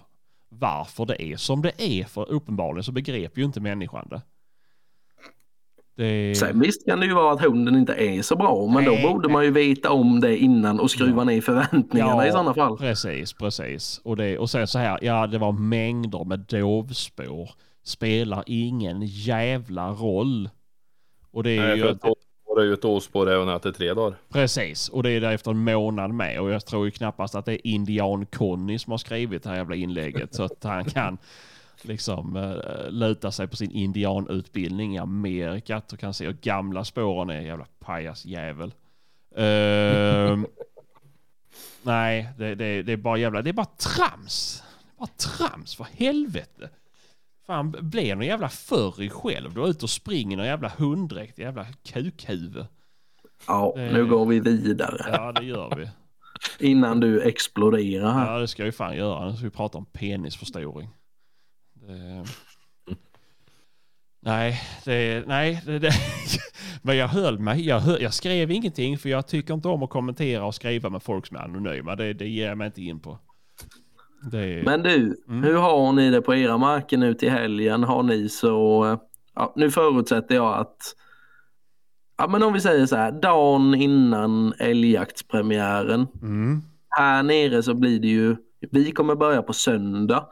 Varför 0.48 1.06
det 1.06 1.22
är 1.22 1.36
som 1.36 1.62
det 1.62 1.82
är. 1.82 2.04
För 2.04 2.30
uppenbarligen 2.30 2.84
så 2.84 2.92
begrep 2.92 3.38
ju 3.38 3.44
inte 3.44 3.60
människan 3.60 4.08
det. 4.10 4.22
det... 5.96 6.34
Sen 6.34 6.60
visst 6.60 6.86
kan 6.86 7.00
det 7.00 7.06
ju 7.06 7.14
vara 7.14 7.32
att 7.32 7.40
hunden 7.40 7.76
inte 7.76 7.92
är 7.92 8.22
så 8.22 8.36
bra, 8.36 8.66
men 8.66 8.84
Nej, 8.84 9.02
då 9.02 9.08
borde 9.08 9.28
nej. 9.28 9.32
man 9.32 9.44
ju 9.44 9.50
veta 9.50 9.90
om 9.90 10.20
det 10.20 10.38
innan 10.38 10.80
och 10.80 10.90
skruva 10.90 11.20
Ja. 11.20 11.24
ner 11.24 11.40
förväntningarna 11.40 12.26
i 12.28 12.30
sådana 12.30 12.54
fall. 12.54 12.76
Precis, 12.78 13.32
precis. 13.32 14.00
Och, 14.04 14.16
det, 14.16 14.38
och 14.38 14.50
sen 14.50 14.66
så 14.66 14.78
här, 14.78 14.98
ja 15.02 15.26
det 15.26 15.38
var 15.38 15.52
mängder 15.52 16.24
med 16.24 16.38
dovspår. 16.38 17.50
Spelar 17.88 18.44
ingen 18.46 19.02
jävla 19.02 19.90
roll. 19.90 20.50
Och 21.30 21.42
det 21.42 21.50
är 21.50 21.68
Nej, 21.68 21.78
ju... 21.78 21.88
ett 21.88 22.04
åspår 22.04 22.60
är 22.60 22.64
ju 22.64 22.72
ett 22.72 22.84
åspår 22.84 23.30
även 23.30 23.48
efter 23.48 23.72
tre 23.72 23.94
dagar. 23.94 24.18
Precis, 24.28 24.88
och 24.88 25.02
det 25.02 25.10
är 25.10 25.20
därefter 25.20 25.50
en 25.50 25.64
månad 25.64 26.10
med. 26.10 26.40
Och 26.40 26.50
jag 26.50 26.66
tror 26.66 26.84
ju 26.84 26.90
knappast 26.90 27.34
att 27.34 27.44
det 27.44 27.52
är 27.52 27.66
Indian 27.66 28.26
Conny 28.26 28.78
som 28.78 28.90
har 28.90 28.98
skrivit 28.98 29.42
det 29.42 29.48
här 29.48 29.56
jävla 29.56 29.76
inlägget. 29.76 30.34
så 30.34 30.42
att 30.42 30.64
han 30.64 30.84
kan 30.84 31.18
liksom 31.82 32.36
uh, 32.36 32.90
luta 32.90 33.32
sig 33.32 33.48
på 33.48 33.56
sin 33.56 33.70
indianutbildning 33.70 34.94
i 34.94 34.98
Amerika. 34.98 35.82
Och 35.92 35.98
kan 35.98 36.14
se 36.14 36.26
hur 36.26 36.32
gamla 36.32 36.84
spåren 36.84 37.30
är. 37.30 37.40
Jävla 37.40 37.66
pajasjävel. 37.78 38.74
Ehm, 39.36 40.46
nej, 41.82 42.28
det, 42.38 42.54
det, 42.54 42.82
det 42.82 42.92
är 42.92 42.96
bara 42.96 43.18
jävla... 43.18 43.42
Det 43.42 43.50
är 43.50 43.52
bara 43.52 43.66
trams. 43.66 44.62
Det 44.82 44.90
är 44.94 44.98
bara 44.98 45.46
trams, 45.46 45.76
för 45.76 45.86
helvete. 45.92 46.70
Fan, 47.48 47.74
bli 47.80 48.14
någon 48.14 48.26
jävla 48.26 48.48
furry 48.48 49.10
själv. 49.10 49.54
Du 49.54 49.62
är 49.62 49.68
ute 49.68 49.84
och 49.84 49.90
springer 49.90 50.36
någon 50.36 50.46
jävla 50.46 50.68
hunddräkt. 50.68 51.38
Jävla 51.38 51.66
kukhuvud. 51.84 52.66
Ja, 53.46 53.74
Eh. 53.78 53.92
nu 53.92 54.06
går 54.06 54.26
vi 54.26 54.40
vidare. 54.40 55.10
Ja, 55.12 55.32
det 55.32 55.44
gör 55.44 55.76
vi. 55.76 55.88
Innan 56.70 57.00
du 57.00 57.22
exploderar 57.22 58.12
här. 58.12 58.32
Ja, 58.32 58.38
det 58.38 58.48
ska 58.48 58.64
vi 58.64 58.72
fan 58.72 58.96
göra. 58.96 59.30
Nu 59.30 59.36
ska 59.36 59.44
vi 59.44 59.50
prata 59.50 59.78
om 59.78 59.84
penisförstoring. 59.86 60.88
Det... 61.74 62.24
Nej, 64.20 64.60
det, 64.84 65.26
nej, 65.26 65.62
det, 65.66 65.78
det. 65.78 65.92
men 66.82 66.96
jag 66.96 67.08
höll 67.08 67.38
mig. 67.38 67.66
Jag, 67.66 67.80
höll, 67.80 68.02
jag 68.02 68.14
skrev 68.14 68.50
ingenting 68.50 68.98
för 68.98 69.08
jag 69.08 69.26
tycker 69.26 69.54
inte 69.54 69.68
om 69.68 69.82
att 69.82 69.90
kommentera 69.90 70.44
och 70.44 70.54
skriva 70.54 70.90
med 70.90 71.02
folk 71.02 71.26
som 71.26 71.36
är 71.36 71.40
anonyma. 71.40 71.96
Det, 71.96 72.12
det 72.12 72.28
ger 72.28 72.48
jag 72.48 72.58
mig 72.58 72.66
inte 72.66 72.82
in 72.82 73.00
på. 73.00 73.18
Det, 74.22 74.62
Men 74.64 74.82
du, 74.82 75.16
Mm. 75.28 75.42
hur 75.42 75.54
har 75.56 75.92
ni 75.92 76.10
det 76.10 76.22
på 76.22 76.34
era 76.34 76.58
marker 76.58 76.96
nu 76.96 77.14
till 77.14 77.30
helgen? 77.30 77.84
Har 77.84 78.02
ni 78.02 78.28
så... 78.28 78.86
Ja, 79.34 79.52
nu 79.56 79.70
förutsätter 79.70 80.34
jag 80.34 80.58
att... 80.58 80.94
Ja, 82.18 82.28
men 82.28 82.42
om 82.42 82.52
vi 82.52 82.60
säger 82.60 82.86
så 82.86 82.96
här, 82.96 83.12
dagen 83.12 83.74
innan 83.74 84.52
älgjaktspremiären. 84.58 86.06
mm, 86.22 86.62
Här 86.88 87.22
nere 87.22 87.62
så 87.62 87.74
blir 87.74 88.00
det 88.00 88.08
ju... 88.08 88.36
Vi 88.70 88.90
kommer 88.92 89.14
börja 89.14 89.42
på 89.42 89.52
söndag. 89.52 90.26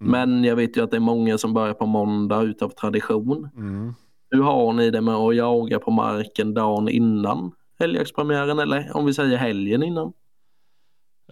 Mm. 0.00 0.10
Men 0.12 0.44
jag 0.44 0.56
vet 0.56 0.76
ju 0.76 0.82
att 0.84 0.90
det 0.90 0.96
är 0.96 1.00
många 1.00 1.38
som 1.38 1.54
börjar 1.54 1.74
på 1.74 1.86
måndag 1.86 2.42
utav 2.42 2.68
tradition. 2.68 3.48
mm. 3.56 3.94
Hur 4.30 4.42
har 4.42 4.72
ni 4.72 4.90
det 4.90 5.00
med 5.00 5.14
att 5.14 5.36
jaga 5.36 5.78
på 5.78 5.90
marken 5.90 6.54
dagen 6.54 6.88
innan 6.88 7.52
älgjaktspremiären? 7.78 8.58
Eller 8.58 8.96
om 8.96 9.06
vi 9.06 9.14
säger 9.14 9.36
helgen 9.38 9.82
innan? 9.82 10.12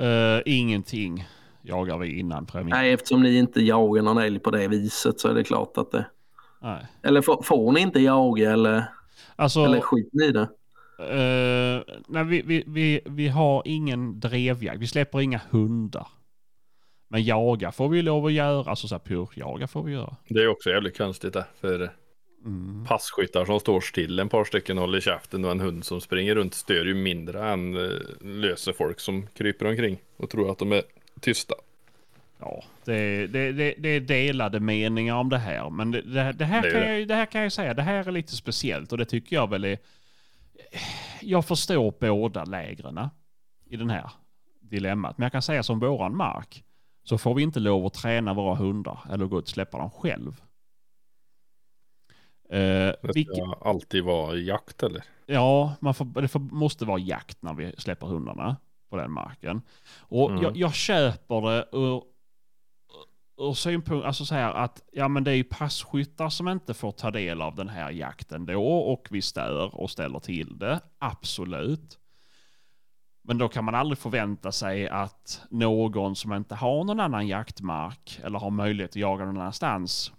Eh, 0.00 0.42
ingenting 0.46 1.24
jagar 1.62 1.98
vi 1.98 2.18
innan 2.18 2.46
premiär. 2.46 2.76
Nej, 2.76 2.92
eftersom 2.92 3.22
ni 3.22 3.38
inte 3.38 3.60
jagar 3.60 4.02
någon 4.02 4.18
älg 4.18 4.38
på 4.38 4.50
det 4.50 4.68
viset 4.68 5.20
så 5.20 5.28
är 5.28 5.34
det 5.34 5.44
klart 5.44 5.78
att 5.78 5.90
det... 5.90 6.06
Nej. 6.62 6.86
Eller 7.02 7.20
får, 7.22 7.42
får 7.42 7.72
ni 7.72 7.80
inte 7.80 8.00
jaga 8.00 8.52
eller, 8.52 8.84
Alltså, 9.36 9.60
eller 9.60 9.80
skit 9.80 10.08
ni 10.12 10.24
i 10.24 10.32
det? 10.32 10.48
eh, 10.98 11.94
nej, 12.08 12.24
vi, 12.24 12.42
vi, 12.42 12.64
vi, 12.66 13.00
vi 13.04 13.28
har 13.28 13.62
ingen 13.64 14.20
drevjakt. 14.20 14.80
Vi 14.80 14.86
släpper 14.86 15.20
inga 15.20 15.40
hundar. 15.50 16.06
Men 17.08 17.24
jaga 17.24 17.72
får 17.72 17.88
vi 17.88 18.02
lov 18.02 18.26
att 18.26 18.32
göra. 18.32 18.70
Alltså 18.70 18.88
så 18.88 18.94
här 18.94 19.00
purjaga 19.00 19.66
får 19.66 19.82
vi 19.82 19.92
göra. 19.92 20.16
Det 20.28 20.40
är 20.42 20.48
också 20.48 20.70
jävligt 20.70 20.98
konstigt 20.98 21.32
det. 21.32 21.44
För 21.60 21.90
Mm. 22.44 22.84
passkyttar 22.84 23.44
som 23.44 23.60
står 23.60 23.80
still 23.80 24.18
en 24.18 24.28
par 24.28 24.44
stycken 24.44 24.78
håller 24.78 25.00
käften 25.00 25.44
och 25.44 25.50
en 25.50 25.60
hund 25.60 25.84
som 25.84 26.00
springer 26.00 26.34
runt 26.34 26.54
stör 26.54 26.84
ju 26.84 26.94
mindre 26.94 27.48
än 27.48 27.76
uh, 27.76 27.90
löser 28.20 28.72
folk 28.72 29.00
som 29.00 29.26
kryper 29.26 29.66
omkring 29.66 29.98
och 30.16 30.30
tror 30.30 30.50
att 30.50 30.58
de 30.58 30.72
är 30.72 30.82
tysta. 31.18 31.54
Ja, 32.38 32.62
det, 32.84 33.26
det, 33.26 33.52
det, 33.52 33.74
det 33.78 33.88
är 33.88 34.00
delade 34.00 34.60
meningar 34.60 35.14
om 35.14 35.28
det 35.28 35.38
här. 35.38 35.70
Men 35.70 35.90
det, 35.90 36.32
det, 36.32 36.44
här 36.44 36.70
kan 36.70 36.80
jag, 36.80 37.08
det 37.08 37.14
här 37.14 37.26
kan 37.26 37.42
jag 37.42 37.52
säga, 37.52 37.74
det 37.74 37.82
här 37.82 38.08
är 38.08 38.12
lite 38.12 38.36
speciellt 38.36 38.92
och 38.92 38.98
det 38.98 39.04
tycker 39.04 39.36
jag 39.36 39.50
väl 39.50 39.64
är... 39.64 39.78
Jag 41.20 41.46
förstår 41.46 41.94
båda 42.00 42.44
lägren 42.44 43.00
i 43.64 43.76
den 43.76 43.90
här 43.90 44.10
dilemmat. 44.60 45.18
Men 45.18 45.22
jag 45.22 45.32
kan 45.32 45.42
säga 45.42 45.62
som 45.62 45.78
våran 45.80 46.16
mark 46.16 46.64
så 47.04 47.18
får 47.18 47.34
vi 47.34 47.42
inte 47.42 47.60
lov 47.60 47.86
att 47.86 47.94
träna 47.94 48.34
våra 48.34 48.54
hundar 48.54 49.00
eller 49.12 49.26
gå 49.26 49.38
ut 49.38 49.44
och 49.44 49.48
släppa 49.48 49.78
dem 49.78 49.90
själv. 49.90 50.42
Eh, 52.50 52.92
Det 53.02 53.24
ska 53.26 53.58
alltid 53.64 54.04
vara 54.04 54.36
jakt 54.36 54.82
eller? 54.82 55.04
Ja, 55.26 55.74
man 55.80 55.94
får, 55.94 56.04
det 56.04 56.28
får, 56.28 56.40
måste 56.40 56.84
vara 56.84 56.98
jakt 56.98 57.42
när 57.42 57.54
vi 57.54 57.74
släpper 57.78 58.06
hundarna 58.06 58.56
på 58.88 58.96
den 58.96 59.12
marken. 59.12 59.62
Och 59.98 60.30
Mm. 60.30 60.42
jag, 60.42 60.56
jag 60.56 60.74
köper 60.74 61.40
det 61.40 61.68
ur, 61.72 62.02
ur 63.40 63.52
synpunkt, 63.52 64.06
alltså 64.06 64.24
så 64.24 64.34
här 64.34 64.54
att 64.54 64.82
ja 64.92 65.08
men 65.08 65.24
det 65.24 65.30
är 65.30 65.34
ju 65.34 65.44
passkyttar 65.44 66.28
som 66.28 66.48
inte 66.48 66.74
får 66.74 66.92
ta 66.92 67.10
del 67.10 67.42
av 67.42 67.54
den 67.54 67.68
här 67.68 67.90
jakten 67.90 68.46
då 68.46 68.78
och 68.78 69.08
vi 69.10 69.22
stör 69.22 69.74
och 69.74 69.90
ställer 69.90 70.18
till 70.18 70.58
det. 70.58 70.80
Absolut. 70.98 71.98
Men 73.24 73.38
då 73.38 73.48
kan 73.48 73.64
man 73.64 73.74
aldrig 73.74 73.98
förvänta 73.98 74.52
sig 74.52 74.88
att 74.88 75.42
någon 75.50 76.16
som 76.16 76.32
inte 76.32 76.54
har 76.54 76.84
någon 76.84 77.00
annan 77.00 77.26
jaktmark 77.28 78.20
eller 78.24 78.38
har 78.38 78.50
möjlighet 78.50 78.90
att 78.90 78.96
jaga 78.96 79.24
någon 79.24 79.36
annanstans, 79.40 80.12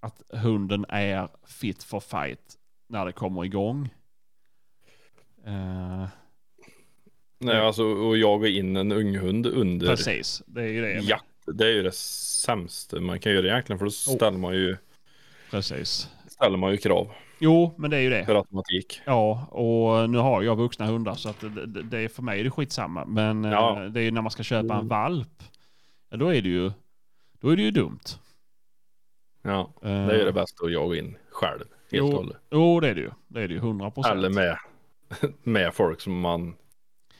att 0.00 0.22
hunden 0.28 0.86
är 0.88 1.28
fit 1.46 1.82
for 1.82 2.00
fight 2.00 2.56
när 2.88 3.06
det 3.06 3.12
kommer 3.12 3.44
igång. 3.44 3.94
Eh, 5.46 6.06
Nej, 7.42 7.60
alltså 7.60 8.10
att 8.12 8.18
jaga 8.18 8.48
in 8.48 8.76
en 8.76 8.92
unghund 8.92 9.46
under 9.46 9.86
precis, 9.86 10.42
det 10.46 10.62
är 10.62 10.66
ju 10.68 10.80
det. 10.82 10.92
jakt. 10.92 11.24
Det 11.46 11.64
är 11.64 11.70
ju 11.70 11.82
det 11.82 11.94
sämsta 11.94 13.00
man 13.00 13.20
kan 13.20 13.32
göra 13.32 13.46
egentligen 13.46 13.78
för 13.78 13.86
då 13.86 13.90
ställer 13.90 14.38
man 14.38 14.54
ju, 14.54 14.76
Precis. 15.50 16.08
ställer 16.28 16.56
man 16.58 16.70
ju 16.70 16.76
krav 16.76 17.12
Jo, 17.38 17.74
men 17.78 17.90
det 17.90 17.96
är 17.96 18.00
ju 18.00 18.10
det. 18.10 18.24
för 18.26 18.34
automatik. 18.34 19.00
Ja, 19.04 19.46
och 19.50 20.10
nu 20.10 20.18
har 20.18 20.42
jag 20.42 20.56
vuxna 20.56 20.86
hundar 20.86 21.14
så 21.14 21.28
att 21.28 21.40
det, 21.40 21.82
det, 21.82 21.98
är 21.98 22.08
för 22.08 22.22
mig 22.22 22.40
är 22.40 22.44
det 22.44 22.50
skitsamma. 22.50 23.04
Men 23.04 23.44
eh, 23.44 23.50
Ja. 23.50 23.74
det 23.90 24.00
är 24.00 24.04
ju 24.04 24.10
när 24.10 24.22
man 24.22 24.30
ska 24.30 24.42
köpa 24.42 24.64
en 24.74 24.80
Mm. 24.80 24.88
valp. 24.88 25.42
Ja, 26.10 26.16
då 26.16 26.28
är 26.34 26.42
det 26.42 26.48
ju, 26.48 26.70
då 27.40 27.48
är 27.48 27.56
det 27.56 27.62
ju 27.62 27.70
dumt. 27.70 28.00
Ja, 29.42 29.72
Eh, 29.82 29.88
det 30.06 30.12
är 30.14 30.18
ju 30.18 30.24
det 30.24 30.32
bästa 30.32 30.64
att 30.64 30.72
jaga 30.72 30.98
in 30.98 31.16
själv. 31.30 31.58
Helt 31.60 31.68
Jo. 31.90 32.06
och 32.06 32.12
hållet. 32.12 32.36
Jo, 32.50 32.80
det 32.80 32.88
är 32.88 32.94
det 32.94 33.00
ju. 33.00 33.10
Det 33.28 33.42
är 33.42 33.48
det 33.48 33.54
ju, 33.54 33.60
100 33.60 33.90
procent. 33.90 34.14
Eller 34.18 34.30
med, 34.30 34.58
med 35.42 35.74
folk 35.74 36.00
som 36.00 36.20
man 36.20 36.54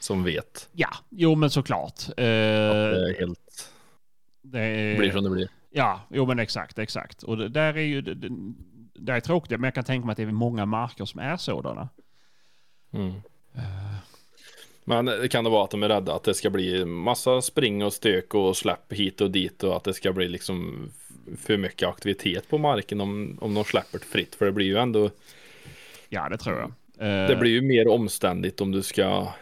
som 0.02 0.24
vet. 0.24 0.68
Ja, 0.72 0.88
jo 1.10 1.34
men 1.34 1.50
såklart. 1.50 2.08
Eh, 2.08 2.14
det 2.16 3.10
är 3.10 3.18
helt 3.20 3.72
det 4.42 4.60
är, 4.60 4.98
blir 4.98 5.10
som 5.12 5.24
det 5.24 5.30
blir. 5.30 5.48
Ja, 5.70 6.00
jo 6.10 6.26
men 6.26 6.38
exakt, 6.38 6.78
exakt. 6.78 7.22
Och 7.22 7.36
det, 7.36 7.48
där 7.48 7.74
är 7.74 7.82
ju, 7.82 8.00
det, 8.02 8.14
det, 8.14 8.28
det 8.94 9.12
är 9.12 9.20
tråkigt, 9.20 9.50
men 9.50 9.64
jag 9.64 9.74
kan 9.74 9.84
tänka 9.84 10.06
mig 10.06 10.12
att 10.12 10.16
det 10.16 10.22
är 10.22 10.26
många 10.26 10.66
marker 10.66 11.04
som 11.04 11.20
är 11.20 11.36
sådana. 11.36 11.88
Mm. 12.92 13.08
Eh, 13.54 13.96
Men 14.84 15.04
det 15.04 15.28
kan 15.28 15.44
det 15.44 15.50
vara 15.50 15.64
att 15.64 15.70
de 15.70 15.82
är 15.82 15.88
rädda 15.88 16.14
att 16.14 16.24
det 16.24 16.34
ska 16.34 16.50
bli 16.50 16.84
massa 16.84 17.42
spring 17.42 17.84
och 17.84 17.92
stök 17.92 18.34
och 18.34 18.56
släpp 18.56 18.92
hit 18.92 19.20
och 19.20 19.30
dit 19.30 19.62
och 19.62 19.76
att 19.76 19.84
det 19.84 19.94
ska 19.94 20.12
bli 20.12 20.28
liksom 20.28 20.88
för 21.38 21.56
mycket 21.56 21.88
aktivitet 21.88 22.48
på 22.48 22.58
marken 22.58 23.00
om, 23.00 23.38
om 23.40 23.54
de 23.54 23.64
släpper 23.64 23.98
det 23.98 24.04
fritt. 24.04 24.34
För 24.34 24.46
det 24.46 24.52
blir 24.52 24.66
ju 24.66 24.76
ändå, 24.78 25.10
ja, 26.08 26.28
det 26.28 26.38
tror 26.38 26.58
jag. 26.58 26.72
det 27.28 27.32
Eh, 27.32 27.38
blir 27.38 27.50
ju 27.50 27.62
mer 27.62 27.88
omständigt 27.88 28.60
om 28.60 28.72
du 28.72 28.82
ska 28.82 29.32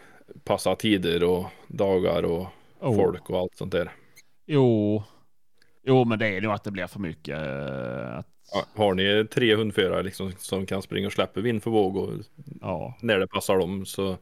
passa 0.44 0.76
tider 0.76 1.24
och 1.24 1.44
dagar 1.68 2.22
och 2.22 2.46
oh, 2.80 2.96
folk 2.96 3.30
och 3.30 3.38
allt 3.38 3.56
sånt 3.56 3.72
där. 3.72 3.92
Jo, 4.46 5.02
jo, 5.86 6.04
men 6.04 6.18
det 6.18 6.28
är 6.28 6.40
nog 6.40 6.52
att 6.52 6.64
det 6.64 6.70
blir 6.70 6.86
för 6.86 7.00
mycket. 7.00 7.38
eh, 7.38 8.18
Att, 8.18 8.26
Ja, 8.52 8.64
Har 8.74 8.94
ni 8.94 9.26
tre 9.34 9.54
hundförare 9.54 10.02
liksom 10.02 10.32
som 10.38 10.66
kan 10.66 10.82
springa 10.82 11.06
och 11.06 11.12
släppa 11.12 11.40
vind 11.40 11.62
för 11.62 11.70
våg 11.70 11.96
och 11.96 12.10
ja. 12.60 12.94
när 13.00 13.18
det 13.18 13.26
passar 13.26 13.58
dem 13.58 13.86
så, 13.86 14.16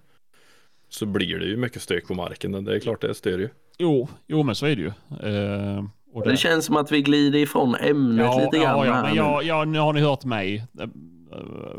så 0.89 1.07
blir 1.07 1.39
det 1.39 1.45
ju 1.47 1.57
mycket 1.57 1.83
stök 1.83 2.09
på 2.09 2.15
marken. 2.15 2.65
Det 2.65 2.77
är 2.77 2.81
klart 2.81 3.01
det 3.01 3.15
stör 3.15 3.39
ju. 3.39 3.49
Jo, 3.79 4.09
jo, 4.27 4.43
men 4.43 4.55
så 4.55 4.67
är 4.67 4.77
det 4.77 4.83
ju. 4.83 4.93
Eh, 5.31 5.85
och 6.13 6.29
Det 6.29 6.37
känns 6.37 6.65
som 6.65 6.77
att 6.77 6.93
vi 6.93 7.03
glider 7.03 7.39
ifrån 7.39 7.75
ämnet 7.75 8.27
ja, 8.27 8.39
lite 8.45 8.59
grann 8.65 8.79
ja, 8.79 8.87
ja, 8.87 9.03
men 9.03 9.11
nu. 9.11 9.17
ja, 9.17 9.43
ja, 9.43 9.65
nu 9.65 9.79
har 9.79 9.93
ni 9.93 10.01
hört 10.01 10.25
mig. 10.25 10.65
Eh, 10.79 10.85
eh, 11.33 11.77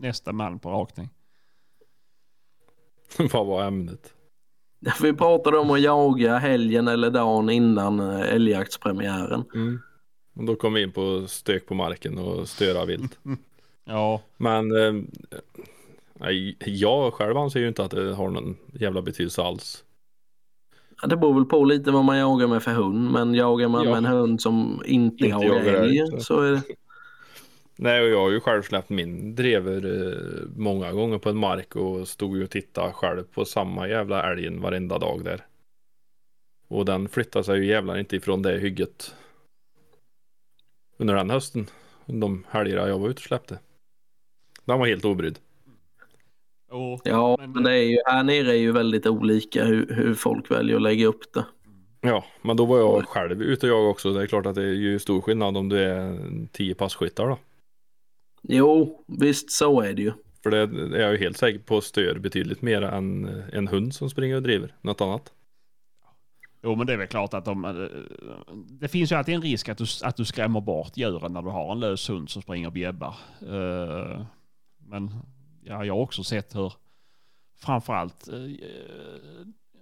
Nästa 0.00 0.32
man 0.32 0.58
på 0.58 0.70
rakning. 0.70 1.08
Vad 3.32 3.46
var 3.46 3.64
ämnet? 3.64 4.12
Vi 5.02 5.12
pratade 5.12 5.58
om 5.58 5.70
att 5.70 5.80
jaga 5.80 6.36
helgen 6.38 6.88
eller 6.88 7.10
dagen 7.10 7.50
innan 7.50 8.00
eh, 8.00 8.34
älgjaktspremiären. 8.34 9.44
Mm. 9.54 9.80
Och 10.36 10.44
då 10.44 10.54
kom 10.54 10.72
vi 10.74 10.82
in 10.82 10.92
på 10.92 11.24
stök 11.26 11.66
på 11.66 11.74
marken 11.74 12.18
och 12.18 12.48
störa 12.48 12.84
vilt. 12.84 13.18
Ja, 13.90 14.22
Men 14.36 14.76
eh, 14.76 14.94
jag 16.66 17.12
själv 17.14 17.36
anser 17.36 17.60
ju 17.60 17.68
inte 17.68 17.84
att 17.84 17.90
det 17.90 18.14
har 18.14 18.28
någon 18.30 18.56
jävla 18.72 19.02
betydelse 19.02 19.42
alls. 19.42 19.84
Ja, 21.02 21.08
det 21.08 21.16
beror 21.16 21.34
väl 21.34 21.44
på 21.44 21.64
lite 21.64 21.90
vad 21.90 22.04
man 22.04 22.18
jagar 22.18 22.46
med 22.46 22.62
för 22.62 22.70
hund. 22.72 23.10
Men 23.10 23.34
jagar 23.34 23.68
man 23.68 23.84
Ja. 23.84 23.90
med 23.90 23.98
en 23.98 24.06
hund 24.06 24.40
som 24.42 24.82
inte, 24.86 25.24
Inte 25.24 25.46
jagar 25.46 25.64
älg 25.64 26.20
så 26.20 26.40
är 26.40 26.52
det... 26.52 26.62
Nej, 27.80 28.02
och 28.02 28.08
jag 28.08 28.20
har 28.20 28.30
ju 28.30 28.40
själv 28.40 28.62
släppt 28.62 28.88
min 28.90 29.34
drever 29.34 29.84
eh, 29.86 30.46
många 30.56 30.92
gånger 30.92 31.18
på 31.18 31.28
en 31.30 31.36
mark 31.36 31.76
och 31.76 32.08
stod 32.08 32.36
ju 32.36 32.44
och 32.44 32.50
tittade 32.50 32.92
själv 32.92 33.22
på 33.34 33.44
samma 33.44 33.88
jävla 33.88 34.32
älgen 34.32 34.60
varenda 34.60 34.98
dag 34.98 35.24
där. 35.24 35.40
Och 36.68 36.84
den 36.84 37.08
flyttade 37.08 37.44
sig 37.44 37.58
ju 37.58 37.66
jävlar 37.66 37.98
inte 37.98 38.16
ifrån 38.16 38.42
det 38.42 38.58
hygget. 38.58 39.14
Under 40.96 41.14
den 41.14 41.30
hösten. 41.30 41.66
De 42.06 42.44
helgerna 42.50 42.88
jag 42.88 42.98
var 42.98 43.08
ute 43.08 43.18
och 43.18 43.22
släppte. 43.22 43.58
Den 44.64 44.78
var 44.78 44.86
helt 44.86 45.04
obrydd. 45.04 45.38
Ja, 47.04 47.36
Men- 47.40 47.52
men 47.52 47.62
det 47.62 47.72
är 47.72 47.82
ju, 47.82 47.98
här 48.06 48.22
nere 48.22 48.50
är 48.50 48.56
ju 48.60 48.72
väldigt 48.72 49.06
olika 49.06 49.64
hur, 49.64 49.94
hur 49.94 50.14
folk 50.14 50.50
väljer 50.50 50.76
att 50.76 50.82
lägga 50.82 51.06
upp 51.06 51.32
det. 51.32 51.44
Ja, 52.00 52.24
men 52.42 52.56
då 52.56 52.64
var 52.64 52.78
jag 52.78 53.08
själv 53.08 53.42
ute 53.42 53.66
och 53.70 53.78
jag 53.78 53.90
också. 53.90 54.12
Det 54.12 54.22
är 54.22 54.26
klart 54.26 54.46
att 54.46 54.54
det 54.54 54.62
är 54.62 54.72
ju 54.74 54.98
stor 54.98 55.20
skillnad 55.20 55.56
om 55.56 55.68
du 55.68 55.78
är 55.78 56.18
tio 56.52 56.74
passkyttar 56.74 57.28
då. 57.28 57.38
Jo, 58.42 59.04
visst 59.06 59.50
så 59.50 59.80
är 59.80 59.92
det 59.94 60.02
ju. 60.02 60.12
För 60.42 60.50
det 60.50 60.58
är 60.96 61.00
jag 61.00 61.12
ju 61.12 61.18
helt 61.18 61.36
säker 61.36 61.58
på 61.58 61.80
stör 61.80 62.18
betydligt 62.18 62.62
mer 62.62 62.82
än 62.82 63.24
en 63.52 63.68
hund 63.68 63.94
som 63.94 64.10
springer 64.10 64.36
och 64.36 64.42
driver 64.42 64.74
något 64.80 65.00
annat. 65.00 65.32
Jo, 66.62 66.74
men 66.74 66.86
det 66.86 66.92
är 66.92 66.96
väl 66.96 67.06
klart 67.06 67.34
att 67.34 67.44
de... 67.44 67.64
eh, 67.64 67.72
Det 68.80 68.88
finns 68.88 69.12
ju 69.12 69.16
alltid 69.16 69.34
en 69.34 69.42
risk 69.42 69.68
att 69.68 69.78
du, 69.78 69.84
att 70.02 70.16
du 70.16 70.24
skrämmer 70.24 70.60
bort 70.60 70.96
djuren 70.96 71.32
när 71.32 71.42
du 71.42 71.48
har 71.48 71.72
en 71.72 71.80
lös 71.80 72.10
hund 72.10 72.30
som 72.30 72.42
springer 72.42 72.66
och 72.66 72.72
bjäbbar. 72.72 73.14
Eh, 73.40 74.22
Men 74.78 75.10
ja, 75.62 75.84
jag 75.84 75.94
har 75.94 76.00
också 76.00 76.24
sett 76.24 76.56
hur 76.56 76.72
framförallt 77.56 78.28
eh, 78.28 78.36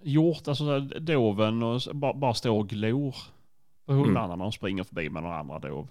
hjort, 0.03 0.47
alltså 0.47 0.79
doven, 0.79 1.63
och 1.63 1.81
bara, 1.93 2.13
bara 2.13 2.33
står 2.33 2.57
och 2.59 2.69
glor 2.69 3.15
på 3.85 3.93
hundarna 3.93 4.35
när 4.35 4.43
de 4.45 4.51
springer 4.51 4.83
förbi 4.83 5.09
med 5.09 5.23
några 5.23 5.37
andra 5.39 5.59
dov. 5.59 5.87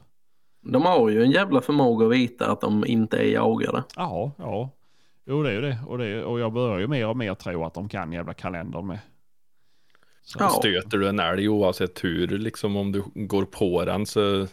De 0.72 0.82
har 0.82 1.08
ju 1.08 1.22
en 1.22 1.30
jävla 1.30 1.60
förmåga 1.60 2.06
att 2.06 2.12
veta 2.12 2.50
att 2.52 2.60
de 2.60 2.84
inte 2.86 3.16
är 3.16 3.32
jagade. 3.32 3.84
Ja, 3.96 4.32
ja. 4.38 4.70
Jo, 5.26 5.42
det 5.42 5.50
är 5.50 5.54
ju 5.54 5.60
det. 5.60 5.78
Och, 5.86 5.98
det. 5.98 6.24
och 6.24 6.40
jag 6.40 6.52
börjar 6.52 6.78
ju 6.78 6.86
mer 6.86 7.08
och 7.08 7.16
mer 7.16 7.34
tro 7.34 7.64
att 7.64 7.74
de 7.74 7.88
kan 7.88 8.12
jävla 8.12 8.34
kalendern 8.34 8.86
med. 8.86 8.98
Så, 10.22 10.38
Ja. 10.40 10.48
Stöter 10.50 10.98
du 10.98 11.08
en 11.08 11.18
älg 11.20 11.48
oavsett 11.48 12.04
hur, 12.04 12.26
liksom 12.38 12.76
om 12.76 12.92
du 12.92 13.02
går 13.14 13.44
på 13.44 13.84
den 13.84 14.06
så 14.06 14.46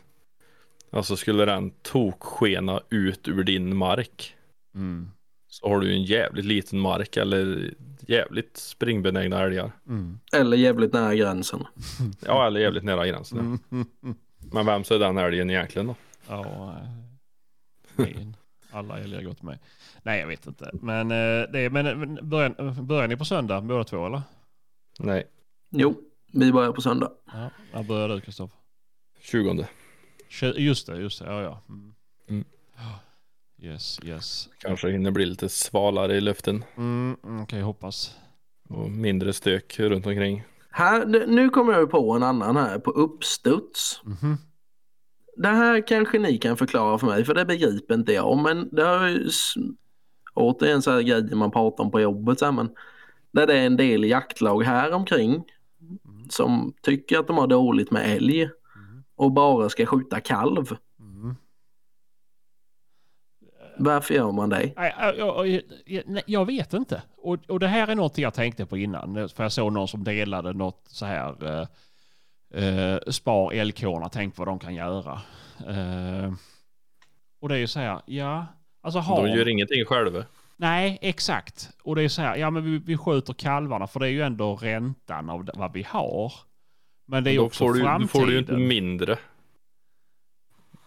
Alltså 0.91 1.15
skulle 1.15 1.45
den 1.45 1.71
tokskena 1.81 2.79
ut 2.89 3.27
ur 3.27 3.43
din 3.43 3.75
mark 3.77 4.35
Mm, 4.75 5.11
så 5.47 5.67
har 5.69 5.79
du 5.79 5.87
ju 5.87 5.93
en 5.93 6.03
jävligt 6.03 6.45
liten 6.45 6.79
mark 6.79 7.17
eller 7.17 7.73
jävligt 8.07 8.57
springbenägna 8.57 9.41
älgar. 9.43 9.71
mm, 9.87 10.19
Eller 10.35 10.57
jävligt 10.57 10.93
nära 10.93 11.15
gränsen. 11.15 11.63
Ja, 12.25 12.47
eller 12.47 12.59
jävligt 12.59 12.83
nära 12.83 13.07
gränsen. 13.07 13.59
mm. 13.71 13.85
Men 14.51 14.65
vem 14.65 14.81
är 14.81 14.99
den 14.99 15.17
älgen 15.17 15.49
egentligen 15.49 15.87
då? 15.87 15.95
Ja, 16.27 16.75
eh, 17.97 18.05
min. 18.05 18.37
alla 18.71 18.99
älgar 18.99 19.21
gått 19.21 19.41
med. 19.41 19.59
Nej, 20.03 20.19
jag 20.19 20.27
vet 20.27 20.47
inte. 20.47 20.69
Men, 20.73 21.11
eh, 21.11 21.51
det 21.51 21.59
är, 21.59 21.69
men 21.69 21.99
men 21.99 22.29
börjar, 22.29 22.81
börjar 22.81 23.07
ni 23.07 23.17
på 23.17 23.25
söndag 23.25 23.61
båda 23.61 23.83
två 23.83 24.05
eller? 24.05 24.21
Nej, 24.99 25.27
Jo, 25.69 25.95
vi 26.33 26.51
börjar 26.51 26.71
på 26.71 26.81
söndag. 26.81 27.11
Ja, 27.33 27.49
när 27.73 27.83
börjar 27.83 28.09
du 28.09 28.21
Kristoffer? 28.21 28.57
20. 29.19 29.67
Tju- 30.29 30.57
Just 30.57 30.87
det, 30.87 30.97
just 30.97 31.19
det. 31.19 31.25
Ja, 31.25 31.41
ja. 31.41 31.61
Mm. 31.69 31.93
Mm. 32.29 32.43
Yes, 33.61 33.99
yes. 34.03 34.49
Kanske 34.59 34.91
hinner 34.91 35.11
bli 35.11 35.25
lite 35.25 35.49
svalare 35.49 36.15
i 36.17 36.21
luften 36.21 36.63
Mm, 36.77 37.17
mm, 37.23 37.41
Okej, 37.43 37.61
hoppas. 37.61 38.15
och 38.69 38.89
mindre 38.91 39.33
stök 39.33 39.79
runt 39.79 40.05
omkring. 40.05 40.43
Här, 40.75 41.05
nu 41.27 41.49
kommer 41.49 41.73
jag 41.73 41.91
på 41.91 42.11
en 42.11 42.23
annan 42.23 42.57
här 42.57 42.79
på 42.79 42.91
uppstuds. 42.91 44.01
Mhm. 44.03 44.37
Det 45.37 45.47
här 45.47 45.87
kanske 45.87 46.19
ni 46.19 46.37
kan 46.37 46.57
förklara 46.57 46.97
för 46.97 47.07
mig 47.07 47.25
för 47.25 47.33
det 47.33 47.45
begriper 47.45 47.93
inte 47.93 48.13
jag. 48.13 48.37
Men 48.37 48.69
det 48.71 48.83
har 48.83 49.07
ju 49.07 49.29
återigen 50.33 50.81
så 50.81 50.91
här 50.91 51.01
grejer 51.01 51.35
man 51.35 51.51
pratar 51.51 51.83
om 51.83 51.91
på 51.91 52.01
jobbet. 52.01 52.39
Så 52.39 52.45
här, 52.45 52.51
men 52.51 52.69
där 53.31 53.47
det 53.47 53.57
är 53.57 53.65
en 53.65 53.77
del 53.77 54.03
jaktlag 54.03 54.63
här 54.63 54.91
omkring 54.93 55.43
som 56.29 56.73
tycker 56.81 57.19
att 57.19 57.27
de 57.27 57.37
har 57.37 57.47
dåligt 57.47 57.91
med 57.91 58.15
älg 58.15 58.41
Mm. 58.43 59.03
och 59.15 59.31
bara 59.31 59.69
ska 59.69 59.85
skjuta 59.85 60.19
kalv. 60.19 60.77
Varför 63.77 64.13
gör 64.13 64.31
man 64.31 64.49
det? 64.49 64.73
Nej, 64.75 64.95
jag, 64.99 65.17
jag, 65.17 65.61
jag, 65.85 66.03
nej, 66.05 66.23
jag 66.25 66.45
vet 66.45 66.73
inte. 66.73 67.01
Och, 67.17 67.37
och 67.47 67.59
det 67.59 67.67
här 67.67 67.87
är 67.87 67.95
något 67.95 68.17
jag 68.17 68.33
tänkte 68.33 68.65
på 68.65 68.77
innan. 68.77 69.29
För 69.29 69.43
jag 69.43 69.51
såg 69.51 69.73
någon 69.73 69.87
som 69.87 70.03
delade 70.03 70.53
något 70.53 70.81
så 70.87 71.05
här. 71.05 71.45
Eh, 71.45 71.67
eh, 72.63 72.99
spar 73.07 73.51
älgkorna, 73.53 74.09
tänk 74.09 74.37
vad 74.37 74.47
de 74.47 74.59
kan 74.59 74.75
göra. 74.75 75.21
Eh, 75.67 76.33
och 77.41 77.49
det 77.49 77.55
är 77.55 77.59
ju 77.59 77.67
så 77.67 77.79
här, 77.79 78.01
ja. 78.05 78.45
Alltså 78.81 78.99
har... 78.99 79.27
De 79.27 79.37
gör 79.37 79.49
ingenting 79.49 79.85
själva. 79.85 80.25
Nej, 80.57 80.97
exakt. 81.01 81.69
Och 81.83 81.95
det 81.95 82.03
är 82.03 82.09
så 82.09 82.21
här, 82.21 82.35
ja 82.37 82.49
men 82.49 82.63
vi, 82.63 82.77
vi 82.77 82.97
skjuter 82.97 83.33
kalvarna 83.33 83.87
för 83.87 83.99
det 83.99 84.07
är 84.07 84.11
ju 84.11 84.21
ändå 84.21 84.55
räntan 84.55 85.29
av 85.29 85.49
vad 85.53 85.73
vi 85.73 85.83
har. 85.83 86.33
Men 87.07 87.23
det 87.23 87.29
är 87.29 87.31
ju 87.31 87.37
Då 87.37 87.45
också 87.45 87.65
får 87.65 87.73
du, 87.73 87.79
då 87.79 87.85
framtiden. 87.85 88.07
får 88.07 88.25
du 88.25 88.33
ju 88.33 88.39
inte 88.39 88.53
mindre. 88.53 89.17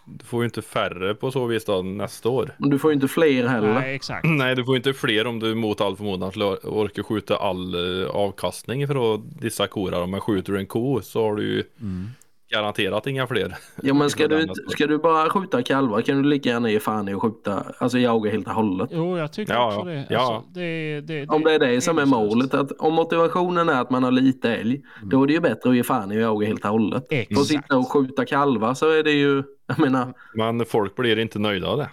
Du 0.06 0.24
får 0.24 0.40
ju 0.42 0.44
inte 0.44 0.62
färre 0.62 1.14
på 1.14 1.30
så 1.30 1.46
vis 1.46 1.64
då 1.64 1.82
nästa 1.82 2.28
år. 2.28 2.54
Men 2.58 2.70
Du 2.70 2.78
får 2.78 2.90
ju 2.90 2.94
inte 2.94 3.08
fler 3.08 3.46
heller. 3.46 3.74
Nej, 3.74 3.94
exakt. 3.94 4.24
Nej, 4.28 4.54
du 4.56 4.64
får 4.64 4.76
inte 4.76 4.92
fler 4.92 5.26
om 5.26 5.38
du 5.38 5.54
mot 5.54 5.80
all 5.80 5.96
förmodan 5.96 6.30
skulle 6.30 6.44
orka 6.44 7.02
skjuta 7.02 7.36
all 7.36 7.74
eh, 8.02 8.08
avkastning 8.10 8.86
från 8.88 9.32
dessa 9.40 9.66
kor. 9.66 9.94
Om 9.94 10.10
man 10.10 10.20
skjuter 10.20 10.52
en 10.52 10.66
ko 10.66 11.00
så 11.02 11.22
har 11.22 11.34
du 11.36 11.42
ju 11.42 11.62
Mm. 11.80 12.06
Garanterat 12.48 13.06
inga 13.06 13.26
fler. 13.26 13.54
Ja 13.82 13.94
men 13.94 14.10
ska 14.10 14.28
du, 14.28 14.46
ska 14.68 14.86
du 14.86 14.98
bara 14.98 15.30
skjuta 15.30 15.62
kalvar 15.62 16.00
kan 16.00 16.22
du 16.22 16.28
lika 16.28 16.48
gärna 16.48 16.70
ge 16.70 16.80
fan 16.80 17.08
i 17.08 17.14
att 17.14 17.20
skjuta, 17.22 17.64
alltså 17.78 17.98
jaga 17.98 18.30
helt 18.30 18.46
och 18.46 18.52
hållet. 18.54 18.90
Jo, 18.92 19.18
jag 19.18 19.32
tycker 19.32 19.54
Ja, 19.54 19.66
också 19.66 19.78
ja. 19.78 19.84
det. 19.94 20.06
Ja. 20.10 20.34
Alltså, 20.36 20.50
det, 20.54 21.00
det, 21.00 21.26
Om 21.28 21.42
det 21.44 21.52
är 21.54 21.58
det 21.58 21.80
som 21.80 21.98
är 21.98 22.06
målet, 22.06 22.54
att 22.54 22.72
om 22.72 22.94
motivationen 22.94 23.68
är 23.68 23.80
att 23.80 23.90
man 23.90 24.02
har 24.04 24.10
lite 24.10 24.54
älg, 24.54 24.82
då 25.02 25.22
är 25.22 25.26
det 25.26 25.32
ju 25.32 25.40
bättre 25.40 25.70
att 25.70 25.76
ge 25.76 25.82
fan 25.82 26.12
i 26.12 26.16
att 26.16 26.22
jaga 26.22 26.46
helt 26.46 26.64
och 26.64 26.70
hållet. 26.70 27.08
För 27.08 27.16
att 27.16 27.22
Exakt. 27.30 27.46
sitta 27.46 27.76
och 27.78 27.92
skjuta 27.92 28.24
kalvar 28.24 28.74
så 28.74 28.90
är 28.90 29.02
det 29.02 29.12
ju, 29.12 29.42
jag 29.66 29.78
menar, 29.78 30.14
Men 30.34 30.64
folk 30.66 30.96
blir 30.96 31.18
inte 31.18 31.38
nöjda 31.38 31.66
av 31.68 31.78
det. 31.78 31.88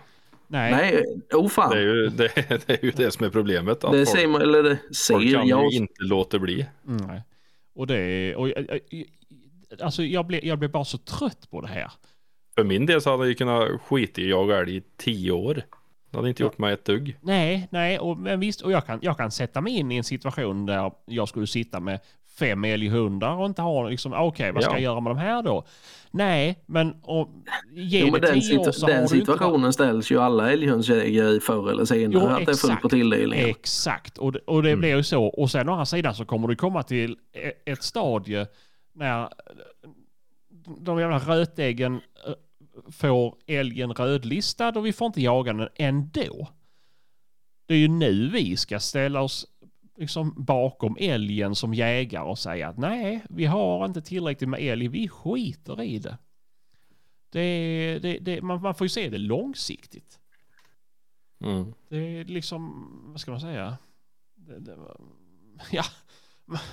Nej. 0.47 0.71
nej, 0.71 1.03
oh 1.33 1.47
fan. 1.49 1.71
Det 1.71 1.77
är 1.77 1.81
ju 1.81 2.07
det, 2.09 2.31
det, 2.67 2.69
är 2.73 2.85
ju 2.85 2.91
det 2.91 3.11
som 3.11 3.25
är 3.25 3.29
problemet. 3.29 3.83
Att 3.83 3.91
det 3.91 4.05
folk, 4.05 4.19
ser 4.19 4.27
man, 4.27 4.41
eller 4.41 4.63
det 4.63 4.77
folk 5.07 5.23
ser 5.23 5.33
kan 5.33 5.47
jag. 5.47 5.71
ju 5.71 5.77
inte 5.77 6.03
låta 6.03 6.39
bli. 6.39 6.65
Mm, 6.87 7.07
Nej. 7.07 7.21
Och 7.75 7.87
det 7.87 7.95
är... 7.97 8.35
Och, 8.35 8.49
jag- 8.49 8.65
jag- 8.89 9.03
alltså 9.81 10.03
jag 10.03 10.25
blev, 10.27 10.45
jag 10.45 10.59
blev 10.59 10.71
bara 10.71 10.85
så 10.85 10.97
trött 10.97 11.49
på 11.51 11.61
det 11.61 11.67
här. 11.67 11.91
För 12.55 12.63
min 12.63 12.85
del 12.85 13.01
så 13.01 13.11
hade 13.11 13.27
jag 13.27 13.37
kunnat 13.37 13.81
skita 13.81 14.21
i 14.21 14.23
att 14.23 14.29
jaga 14.29 14.57
älg 14.59 14.75
i 14.77 14.81
tio 14.97 15.31
år. 15.31 15.61
Det 16.11 16.17
hade 16.17 16.29
inte 16.29 16.43
gjort 16.43 16.57
mig 16.57 16.73
ett 16.73 16.85
dugg. 16.85 17.17
Nej, 17.21 17.67
nej, 17.71 17.99
och, 17.99 18.17
men 18.17 18.39
visst, 18.39 18.61
och 18.61 18.71
jag 18.71 18.85
kan, 18.85 18.99
jag 19.01 19.17
kan 19.17 19.31
sätta 19.31 19.61
mig 19.61 19.73
in 19.73 19.91
i 19.91 19.97
en 19.97 20.03
situation 20.03 20.65
där 20.65 20.91
jag 21.05 21.27
skulle 21.27 21.47
sitta 21.47 21.79
med 21.79 21.99
fem 22.39 22.63
älghundar 22.63 23.35
och 23.35 23.45
inte 23.45 23.61
har 23.61 23.89
liksom, 23.89 24.13
okej 24.13 24.51
vad 24.51 24.63
ska 24.63 24.71
Ja. 24.71 24.75
jag 24.75 24.83
göra 24.83 24.99
med 24.99 25.11
de 25.11 25.17
här 25.17 25.43
då? 25.43 25.63
Nej, 26.11 26.63
men 26.65 26.95
om, 27.01 27.43
ge 27.73 27.99
Jo, 27.99 28.05
det 28.05 28.11
men 28.11 28.21
den, 28.21 28.33
tio 28.41 28.57
år 28.57 28.63
situ- 28.63 28.71
så 28.71 28.87
den 28.87 28.95
du 28.95 29.01
inte 29.01 29.15
situationen 29.15 29.73
ställs 29.73 30.11
ju 30.11 30.19
alla 30.19 30.51
älghundsägare 30.51 31.29
i 31.29 31.39
förr 31.39 31.71
eller 31.71 31.85
senare. 31.85 32.23
Jo, 32.23 32.27
att 32.29 32.37
det 32.37 32.41
är 32.41 32.45
fullt 32.45 32.51
exakt. 32.63 32.81
på 32.81 32.89
tilldelningen. 32.89 33.49
Exakt, 33.49 34.17
och 34.17 34.31
det, 34.31 34.39
och 34.39 34.63
det 34.63 34.75
blir 34.75 34.95
ju 34.95 35.03
så. 35.03 35.23
Och 35.25 35.51
sen 35.51 35.69
å 35.69 35.71
andra 35.71 35.85
sidan 35.85 36.15
så 36.15 36.25
kommer 36.25 36.47
du 36.47 36.55
komma 36.55 36.83
till 36.83 37.17
e- 37.33 37.71
ett 37.71 37.83
stadie 37.83 38.47
när 38.93 39.29
de 40.77 40.99
jävla 40.99 41.19
rötäggen 41.19 42.01
eh, 42.27 42.33
får 42.91 43.37
älgen 43.47 43.93
rödlistad 43.93 44.69
och 44.69 44.85
vi 44.85 44.93
får 44.93 45.07
inte 45.07 45.21
jaga 45.21 45.53
den 45.53 45.69
ändå. 45.75 46.47
Det 47.65 47.73
är 47.73 47.77
ju 47.77 47.87
nu 47.87 48.29
vi 48.29 48.57
ska 48.57 48.79
ställa 48.79 49.21
oss 49.21 49.47
liksom 49.97 50.33
bakom 50.37 50.97
älgen 50.99 51.55
som 51.55 51.73
jägare 51.73 52.23
och 52.23 52.39
säga 52.39 52.67
att 52.67 52.77
nej, 52.77 53.23
vi 53.29 53.45
har 53.45 53.85
inte 53.85 54.01
tillräckligt 54.01 54.49
med 54.49 54.59
älg, 54.59 54.87
vi 54.87 55.07
skiter 55.07 55.81
i 55.81 55.99
det. 55.99 56.17
det, 57.29 57.99
det, 57.99 58.19
det 58.19 58.41
man, 58.41 58.61
man 58.61 58.75
får 58.75 58.85
ju 58.85 58.89
se 58.89 59.09
det 59.09 59.17
långsiktigt. 59.17 60.19
Mm. 61.39 61.73
Det 61.89 61.97
är 61.97 62.25
liksom, 62.25 62.89
vad 63.11 63.21
ska 63.21 63.31
man 63.31 63.41
säga? 63.41 63.77
Ja, 65.71 65.83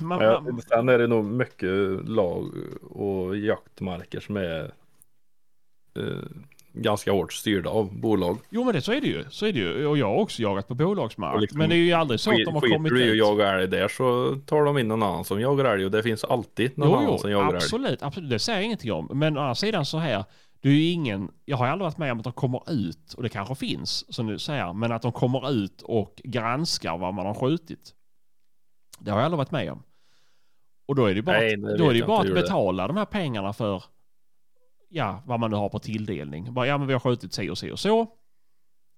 man, 0.00 0.20
Ja, 0.20 0.40
man, 0.40 0.60
sen 0.62 0.88
är 0.88 0.98
det 0.98 1.06
nog 1.06 1.24
mycket 1.24 2.08
lag 2.08 2.50
och 2.90 3.36
jaktmarker 3.36 4.20
som 4.20 4.36
är 4.36 4.64
eh, 5.98 6.04
ganska 6.72 7.12
hårt 7.12 7.32
styrda 7.32 7.70
av 7.70 8.00
bolag. 8.00 8.38
jo 8.50 8.64
men 8.64 8.74
det, 8.74 8.82
så 8.82 8.92
är 8.92 9.00
det 9.00 9.06
ju. 9.06 9.24
Så 9.30 9.46
är 9.46 9.52
det 9.52 9.58
ju. 9.58 9.86
Och 9.86 9.98
jag 9.98 10.06
har 10.06 10.14
också 10.16 10.42
jagat 10.42 10.68
på 10.68 10.74
bolagsmark. 10.74 11.40
Liksom, 11.40 11.58
men 11.58 11.68
det 11.68 11.74
är 11.76 11.78
ju 11.78 11.92
aldrig 11.92 12.20
så 12.20 12.30
att 12.30 12.36
de 12.44 12.54
har 12.54 12.60
Skiter 12.60 12.76
kommit 12.76 12.92
du 12.92 13.00
i 13.00 13.08
att 13.08 13.12
ut. 13.12 13.18
jaga 13.18 13.48
älg 13.52 13.68
där 13.68 13.88
så 13.88 14.36
tar 14.46 14.64
de 14.64 14.78
in 14.78 14.88
någon 14.88 15.02
annan 15.02 15.24
som 15.24 15.40
jagar 15.40 15.64
älg 15.64 15.84
och 15.84 15.90
det 15.90 16.02
finns 16.02 16.24
alltid 16.24 16.78
någon 16.78 16.88
Jo, 16.88 16.94
annan 16.96 17.10
jo, 17.12 17.18
som 17.18 17.30
jagar 17.30 17.46
älg. 17.48 17.56
absolut, 17.56 18.02
absolut. 18.02 18.30
Det 18.30 18.38
säger 18.38 18.58
jag 18.58 18.64
ingenting 18.64 18.92
om. 18.92 19.08
Men 19.14 19.36
å 19.38 19.40
andra 19.40 19.54
sidan 19.54 19.86
så 19.86 19.98
här. 19.98 20.24
Det 20.62 20.68
är 20.68 20.72
ju 20.72 20.84
ingen, 20.90 21.30
jag 21.44 21.56
har 21.56 21.66
aldrig 21.66 21.84
varit 21.84 21.98
med 21.98 22.12
om 22.12 22.18
att 22.18 22.24
de 22.24 22.32
kommer 22.32 22.62
ut, 22.72 23.12
och 23.16 23.22
det 23.22 23.28
kanske 23.28 23.54
finns 23.54 24.14
som 24.14 24.26
du 24.26 24.38
säger, 24.38 24.72
men 24.72 24.92
att 24.92 25.02
de 25.02 25.12
kommer 25.12 25.50
ut 25.50 25.82
och 25.82 26.20
granskar 26.24 26.98
vad 26.98 27.14
man 27.14 27.26
har 27.26 27.34
skjutit. 27.34 27.94
Det 29.00 29.10
har 29.10 29.18
jag 29.18 29.24
aldrig 29.24 29.38
varit 29.38 29.50
med 29.50 29.72
om. 29.72 29.82
Och 30.86 30.94
då 30.94 31.06
är 31.06 31.14
det 31.14 31.22
bara, 31.22 31.38
Nej, 31.38 31.56
det 31.56 31.76
då 31.76 31.90
är 31.90 31.94
det 31.94 32.06
bara 32.06 32.20
att 32.20 32.26
hur 32.26 32.34
det 32.34 32.40
betala 32.40 32.86
de 32.86 32.96
här 32.96 33.04
pengarna 33.04 33.52
för 33.52 33.84
ja, 34.88 35.22
vad 35.26 35.40
man 35.40 35.50
nu 35.50 35.56
har 35.56 35.68
på 35.68 35.78
tilldelning. 35.78 36.54
Bara, 36.54 36.66
ja, 36.66 36.78
men 36.78 36.86
vi 36.86 36.92
har 36.92 37.00
skjutit 37.00 37.32
si 37.32 37.50
och 37.50 37.58
si 37.58 37.70
och 37.70 37.78
så. 37.78 38.06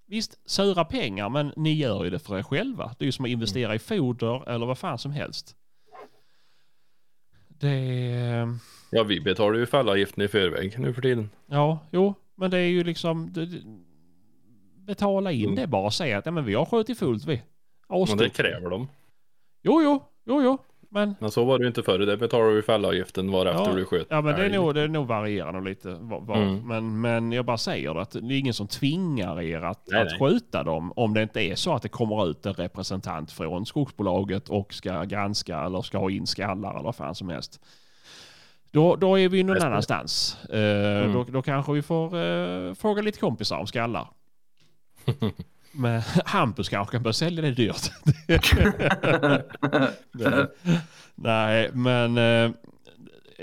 Visst, 0.06 0.50
sura 0.50 0.84
pengar, 0.84 1.28
men 1.28 1.52
ni 1.56 1.72
gör 1.72 2.04
ju 2.04 2.10
det 2.10 2.18
för 2.18 2.38
er 2.38 2.42
själva. 2.42 2.94
Det 2.98 3.04
är 3.04 3.06
ju 3.06 3.12
som 3.12 3.24
att 3.24 3.30
investera 3.30 3.74
i 3.74 3.78
foder 3.78 4.48
eller 4.48 4.66
vad 4.66 4.78
fan 4.78 4.98
som 4.98 5.10
helst. 5.12 5.56
Det... 7.48 8.48
Ja, 8.90 9.02
vi 9.02 9.20
betalar 9.20 9.58
ju 9.58 9.66
fällavgiften 9.66 10.24
i 10.24 10.28
förväg 10.28 10.78
nu 10.78 10.94
för 10.94 11.02
tiden. 11.02 11.30
Ja, 11.46 11.78
jo, 11.90 12.14
men 12.34 12.50
det 12.50 12.58
är 12.58 12.68
ju 12.68 12.84
liksom... 12.84 13.32
Det, 13.32 13.48
betala 14.86 15.32
in 15.32 15.44
Mm. 15.44 15.56
det 15.56 15.66
bara 15.66 15.86
och 15.86 15.94
säga 15.94 16.18
att 16.18 16.26
ja, 16.26 16.32
men 16.32 16.44
vi 16.44 16.54
har 16.54 16.64
skjutit 16.64 16.98
fullt 16.98 17.24
vi. 17.26 17.42
Men 17.88 18.16
det 18.18 18.28
kräver 18.28 18.70
de. 18.70 18.88
Jo, 19.62 19.80
jo, 19.82 20.02
jo, 20.24 20.42
jo. 20.42 20.58
Men, 20.94 21.14
Men 21.20 21.30
så 21.30 21.44
var 21.44 21.58
det 21.58 21.62
ju 21.62 21.68
inte 21.68 21.82
förr. 21.82 21.98
Det 21.98 22.16
betalar 22.16 22.50
du 22.50 22.62
fällavgiften 22.62 23.30
var 23.30 23.46
efter 23.46 23.62
Ja, 23.70 23.72
du 23.74 23.84
sköt. 23.84 24.06
ja, 24.10 24.20
men 24.20 24.36
det 24.36 24.44
är 24.46 24.50
nog, 24.50 24.74
det 24.74 24.80
är 24.80 24.88
nog 24.88 25.06
varierande 25.06 25.70
lite. 25.70 25.96
Vad, 26.00 26.26
vad. 26.26 26.38
Mm. 26.42 26.68
Men, 26.68 27.00
men 27.00 27.32
jag 27.32 27.44
bara 27.44 27.58
säger 27.58 27.94
att 28.00 28.10
det 28.10 28.18
är 28.18 28.38
ingen 28.38 28.54
som 28.54 28.68
tvingar 28.68 29.40
er 29.42 29.60
att, 29.62 29.82
Nej, 29.90 30.00
att 30.02 30.06
nej. 30.06 30.18
skjuta 30.18 30.62
dem 30.62 30.92
om 30.96 31.14
det 31.14 31.22
inte 31.22 31.40
är 31.42 31.54
så 31.54 31.74
att 31.74 31.82
det 31.82 31.88
kommer 31.88 32.30
ut 32.30 32.46
en 32.46 32.54
representant 32.54 33.32
från 33.32 33.66
skogsbolaget 33.66 34.48
och 34.48 34.74
ska 34.74 35.04
granska 35.04 35.60
eller 35.60 35.82
ska 35.82 35.98
ha 35.98 36.10
in 36.10 36.26
skallar 36.26 36.70
eller 36.70 36.82
vad 36.82 36.96
fan 36.96 37.14
som 37.14 37.28
helst. 37.28 37.60
Då, 38.70 38.96
då 38.96 39.18
är 39.18 39.28
vi 39.28 39.42
någon 39.42 39.62
annanstans. 39.62 40.38
Eh, 40.50 41.02
Mm. 41.02 41.12
då, 41.12 41.24
då 41.24 41.42
kanske 41.42 41.72
vi 41.72 41.82
får 41.82 42.16
eh, 42.16 42.74
fråga 42.74 43.02
lite 43.02 43.18
kompisar 43.20 43.58
om 43.58 43.66
skallar. 43.66 44.08
Men 45.72 46.02
Hampus 46.24 46.68
kanske 46.68 46.92
kan 46.92 47.02
börja 47.02 47.12
sälja 47.12 47.42
det 47.42 47.50
dyrt. 47.50 47.92
nej, 51.14 51.70
men 51.72 52.18
eh, 52.18 52.50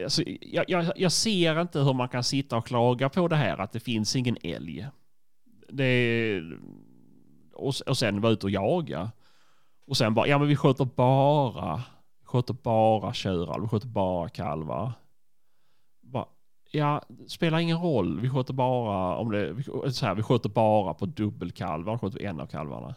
alltså, 0.03 0.23
jag, 0.41 0.65
jag, 0.67 0.91
jag 0.95 1.11
ser 1.11 1.61
inte 1.61 1.79
hur 1.79 1.93
man 1.93 2.09
kan 2.09 2.23
sitta 2.23 2.57
och 2.57 2.67
klaga 2.67 3.09
på 3.09 3.27
det 3.27 3.35
här 3.35 3.57
att 3.57 3.71
det 3.71 3.79
finns 3.79 4.15
ingen 4.15 4.37
älg. 4.43 4.87
Det 5.69 5.83
är, 5.83 6.57
och, 7.53 7.73
och 7.87 7.97
sen 7.97 8.21
vara 8.21 8.33
ute 8.33 8.45
och 8.45 8.51
jaga. 8.51 9.11
Och 9.87 9.97
sen 9.97 10.13
bara, 10.13 10.27
ja 10.27 10.37
men 10.37 10.47
vi 10.47 10.55
sköter 10.55 10.85
bara, 10.85 11.83
sköter 12.23 12.53
bara 12.53 13.13
tjurar, 13.13 13.59
vi 13.59 13.67
sköter 13.67 13.87
bara 13.87 14.29
kalvar. 14.29 14.91
Ja, 16.71 17.01
spelar 17.27 17.59
ingen 17.59 17.77
roll. 17.77 18.19
Vi 18.19 18.29
sköter 18.29 18.53
bara 18.53 19.15
om 19.15 19.31
det, 19.31 19.53
vi, 19.53 19.63
så 19.63 20.05
här, 20.05 20.15
vi 20.15 20.23
sköter 20.23 20.49
bara 20.49 20.93
på 20.93 21.05
dubbelkalvar, 21.05 21.97
sköter 21.97 22.19
vi 22.19 22.25
en 22.25 22.39
av 22.39 22.47
kalvarna. 22.47 22.95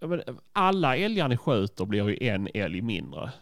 Ja, 0.00 0.06
men 0.06 0.22
alla 0.52 0.96
älgar 0.96 1.28
ni 1.28 1.36
sköter 1.36 1.84
blir 1.84 2.08
ju 2.08 2.28
en 2.28 2.48
älg 2.54 2.82
mindre. 2.82 3.32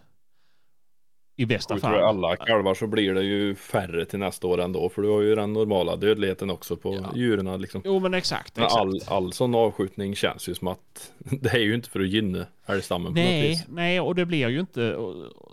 I 1.41 1.47
bästa 1.47 1.77
fall. 1.77 1.93
du 1.93 2.01
alla 2.03 2.37
kalvar 2.37 2.75
så 2.75 2.87
blir 2.87 3.15
det 3.15 3.23
ju 3.23 3.55
färre 3.55 4.05
till 4.05 4.19
nästa 4.19 4.47
år 4.47 4.61
ändå. 4.61 4.89
För 4.89 5.03
du 5.03 5.09
har 5.09 5.21
ju 5.21 5.35
den 5.35 5.53
normala 5.53 5.97
dödligheten 5.97 6.51
också 6.51 6.77
på 6.77 6.95
Ja. 6.95 7.13
djuren 7.15 7.61
liksom. 7.61 7.83
Jo 7.85 7.99
men 7.99 8.15
exakt. 8.15 8.57
Men 8.57 8.65
exakt. 8.65 8.81
all, 8.81 9.01
all 9.09 9.33
sån 9.33 9.55
avskjutning 9.55 10.15
känns 10.17 10.49
ju 10.49 10.55
som 10.55 10.69
att 10.69 11.13
det 11.19 11.49
är 11.49 11.59
ju 11.59 11.75
inte 11.75 11.91
för 11.91 12.01
att 12.01 12.09
gynna 12.09 12.47
älgstammen 12.67 13.05
på 13.05 13.09
något 13.09 13.15
Nej, 13.29 13.49
vis. 13.49 13.65
nej, 13.69 14.01
och 14.01 14.15
det 14.15 14.27
blir 14.27 14.49
ju 14.49 14.61
inte 14.61 14.97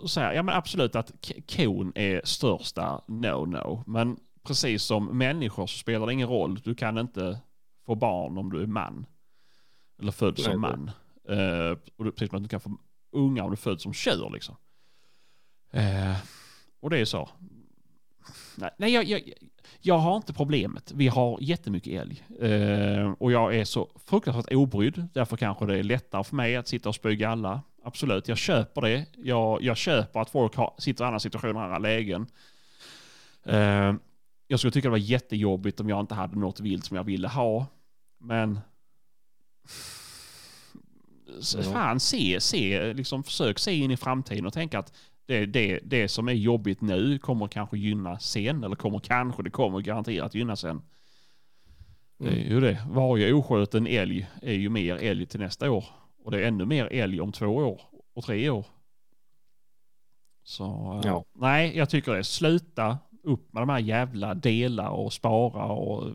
så 0.06 0.20
här, 0.20 0.32
ja 0.34 0.42
men 0.42 0.54
absolut 0.54 0.96
att 0.96 1.12
kon 1.56 1.92
är 1.94 2.20
största 2.24 3.00
no-no. 3.06 3.82
Men 3.86 4.16
precis 4.46 4.82
som 4.82 5.18
människor 5.18 5.66
så 5.66 5.78
spelar 5.78 6.06
det 6.06 6.12
ingen 6.12 6.28
roll. 6.28 6.54
Du 6.64 6.74
kan 6.74 6.98
inte 6.98 7.38
få 7.86 7.94
barn 7.94 8.38
om 8.38 8.50
du 8.52 8.62
är 8.62 8.66
man. 8.66 9.06
Eller 10.00 10.12
född 10.12 10.38
som 10.38 10.60
man. 10.60 10.90
Eh, 11.28 11.78
och 11.98 12.04
du, 12.04 12.10
precis 12.12 12.28
som 12.30 12.36
att 12.36 12.42
du 12.42 12.48
kan 12.48 12.60
få 12.60 12.70
unga 13.12 13.42
om 13.44 13.50
du 13.50 13.54
är 13.54 13.56
född 13.56 13.80
som 13.80 13.92
tjur 13.92 14.30
liksom. 14.32 14.56
Eh, 15.70 16.16
och 16.80 16.90
det 16.90 16.98
är 16.98 17.04
så. 17.04 17.28
Nej, 18.76 18.92
jag, 18.92 19.04
jag, 19.04 19.32
jag 19.80 19.98
har 19.98 20.16
inte 20.16 20.32
problemet. 20.32 20.92
Vi 20.94 21.08
har 21.08 21.38
jättemycket 21.40 22.00
älg. 22.00 22.24
Eh, 22.40 23.12
och 23.18 23.32
jag 23.32 23.56
är 23.56 23.64
så 23.64 23.90
fruktansvärt 24.06 24.52
obrydd. 24.52 25.08
Därför 25.12 25.36
kanske 25.36 25.66
det 25.66 25.78
är 25.78 25.82
lättare 25.82 26.24
för 26.24 26.36
mig 26.36 26.56
att 26.56 26.68
sitta 26.68 26.88
och 26.88 26.94
spy 26.94 27.24
alla. 27.24 27.62
Absolut, 27.82 28.28
jag 28.28 28.38
köper 28.38 28.80
det. 28.80 29.06
Jag, 29.16 29.62
jag 29.62 29.76
köper 29.76 30.20
att 30.20 30.30
folk 30.30 30.56
har, 30.56 30.74
sitter 30.78 31.04
i 31.04 31.06
andra 31.06 31.20
situationer, 31.20 31.60
andra 31.60 31.78
lägen. 31.78 32.26
Eh, 33.44 33.94
jag 34.46 34.58
skulle 34.58 34.70
tycka 34.70 34.88
det 34.88 34.90
var 34.90 34.98
jättejobbigt 34.98 35.80
om 35.80 35.88
jag 35.88 36.00
inte 36.00 36.14
hade 36.14 36.38
något 36.38 36.60
vilt 36.60 36.84
som 36.84 36.96
jag 36.96 37.04
ville 37.04 37.28
ha. 37.28 37.66
Men... 38.18 38.60
Fan, 41.72 42.00
se, 42.00 42.40
se, 42.40 42.92
liksom 42.92 43.24
försök 43.24 43.58
se 43.58 43.74
in 43.74 43.90
i 43.90 43.96
framtiden 43.96 44.46
och 44.46 44.52
tänka 44.52 44.78
att 44.78 44.92
det, 45.28 45.46
det, 45.46 45.80
det 45.84 46.08
som 46.08 46.28
är 46.28 46.32
jobbigt 46.32 46.80
nu 46.80 47.18
kommer 47.18 47.48
kanske 47.48 47.78
gynna 47.78 48.18
sen. 48.18 48.64
Eller 48.64 48.76
kommer 48.76 48.98
kanske, 48.98 49.42
det 49.42 49.50
kommer 49.50 49.80
garanterat 49.80 50.34
gynna 50.34 50.56
sen. 50.56 50.82
Det 52.18 52.28
är 52.28 52.50
ju 52.50 52.60
det. 52.60 52.78
Varje 52.90 53.32
oskjuten 53.32 53.86
älg 53.86 54.26
är 54.42 54.52
ju 54.54 54.68
mer 54.68 54.96
älg 54.96 55.26
till 55.26 55.40
nästa 55.40 55.70
år. 55.70 55.84
Och 56.24 56.30
det 56.30 56.38
är 56.42 56.48
ännu 56.48 56.64
mer 56.64 56.86
älg 56.86 57.20
om 57.20 57.32
två 57.32 57.46
år 57.46 57.80
och 58.14 58.24
tre 58.24 58.50
år. 58.50 58.66
Så 60.42 60.64
eh, 60.64 61.10
Ja. 61.10 61.24
nej, 61.34 61.76
jag 61.76 61.90
tycker 61.90 62.12
det. 62.12 62.24
Sluta 62.24 62.98
upp 63.22 63.52
med 63.52 63.62
de 63.62 63.68
här 63.68 63.78
jävla 63.78 64.34
dela 64.34 64.90
och 64.90 65.12
spara 65.12 65.64
och 65.64 66.12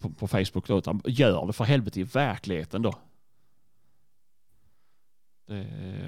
på, 0.00 0.10
på 0.10 0.28
Facebook 0.28 0.66
då. 0.66 0.78
Utan 0.78 1.00
gör 1.04 1.46
det 1.46 1.52
för 1.52 1.64
helvete 1.64 2.00
i 2.00 2.02
verkligheten 2.02 2.82
då. 2.82 2.94
Det, 5.46 5.54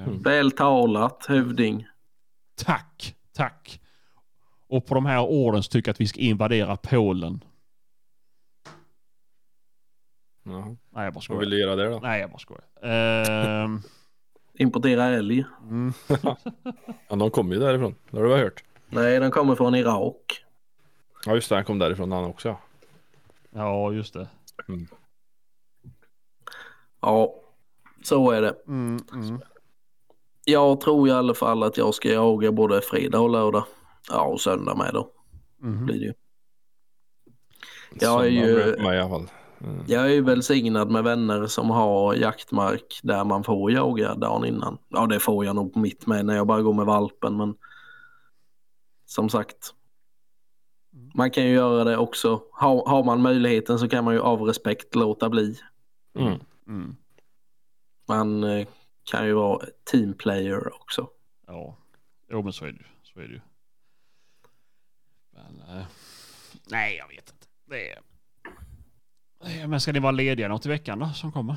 Mm. 0.07 0.23
Väl 0.23 0.51
talat, 0.53 1.27
hövding. 1.27 1.87
Tack, 2.55 3.15
tack. 3.33 3.81
Och 4.69 4.87
på 4.87 4.95
de 4.95 5.07
här 5.07 5.21
orden 5.23 5.63
så 5.63 5.71
tycker 5.71 5.89
jag 5.89 5.93
att 5.95 6.01
vi 6.01 6.07
ska 6.07 6.21
invadera 6.21 6.77
Polen. 6.77 7.45
Jaha. 10.43 10.65
Nej, 10.67 10.77
jag 10.91 10.95
bara 10.95 11.11
Vad 11.15 11.23
skojar. 11.23 11.41
vill 11.41 11.51
du 11.51 11.61
göra 11.61 11.77
där 11.77 11.91
då? 11.91 11.99
Nej, 12.03 12.21
jag 12.21 12.31
bara 12.31 12.39
skojar. 12.39 12.65
Ehm, 12.83 13.81
Importera 14.55 15.05
älg. 15.05 15.45
mm. 15.63 15.93
Ja, 17.09 17.17
de 17.17 17.31
kommer 17.31 17.55
ju 17.55 17.61
därifrån. 17.61 17.95
Det 18.11 18.17
har 18.17 18.25
du 18.25 18.31
väl 18.31 18.39
hört? 18.41 18.65
Nej, 18.89 19.21
den 19.21 19.31
kommer 19.31 19.55
från 19.55 19.75
Irak. 19.75 20.45
Ja, 21.27 21.35
just 21.35 21.49
det. 21.49 21.55
Han 21.55 21.65
kom 21.65 21.79
därifrån 21.79 22.13
han 22.13 22.25
också. 22.25 22.49
ja. 22.49 22.61
Ja, 23.51 23.93
just 23.93 24.15
det. 24.15 24.29
Ja, 27.01 27.35
så 28.07 28.31
är 28.31 28.43
det. 28.43 28.55
Mm, 28.69 28.99
mm. 29.13 29.41
Jag 30.45 30.81
tror 30.81 31.09
i 31.09 31.11
alla 31.13 31.35
fall 31.35 31.63
att 31.63 31.77
jag 31.77 31.95
ska 31.95 32.09
jaga 32.13 32.53
både 32.53 32.81
fredag 32.81 33.21
och 33.21 33.31
lördag. 33.31 33.65
Ja, 34.11 34.25
och 34.27 34.41
söndag 34.41 34.75
med 34.77 34.91
då 34.95 35.11
Mhm. 35.59 35.85
blir 35.87 35.95
det 35.99 36.05
ju. 36.05 36.13
Jag 38.01 38.25
är 38.27 38.31
ju-. 38.31 38.61
Eh, 38.61 38.85
Jag 39.87 40.05
är 40.05 40.09
ju 40.09 40.23
välsignad 40.23 40.91
med 40.91 41.05
vänner 41.05 41.47
som 41.47 41.71
har 41.71 42.15
jaktmark 42.15 43.01
där 43.03 43.25
man 43.25 43.45
får 43.45 43.73
jaga 43.73 44.15
dagen 44.15 44.45
innan. 44.45 44.79
Ja, 44.89 45.07
det 45.07 45.21
får 45.21 45.45
jag 45.45 45.57
nog 45.57 45.73
på 45.73 45.79
mitt 45.79 46.07
med 46.07 46.27
när 46.27 46.37
jag 46.37 46.47
bara 46.47 46.63
går 46.63 46.75
med 46.75 46.87
valpen, 46.87 47.37
men 47.37 47.55
som 49.07 49.29
sagt. 49.29 49.75
Man 51.15 51.31
kan 51.31 51.45
ju 51.45 51.55
göra 51.55 51.85
det 51.85 51.97
också. 51.97 52.43
Har, 52.53 52.87
har 52.89 53.05
man 53.05 53.23
möjligheten 53.23 53.79
så 53.79 53.89
kan 53.89 54.05
man 54.05 54.15
ju 54.15 54.21
av 54.21 54.43
respekt 54.43 54.95
låta 54.95 55.29
bli. 55.31 55.59
Mm. 56.19 56.35
Mm. 56.69 56.97
Man 58.07 58.45
eh, 58.45 58.67
kan 59.05 59.27
ju 59.27 59.33
vara 59.33 59.67
team 59.85 60.15
player 60.15 60.75
också. 60.75 61.09
Ja, 61.47 61.77
jo 62.31 62.43
men 62.43 62.53
så 62.53 62.65
är 62.65 62.73
det 62.73 62.79
ju. 62.79 62.85
Så 63.03 63.21
är 63.21 63.25
det 63.25 63.35
ju. 63.35 63.41
Men, 65.31 65.79
eh, 65.79 65.87
nej, 66.71 66.97
jag 66.97 67.09
vet 67.09 67.31
inte. 67.31 67.47
Det 67.65 67.93
är... 67.93 67.99
Men 69.67 69.81
ska 69.81 69.93
ni 69.93 70.01
vara 70.01 70.13
lediga 70.13 70.49
något 70.49 70.67
i 70.67 70.69
veckan 70.69 70.99
då 70.99 71.09
som 71.09 71.33
kommer? 71.33 71.57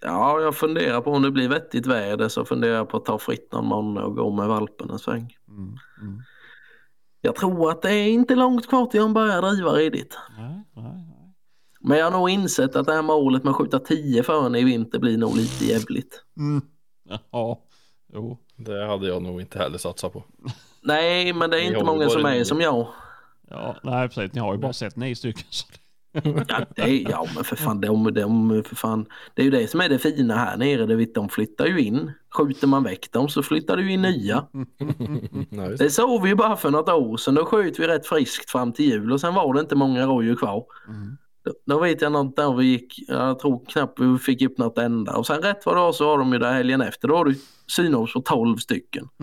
Ja, 0.00 0.40
jag 0.40 0.56
funderar 0.56 1.00
på 1.00 1.10
om 1.10 1.22
det 1.22 1.30
blir 1.30 1.48
vettigt 1.48 1.86
väder 1.86 2.28
så 2.28 2.44
funderar 2.44 2.74
jag 2.74 2.88
på 2.88 2.96
att 2.96 3.04
ta 3.04 3.18
fritt 3.18 3.52
någon 3.52 3.66
måndag 3.66 4.04
och 4.04 4.16
gå 4.16 4.30
med 4.30 4.48
valpen 4.48 4.90
en 4.90 4.98
sväng. 4.98 5.36
Mm. 5.48 5.76
Mm. 6.00 6.22
Jag 7.20 7.36
tror 7.36 7.70
att 7.70 7.82
det 7.82 7.94
är 7.94 8.08
inte 8.08 8.34
långt 8.34 8.68
kvar 8.68 8.86
till 8.86 9.00
han 9.00 9.14
börjar 9.14 9.42
driva 9.42 9.70
redigt. 9.70 10.18
Nej, 10.38 10.62
nej. 10.72 11.11
Men 11.84 11.98
jag 11.98 12.10
har 12.10 12.18
nog 12.18 12.30
insett 12.30 12.76
att 12.76 12.86
det 12.86 12.92
här 12.92 13.02
målet 13.02 13.44
med 13.44 13.50
att 13.50 13.56
skjuta 13.56 13.78
10 13.78 14.22
förrän 14.22 14.54
i 14.54 14.64
vinter 14.64 14.98
blir 14.98 15.18
nog 15.18 15.36
lite 15.36 15.64
jävligt. 15.64 16.22
Mm. 16.36 16.62
Ja, 17.30 17.60
jo. 18.12 18.38
Det 18.56 18.86
hade 18.86 19.08
jag 19.08 19.22
nog 19.22 19.40
inte 19.40 19.58
heller 19.58 19.78
satsat 19.78 20.12
på. 20.12 20.24
Nej, 20.82 21.32
men 21.32 21.50
det 21.50 21.56
är 21.56 21.60
Ni 21.60 21.66
inte 21.66 21.84
många 21.84 22.08
som 22.08 22.24
är 22.24 22.34
nio. 22.34 22.44
som 22.44 22.60
jag. 22.60 22.88
Ja, 23.50 23.76
nej 23.82 24.08
precis. 24.08 24.32
Ni 24.32 24.40
har 24.40 24.52
ju 24.54 24.58
bara 24.58 24.72
sett 24.72 24.96
nio 24.96 25.16
stycken. 25.16 25.46
Så. 25.50 25.66
Ja, 26.48 26.66
det 26.76 26.82
är, 26.82 27.10
ja 27.10 27.26
men 27.34 27.44
för 27.44 27.56
fan, 27.56 27.80
de, 27.80 28.14
de, 28.14 28.62
för 28.66 28.76
fan, 28.76 29.06
det 29.34 29.42
är 29.42 29.44
ju 29.44 29.50
det 29.50 29.66
som 29.70 29.80
är 29.80 29.88
det 29.88 29.98
fina 29.98 30.36
här 30.36 30.56
nere. 30.56 30.86
Det 30.86 30.96
vet, 30.96 31.14
de 31.14 31.28
flyttar 31.28 31.66
ju 31.66 31.80
in. 31.80 32.12
Skjuter 32.38 32.66
man 32.66 32.82
väck 32.84 33.12
dem 33.12 33.28
så 33.28 33.42
flyttar 33.42 33.78
ju 33.78 33.92
in 33.92 34.02
nya. 34.02 34.46
Det 35.78 35.90
såg 35.90 36.22
vi 36.22 36.28
ju 36.28 36.34
bara 36.34 36.56
för 36.56 36.70
något 36.70 36.88
år 36.88 37.16
sedan. 37.16 37.34
Då 37.34 37.44
sköt 37.44 37.78
vi 37.78 37.86
rätt 37.86 38.06
friskt 38.06 38.50
fram 38.50 38.72
till 38.72 38.84
jul 38.84 39.12
och 39.12 39.20
sen 39.20 39.34
var 39.34 39.54
det 39.54 39.60
inte 39.60 39.74
många 39.76 40.06
rådjur 40.06 40.36
kvar. 40.36 40.64
Mm. 40.88 41.16
Då, 41.44 41.52
då 41.66 41.80
vet 41.80 42.02
jag 42.02 42.12
något 42.12 42.36
där 42.36 42.52
vi 42.52 42.64
gick, 42.64 43.04
jag 43.08 43.38
tror 43.38 43.64
knappt 43.68 44.00
vi 44.00 44.18
fick 44.18 44.42
upp 44.42 44.58
något 44.58 44.78
enda. 44.78 45.16
Och 45.16 45.26
sen 45.26 45.42
rätt 45.42 45.66
vad 45.66 45.76
det 45.76 45.80
var 45.80 45.92
så 45.92 46.06
var 46.06 46.18
de 46.18 46.32
ju 46.32 46.38
där 46.38 46.52
helgen 46.52 46.80
efter. 46.80 47.08
Då 47.08 47.14
var 47.14 47.24
det 47.24 47.34
synås 47.66 48.12
på 48.12 48.20
12 48.20 48.56
stycken. 48.56 49.08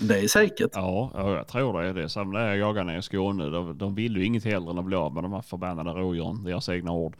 Det 0.00 0.18
är 0.18 0.28
säkert. 0.28 0.70
Ja, 0.74 1.10
ja, 1.14 1.36
jag 1.36 1.48
tror 1.48 1.82
det 1.82 1.88
är 1.88 1.94
det. 1.94 2.08
Samma 2.08 2.38
där 2.38 2.46
jag 2.46 2.56
jagade 2.56 2.86
nere 2.86 2.98
i 2.98 3.02
Skåne. 3.02 3.48
De, 3.48 3.78
de 3.78 3.94
ville 3.94 4.18
ju 4.18 4.26
inget 4.26 4.44
hellre 4.44 4.70
än 4.70 4.78
att 4.78 4.84
bli 4.84 4.96
av 4.96 5.14
med 5.14 5.24
de 5.24 5.32
här 5.32 5.42
förbannade 5.42 5.90
rådjuren. 5.90 6.44
Deras 6.44 6.68
egna 6.68 6.92
ord. 6.92 7.16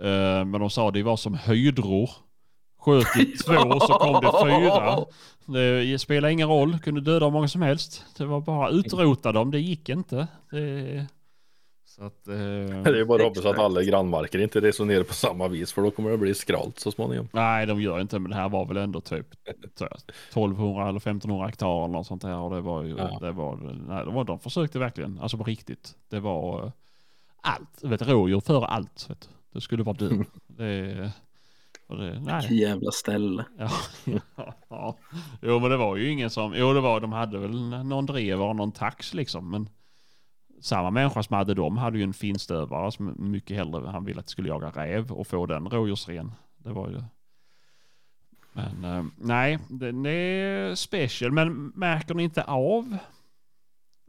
Eh, 0.00 0.44
men 0.44 0.52
de 0.52 0.70
sa 0.70 0.90
det 0.90 1.02
var 1.02 1.16
som 1.16 1.34
höjdror. 1.34 2.10
Sköt 2.80 3.16
i 3.16 3.24
två 3.44 3.80
så 3.80 3.92
kom 3.92 4.20
det 4.20 4.32
fyra. 4.44 5.04
Det 5.46 5.98
spelar 5.98 6.28
ingen 6.28 6.48
roll. 6.48 6.78
Kunde 6.78 7.00
döda 7.00 7.26
hur 7.26 7.32
många 7.32 7.48
som 7.48 7.62
helst. 7.62 8.04
Det 8.18 8.24
var 8.24 8.40
bara 8.40 8.70
utrota 8.70 9.32
dem. 9.32 9.50
Det 9.50 9.60
gick 9.60 9.88
inte. 9.88 10.28
Det, 10.50 11.06
så 11.96 12.04
att... 12.04 12.28
eh, 12.28 12.34
Det 12.34 13.00
är 13.00 13.04
bara 13.04 13.22
hoppas 13.22 13.44
att 13.44 13.58
alla 13.58 13.82
grannmarker 13.82 14.38
inte 14.38 14.60
resonerar 14.60 15.04
på 15.04 15.14
samma 15.14 15.48
vis 15.48 15.72
för 15.72 15.82
då 15.82 15.90
kommer 15.90 16.10
det 16.10 16.18
bli 16.18 16.34
skralt 16.34 16.78
så 16.78 16.90
småningom. 16.92 17.28
Nej, 17.32 17.66
de 17.66 17.80
gör 17.80 18.00
inte, 18.00 18.18
men 18.18 18.30
det 18.30 18.36
här 18.36 18.48
var 18.48 18.66
väl 18.66 18.76
ändå 18.76 19.00
typ 19.00 19.26
1200 19.44 20.88
eller 20.88 20.96
1500 20.96 21.46
hektar 21.46 21.78
eller 21.84 21.88
något 21.92 22.06
sånt 22.06 22.22
här. 22.22 22.36
Och 22.38 22.50
det 22.54 22.60
var 22.60 22.82
ju, 22.82 22.96
Ja. 22.96 23.18
det 23.20 23.32
var, 23.32 23.56
nej, 23.88 24.04
det 24.04 24.10
var, 24.10 24.24
de 24.24 24.38
försökte 24.38 24.78
verkligen, 24.78 25.18
alltså 25.20 25.36
på 25.38 25.44
riktigt. 25.44 25.94
Det 26.08 26.20
var 26.20 26.64
eh, 26.64 26.70
allt, 27.40 27.82
vet, 27.82 28.02
rådjur 28.08 28.40
före 28.40 28.66
allt. 28.66 29.06
Vet. 29.10 29.28
Det 29.52 29.60
skulle 29.60 29.82
vara 29.82 29.96
du. 29.98 30.24
Det, 30.46 31.10
och 31.86 31.96
det, 31.96 32.20
nej. 32.20 32.34
Vilket 32.40 32.50
jävla 32.68 32.90
ställe. 32.90 33.44
Ja, 33.58 33.70
ja. 34.68 34.96
Jo, 35.42 35.58
men 35.60 35.70
det 35.70 35.76
var 35.76 35.96
ju 35.96 36.10
ingen 36.10 36.30
som, 36.30 36.54
jo 36.56 36.72
det 36.72 36.80
var, 36.80 37.00
de 37.00 37.12
hade 37.12 37.38
väl 37.38 37.68
någon 37.84 38.06
drev 38.06 38.42
och 38.42 38.56
någon 38.56 38.72
tax 38.72 39.14
liksom, 39.14 39.50
men 39.50 39.68
samma 40.60 40.90
människa 40.90 41.22
som 41.22 41.36
hade 41.36 41.54
dem 41.54 41.76
hade 41.76 41.98
ju 41.98 42.04
en 42.04 42.12
finstövare 42.12 42.92
som 42.92 43.14
mycket 43.18 43.56
hellre 43.56 43.88
han 43.88 44.04
ville 44.04 44.20
att 44.20 44.28
skulle 44.28 44.48
jaga 44.48 44.70
räv 44.70 45.12
och 45.12 45.26
få 45.26 45.46
den 45.46 45.68
rådjursren. 45.68 46.32
Det 46.56 46.72
var 46.72 46.88
ju... 46.88 47.02
Men 48.52 48.84
eh, 48.84 49.04
nej, 49.16 49.58
den 49.68 50.06
är 50.06 50.74
special. 50.74 51.32
Men 51.32 51.72
märker 51.74 52.14
ni 52.14 52.22
inte 52.22 52.42
av 52.42 52.96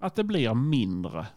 att 0.01 0.15
det 0.15 0.23
blir 0.23 0.53
mindre 0.53 1.27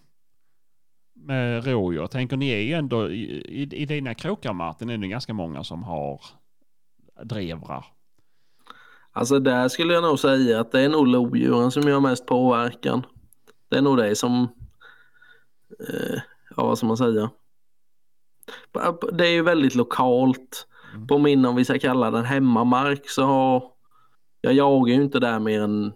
med 1.14 1.66
rådjur? 1.66 2.06
Tänker 2.06 2.36
ni 2.36 2.48
är 2.48 2.60
ju 2.60 2.72
ändå, 2.72 3.10
i, 3.10 3.22
i, 3.22 3.62
i 3.62 3.86
dina 3.86 4.14
kråkar 4.14 4.52
Martin 4.52 4.90
är 4.90 4.98
det 4.98 5.08
ganska 5.08 5.34
många 5.34 5.64
som 5.64 5.82
har 5.82 6.20
drevrar. 7.24 7.84
Alltså 9.12 9.38
där 9.38 9.68
skulle 9.68 9.94
jag 9.94 10.02
nog 10.02 10.18
säga 10.18 10.60
att 10.60 10.72
det 10.72 10.80
är 10.80 10.88
nog 10.88 11.06
lodjuren 11.06 11.70
som 11.70 11.82
gör 11.82 12.00
mest 12.00 12.26
påverkan. 12.26 13.06
Det 13.68 13.76
är 13.76 13.82
nog 13.82 13.96
det 13.96 14.16
som, 14.16 14.48
ja 16.56 16.66
vad 16.66 16.78
ska 16.78 16.86
man 16.86 16.96
säga. 16.96 17.30
Det 19.12 19.26
är 19.26 19.32
ju 19.32 19.42
väldigt 19.42 19.74
lokalt. 19.74 20.66
Mm. 20.94 21.06
På 21.06 21.18
min, 21.18 21.44
om 21.44 21.56
vi 21.56 21.64
ska 21.64 21.78
kalla 21.78 22.10
den 22.10 22.24
hemmamark 22.24 23.08
så 23.10 23.22
har, 23.22 23.64
jag 24.40 24.52
jagar 24.52 24.94
ju 24.94 25.02
inte 25.02 25.18
där 25.18 25.38
mer 25.38 25.60
än 25.60 25.92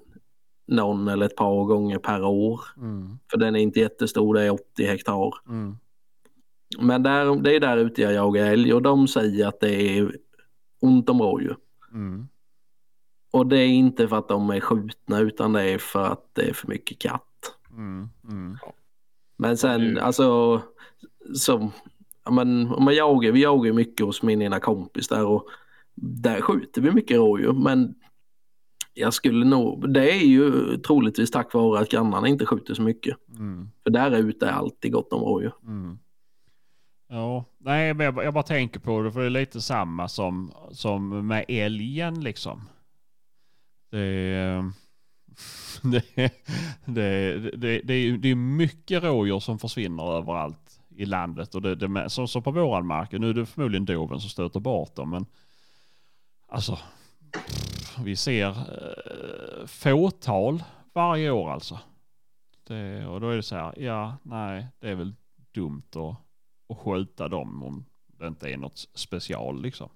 någon 0.67 1.09
eller 1.09 1.27
ett 1.27 1.37
par 1.37 1.65
gånger 1.65 1.99
per 1.99 2.25
år. 2.25 2.61
Mm. 2.77 3.19
För 3.31 3.39
den 3.39 3.57
är 3.57 3.61
inte 3.61 3.81
jättestor, 3.81 4.35
det 4.35 4.43
är 4.43 4.51
80 4.51 4.87
hektar. 4.87 5.35
Mm. 5.49 5.77
Men 6.79 7.03
där, 7.03 7.37
det 7.37 7.57
är 7.57 7.61
där 7.61 7.77
ute 7.77 8.03
jag 8.03 8.13
jagar 8.13 8.47
älg 8.47 8.75
och 8.75 8.83
de 8.83 9.09
säger 9.09 9.47
att 9.49 9.61
det 9.61 9.99
är 9.99 10.17
ont 10.81 11.09
om 11.09 11.23
rådjur. 11.23 11.57
Mm. 11.93 12.29
Och 13.31 13.47
det 13.47 13.59
är 13.59 13.69
inte 13.69 14.09
för 14.09 14.17
att 14.17 14.29
de 14.29 14.51
är 14.51 14.61
skjutna 14.61 15.19
utan 15.19 15.53
det 15.53 15.63
är 15.63 15.79
för 15.79 16.05
att 16.05 16.31
det 16.33 16.43
är 16.43 16.53
för 16.53 16.69
mycket 16.69 16.99
katt. 16.99 17.57
Mm. 17.71 18.09
Mm. 18.29 18.57
Men 19.45 19.57
sen 19.57 19.81
ju- 19.81 19.99
alltså 20.01 20.61
som, 21.35 21.71
ja, 22.25 22.31
men, 22.31 22.67
om 22.67 22.85
man 22.85 22.95
jagar, 22.95 23.33
vi 23.33 23.43
jagar 23.43 23.65
ju 23.65 23.73
mycket 23.73 24.07
hos 24.07 24.23
min 24.23 24.43
ena 24.43 24.61
kompis 24.61 25.09
där 25.09 25.27
och 25.27 25.47
där 25.95 26.41
skjuter 26.41 26.81
vi 26.81 26.91
mycket 26.91 27.17
rådjur 27.17 27.53
men 27.53 27.95
jag 28.95 29.15
skulle 29.15 29.45
nog, 29.45 29.93
det 29.93 30.13
är 30.13 30.27
ju 30.27 30.77
troligtvis 30.77 31.31
tack 31.31 31.55
vare 31.55 31.81
att 31.81 31.91
grannarna 31.91 32.29
inte 32.29 32.47
skjuter 32.47 32.75
så 32.75 32.83
mycket. 32.83 33.17
Mm. 33.39 33.69
För 33.83 33.91
där 33.91 34.11
ute 34.17 34.47
är 34.47 34.53
alltid 34.53 34.93
gott 34.93 35.13
om 35.13 35.21
rådjur. 35.21 35.53
Mm. 35.63 35.99
Ja, 37.09 37.45
nej 37.59 37.95
men 37.95 38.05
jag, 38.05 38.25
jag 38.25 38.35
bara 38.35 38.43
tänker 38.45 38.81
på 38.81 39.03
det 39.03 39.13
för 39.13 39.21
det 39.21 39.27
är 39.27 39.31
lite 39.31 39.61
samma 39.61 40.09
som, 40.09 40.53
som 40.71 41.27
med 41.27 41.45
älgen 41.49 42.21
liksom. 42.21 42.61
Det 43.91 43.99
är, 43.99 44.73
det, 45.83 46.05
det, 46.85 47.39
det, 47.57 47.81
det, 47.85 47.95
är, 47.95 48.17
det 48.17 48.29
är 48.29 48.35
mycket 48.35 49.03
rådjur 49.03 49.41
som 49.41 49.59
försvinner 49.59 50.13
överallt 50.13 50.81
i 50.97 51.05
landet 51.05 51.55
och 51.55 51.63
det, 51.63 51.75
det, 51.75 52.11
som, 52.11 52.29
som 52.29 52.43
på 52.43 52.51
våran 52.51 52.87
mark, 52.87 53.13
nu 53.13 53.31
är 53.31 53.35
det 53.35 53.47
förmodligen 53.47 53.85
doven 53.85 54.21
som 54.21 54.31
stöter 54.31 54.61
bort 54.61 54.95
dem 54.95 55.11
men 55.11 55.27
alltså 56.49 56.79
vi 58.05 58.17
ser 58.17 58.49
eh, 58.49 59.67
fåtal 59.67 60.63
varje 60.93 61.31
år 61.31 61.51
alltså. 61.51 61.79
Det, 62.67 63.07
och 63.07 63.21
då 63.21 63.29
är 63.29 63.37
det 63.37 63.43
så 63.43 63.57
här, 63.57 63.79
ja, 63.79 64.17
nej, 64.23 64.67
det 64.81 64.91
är 64.91 64.95
väl 64.95 65.15
dumt 65.55 65.83
att, 65.95 66.17
att 66.69 66.79
skjuta 66.79 67.29
dem 67.29 67.63
om 67.63 67.85
det 68.07 68.27
inte 68.27 68.51
är 68.51 68.57
något 68.57 68.89
special 68.95 69.63
liksom. 69.63 69.89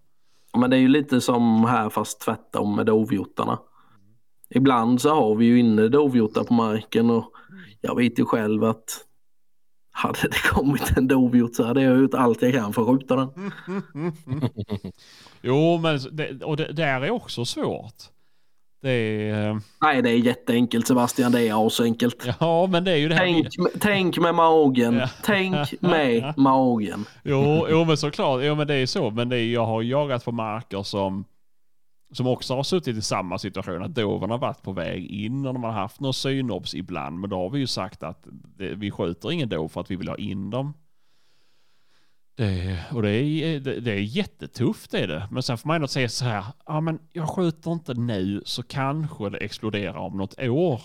Men 0.57 0.70
det 0.70 0.76
är 0.76 0.80
ju 0.80 0.89
lite 0.89 1.20
som 1.20 1.64
här 1.64 1.91
fast 1.91 2.20
tvärtom 2.20 2.76
med 2.76 2.86
dovhjortarna. 2.86 3.59
Ibland 4.55 5.01
så 5.01 5.14
har 5.14 5.34
vi 5.34 5.46
ju 5.46 5.61
inne 5.61 5.88
dovhjortar 5.88 6.44
på 6.44 6.55
marken 6.55 7.11
och 7.11 7.32
jag 7.80 7.96
vet 7.96 8.18
ju 8.18 8.24
själv 8.24 8.64
att 8.64 9.05
hade 9.90 10.18
det 10.22 10.49
kommit 10.51 10.96
en 10.96 11.09
dovhjort 11.09 11.55
så 11.55 11.64
hade 11.64 11.82
jag 11.82 11.99
gjort 11.99 12.14
allt 12.14 12.42
jag 12.42 12.53
kan 12.55 12.72
för 12.72 12.82
att 12.82 12.88
skjuta 12.88 13.16
den. 13.16 13.28
jo, 15.42 15.78
men 15.78 15.99
det, 16.12 16.44
och 16.44 16.57
det 16.57 16.72
där 16.72 17.01
är 17.01 17.11
också 17.11 17.44
svårt. 17.44 17.94
Det 18.82 18.90
är, 18.90 19.61
Nej, 19.80 20.03
det 20.03 20.11
är 20.11 20.14
jätteenkelt 20.16 20.86
Sebastian. 20.86 21.32
Det 21.32 21.49
är 21.49 21.66
asenkelt. 21.66 22.28
ja, 22.40 22.66
men 22.66 22.84
det 22.84 22.92
är 22.92 22.96
ju 22.96 23.09
det 23.09 23.14
här. 23.14 23.24
Tänk, 23.24 23.59
med- 23.59 23.72
tänk 23.80 24.18
med 24.18 24.34
magen. 24.34 24.94
Ja. 24.94 25.09
Tänk 25.24 25.80
med 25.80 26.34
magen. 26.38 27.05
Jo, 27.24 27.66
jo, 27.70 27.84
men 27.84 27.96
såklart. 27.96 28.40
Jo, 28.44 28.55
men 28.55 28.66
det 28.66 28.74
är 28.74 28.86
så. 28.86 29.11
Men 29.11 29.28
det 29.28 29.36
är, 29.36 29.44
jag 29.53 29.66
har 29.66 29.82
jagat 29.82 30.24
på 30.24 30.32
marker 30.32 30.82
som, 30.82 31.24
som 32.12 32.26
också 32.26 32.54
har 32.54 32.62
suttit 32.62 32.96
i 32.96 33.02
samma 33.02 33.38
situation. 33.38 33.82
Att 33.82 33.94
doven 33.94 34.30
har 34.30 34.38
varit 34.38 34.62
på 34.62 34.72
väg 34.72 35.06
in 35.06 35.46
och 35.46 35.54
de 35.54 35.64
har 35.64 35.72
haft 35.72 36.00
några 36.00 36.12
synobs 36.12 36.74
ibland. 36.74 37.20
Men 37.20 37.30
då 37.30 37.36
har 37.36 37.50
vi 37.50 37.59
ju 37.59 37.66
sagt 37.66 38.02
att 38.02 38.26
det, 38.30 38.74
vi 38.74 38.90
skjuter 38.90 39.32
ingen 39.32 39.48
dov 39.48 39.68
för 39.68 39.80
att 39.80 39.90
vi 39.90 39.96
vill 39.96 40.09
ha 40.09 40.16
in 40.16 40.50
dem. 40.50 40.74
Det, 42.36 42.78
och 42.92 43.02
det 43.02 43.11
är, 43.11 43.61
det, 43.61 43.80
det 43.80 43.92
är 43.92 44.00
jättetufft 44.00 44.94
är 44.94 45.09
det. 45.09 45.28
Men 45.30 45.42
sen 45.42 45.59
får 45.59 45.68
man 45.68 45.74
ändå 45.74 45.88
säga 45.88 46.09
så 46.09 46.24
här. 46.24 46.44
Ja, 46.66 46.80
men 46.80 46.98
jag 47.12 47.28
skjuter 47.28 47.72
inte 47.72 47.94
nu 47.94 48.42
så 48.44 48.62
kanske 48.62 49.30
det 49.30 49.38
exploderar 49.38 49.96
om 49.96 50.16
något 50.16 50.38
år. 50.38 50.82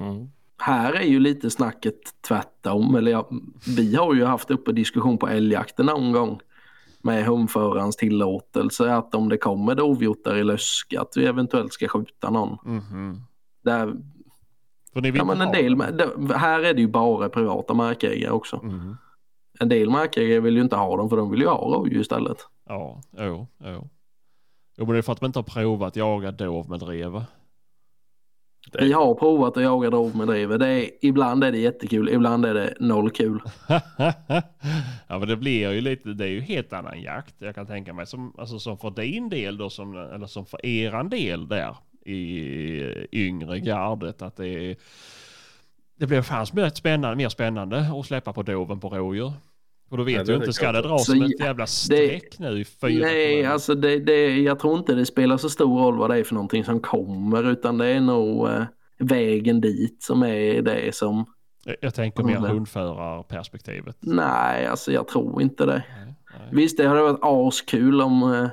Mm. 0.00 0.30
här 0.58 0.92
är 0.92 1.06
ju 1.06 1.20
lite 1.20 1.50
snacket 1.50 2.00
tvärtom. 2.28 2.94
Eller 2.94 3.10
ja, 3.10 3.30
vi 3.76 3.96
har 3.96 4.14
ju 4.14 4.24
haft 4.24 4.50
uppe 4.50 4.72
diskussion 4.72 5.18
på 5.18 5.28
älgjakten 5.28 5.86
någon 5.86 6.12
gång 6.12 6.40
med 7.04 7.24
hundförarens 7.24 7.96
tillåtelse 7.96 8.94
att 8.94 9.14
om 9.14 9.28
det 9.28 9.38
kommer 9.38 9.74
dovhjortar 9.74 10.36
i 10.36 10.44
löska 10.44 11.00
att 11.00 11.16
vi 11.16 11.26
eventuellt 11.26 11.72
ska 11.72 11.88
skjuta 11.88 12.30
någon. 12.30 12.58
Där, 13.64 13.94
För 14.92 15.00
ni 15.00 15.10
vill 15.10 15.18
ja, 15.18 15.24
men 15.24 15.40
en 15.40 15.52
del, 15.52 15.80
här 16.34 16.60
är 16.60 16.74
det 16.74 16.80
ju 16.80 16.88
bara 16.88 17.28
privata 17.28 17.74
markägare 17.74 18.30
också. 18.30 18.56
Mhm. 18.62 18.96
En 19.60 19.68
del 19.68 19.90
markägare 19.90 20.40
vill 20.40 20.56
ju 20.56 20.62
inte 20.62 20.76
ha 20.76 20.96
dem 20.96 21.10
för 21.10 21.16
de 21.16 21.30
vill 21.30 21.40
ju 21.40 21.46
ha 21.46 21.58
rådjur 21.58 22.00
istället. 22.00 22.38
Ja, 22.68 23.00
jo, 23.18 23.46
jo. 23.58 23.88
Jo, 24.76 24.84
men 24.84 24.92
det 24.92 24.98
är 24.98 25.02
för 25.02 25.12
att 25.12 25.20
de 25.20 25.26
inte 25.26 25.38
har 25.38 25.44
provat 25.44 25.96
jaga 25.96 26.32
dov 26.32 26.70
med 26.70 26.80
dreva. 26.80 27.24
Vi 28.72 28.92
har 28.92 29.14
provat 29.14 29.56
att 29.56 29.62
jaga 29.62 29.90
dov 29.90 30.16
med 30.16 30.26
drever. 30.26 30.58
Det 30.58 30.68
är, 30.68 30.90
ibland 31.00 31.44
är 31.44 31.52
det 31.52 31.58
jättekul, 31.58 32.08
ibland 32.08 32.46
är 32.46 32.54
det 32.54 32.74
noll 32.80 33.10
kul. 33.10 33.40
ja 35.08 35.18
men 35.18 35.28
det 35.28 35.36
blir 35.36 35.72
ju 35.72 35.80
lite, 35.80 36.08
det 36.08 36.24
är 36.24 36.28
ju 36.28 36.40
helt 36.40 36.72
annan 36.72 37.02
jakt. 37.02 37.34
Jag 37.38 37.54
kan 37.54 37.66
tänka 37.66 37.92
mig 37.92 38.06
som, 38.06 38.34
alltså 38.38 38.58
som 38.58 38.78
för 38.78 38.90
din 38.90 39.28
del 39.28 39.56
då, 39.56 39.70
som, 39.70 39.96
eller 39.96 40.26
som 40.26 40.46
för 40.46 40.66
eran 40.66 41.08
del 41.08 41.48
där 41.48 41.76
i 42.04 43.06
yngre 43.12 43.60
gardet 43.60 44.22
att 44.22 44.36
det 44.36 44.48
är, 44.48 44.76
det 45.98 46.06
blir 46.06 46.22
fan 46.22 46.46
rätt 46.46 46.76
spännande, 46.76 47.16
mer 47.16 47.28
spännande 47.28 47.90
att 48.00 48.06
släppa 48.06 48.32
på 48.32 48.42
doven 48.42 48.80
på 48.80 48.88
rådjur. 48.88 49.32
Och 49.94 49.98
då 49.98 50.04
vet 50.04 50.14
Ja, 50.16 50.22
du 50.24 50.34
inte, 50.34 50.52
ska 50.52 50.72
det 50.72 50.82
dras 50.82 51.06
Så 51.06 51.12
som 51.12 51.22
ett 51.22 51.40
jävla 51.40 51.66
streck 51.66 52.38
nu 52.38 52.60
i 52.60 52.64
fyra 52.64 53.04
Nej, 53.06 53.36
timmar? 53.36 53.52
alltså 53.52 53.74
det, 53.74 53.98
det, 53.98 54.36
jag 54.38 54.58
tror 54.58 54.78
inte 54.78 54.94
det 54.94 55.06
spelar 55.06 55.36
så 55.36 55.48
stor 55.50 55.78
roll 55.82 55.96
vad 55.98 56.10
det 56.10 56.18
är 56.18 56.24
för 56.24 56.34
någonting 56.34 56.64
som 56.64 56.80
kommer 56.80 57.50
utan 57.50 57.78
det 57.78 57.86
är 57.86 58.00
nog 58.00 58.48
eh, 58.48 58.62
vägen 58.98 59.60
dit 59.60 60.02
som 60.02 60.22
är 60.22 60.62
det 60.62 60.94
som... 60.94 61.24
Jag- 61.64 61.76
Jag 61.80 61.94
tänker 61.94 62.22
mer 62.24 62.36
hundförarperspektivet. 62.36 63.96
Nej, 64.00 64.66
alltså 64.66 64.92
jag 64.92 65.08
tror 65.08 65.42
inte 65.42 65.66
det. 65.66 65.82
Nej, 65.96 66.14
nej. 66.38 66.48
Visst, 66.52 66.76
det 66.76 66.88
hade 66.88 67.02
varit 67.02 67.18
askul 67.22 68.00
om, 68.02 68.22
eh, 68.34 68.48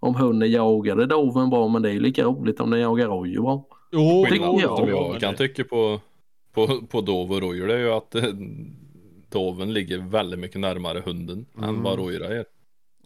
om 0.00 0.14
hunden 0.14 0.50
jagade 0.50 1.06
doven 1.06 1.50
bra 1.50 1.68
men 1.68 1.82
det 1.82 1.90
är 1.90 2.00
lika 2.00 2.24
roligt 2.24 2.60
om 2.60 2.70
den 2.70 2.80
jagar 2.80 3.06
rådjur 3.06 3.40
bra. 3.42 3.64
Jo, 3.92 4.26
Tycker 4.28 4.44
jo, 4.46 4.60
jag. 4.60 4.88
jag 4.90 5.10
men 5.10 5.20
kan 5.20 5.34
tycka 5.34 5.64
på, 5.64 6.00
på, 6.54 6.66
på 6.90 7.00
dov 7.00 7.32
och 7.32 7.40
rådjur 7.42 7.66
det 7.66 7.74
är 7.74 7.78
ju 7.78 7.90
att 7.92 8.14
eh, 8.14 8.22
doven 9.30 9.72
ligger 9.72 9.98
väldigt 9.98 10.38
mycket 10.40 10.60
närmare 10.60 11.02
hunden 11.04 11.46
Mm. 11.56 11.68
än 11.68 11.82
vad 11.82 11.98
rådjur 11.98 12.22
är. 12.22 12.44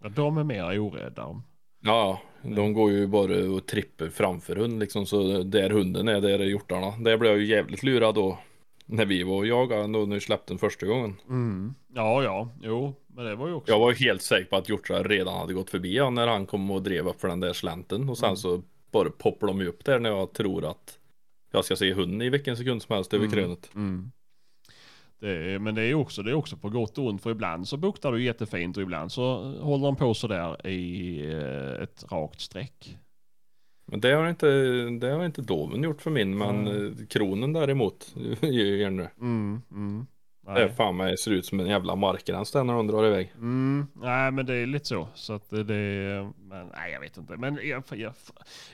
Ja, 0.01 0.09
De 0.09 0.37
är 0.37 0.43
mer 0.43 0.79
orädda. 0.79 1.41
Ja, 1.85 2.21
de 2.41 2.73
går 2.73 2.91
ju 2.91 3.07
bara 3.07 3.35
och 3.51 3.65
tripper 3.65 4.09
framför 4.09 4.55
hund 4.55 4.79
liksom 4.79 5.05
så 5.05 5.43
där 5.43 5.69
hunden 5.69 6.07
är, 6.07 6.21
där 6.21 6.39
är 6.39 6.43
hjortarna. 6.45 6.91
Där 6.99 7.17
blev 7.17 7.31
jag 7.31 7.41
ju 7.41 7.45
jävligt 7.47 7.83
lurad 7.83 8.15
då. 8.15 8.37
När 8.85 9.05
vi 9.05 9.23
var 9.23 9.35
och 9.37 9.47
jagade 9.47 9.81
då 9.81 9.87
när 10.05 10.15
vi 10.15 10.19
släppte 10.19 10.53
den 10.53 10.57
första 10.59 10.85
gången. 10.85 11.15
Mm. 11.29 11.73
Ja, 11.93 12.23
ja, 12.23 12.49
jo, 12.61 12.95
men 13.07 13.25
det 13.25 13.35
var 13.35 13.47
ju 13.47 13.53
också. 13.53 13.71
Jag 13.71 13.79
var 13.79 13.91
ju 13.91 13.97
helt 14.05 14.21
säker 14.21 14.49
på 14.49 14.55
att 14.55 14.69
hjortar 14.69 15.03
redan 15.03 15.37
hade 15.37 15.53
gått 15.53 15.69
förbi 15.69 15.99
han 15.99 16.15
när 16.15 16.27
han 16.27 16.45
kom 16.45 16.71
och 16.71 16.81
drev 16.83 17.07
upp 17.07 17.21
för 17.21 17.27
den 17.27 17.39
där 17.39 17.53
slänten. 17.53 18.09
Och 18.09 18.17
sen 18.17 18.25
Mm. 18.27 18.37
så 18.37 18.61
bara 18.91 19.09
poppar 19.09 19.47
de 19.47 19.59
ju 19.59 19.67
upp 19.67 19.85
där 19.85 19.99
när 19.99 20.09
jag 20.09 20.33
tror 20.33 20.65
att 20.65 20.99
jag 21.51 21.65
ska 21.65 21.75
se 21.75 21.93
hunden 21.93 22.21
i 22.21 22.29
vilken 22.29 22.57
sekund 22.57 22.81
som 22.81 22.95
helst 22.95 23.13
över 23.13 23.25
Mm. 23.25 23.35
krönet. 23.37 23.69
Mm. 23.75 24.11
Det 25.23 25.53
är, 25.53 25.59
men 25.59 25.75
det 25.75 25.81
är 25.83 25.93
också, 25.93 26.23
det 26.23 26.31
är 26.31 26.35
också 26.35 26.57
på 26.57 26.69
gott 26.69 26.97
och 26.97 27.05
ont 27.05 27.21
för 27.23 27.31
ibland 27.31 27.67
så 27.67 27.77
buktar 27.77 28.11
du 28.11 28.23
jättefint 28.23 28.77
och 28.77 28.83
ibland 28.83 29.11
så 29.11 29.51
håller 29.61 29.85
de 29.85 29.95
på 29.95 30.13
sådär 30.13 30.67
i 30.67 31.19
eh, 31.33 31.83
ett 31.83 32.05
rakt 32.11 32.41
streck. 32.41 32.97
Men 33.85 34.01
det 34.01 34.11
har 34.13 34.29
inte, 34.29 34.47
det 35.01 35.09
har 35.11 35.25
inte 35.25 35.41
doven 35.41 35.83
gjort 35.83 36.01
för 36.01 36.11
min, 36.11 36.37
men 36.37 36.67
Mm. 36.67 36.85
eh, 36.99 37.05
kronen 37.09 37.53
däremot 37.53 38.15
gör 38.41 38.91
det. 38.91 39.11
Mm, 39.19 39.61
mm. 39.71 40.05
Det 40.45 40.51
Nej. 40.53 40.69
fan 40.69 40.97
mig 40.97 41.17
ser 41.17 41.31
ut 41.31 41.45
som 41.45 41.59
en 41.59 41.67
jävla 41.67 41.95
markgräns 41.95 42.51
där 42.51 42.63
när 42.63 42.73
de 42.73 42.87
drar 42.87 43.05
iväg. 43.05 43.31
Mm, 43.35 43.87
nej 43.93 44.31
men 44.31 44.45
det 44.45 44.55
är 44.55 44.65
lite 44.65 44.85
så. 44.85 45.07
Så 45.15 45.33
att 45.33 45.49
det, 45.49 45.63
det 45.63 46.31
men 46.37 46.67
nej 46.67 46.91
jag 46.91 46.99
vet 46.99 47.17
inte. 47.17 47.37
Men 47.37 47.59
jag, 47.63 47.83
jag, 47.91 48.13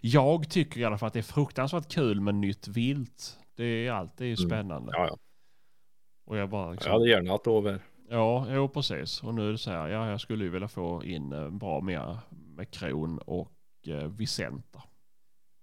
jag 0.01 0.49
tycker 0.49 0.79
i 0.79 0.85
alla 0.85 0.97
fall 0.97 1.07
att 1.07 1.13
det 1.13 1.19
är 1.19 1.23
fruktansvärt 1.23 1.91
kul 1.93 2.21
med 2.21 2.35
nytt 2.35 2.67
vilt. 2.67 3.37
Det 3.57 3.87
är 3.87 3.91
alltid 3.91 4.39
spännande. 4.39 4.91
Ja, 4.95 5.07
ja. 5.07 5.17
Och 6.29 6.37
jag 6.37 6.49
bara 6.49 6.71
liksom, 6.71 6.91
Jag 6.91 6.99
hade 6.99 7.09
gärna 7.09 7.31
haft 7.31 7.43
dover. 7.43 7.79
Ja, 8.09 8.47
jo 8.49 8.69
precis. 8.69 9.23
Och 9.23 9.33
nu 9.33 9.47
är 9.47 9.51
det 9.51 9.57
så 9.57 9.71
här, 9.71 9.87
ja 9.87 10.09
jag 10.09 10.21
skulle 10.21 10.43
ju 10.43 10.49
vilja 10.49 10.67
få 10.67 11.03
in 11.03 11.33
eh, 11.33 11.49
bra 11.49 11.81
mer 11.81 12.17
med 12.29 12.71
kron 12.71 13.17
och 13.19 13.51
eh, 13.87 14.07
Vicenta. 14.07 14.83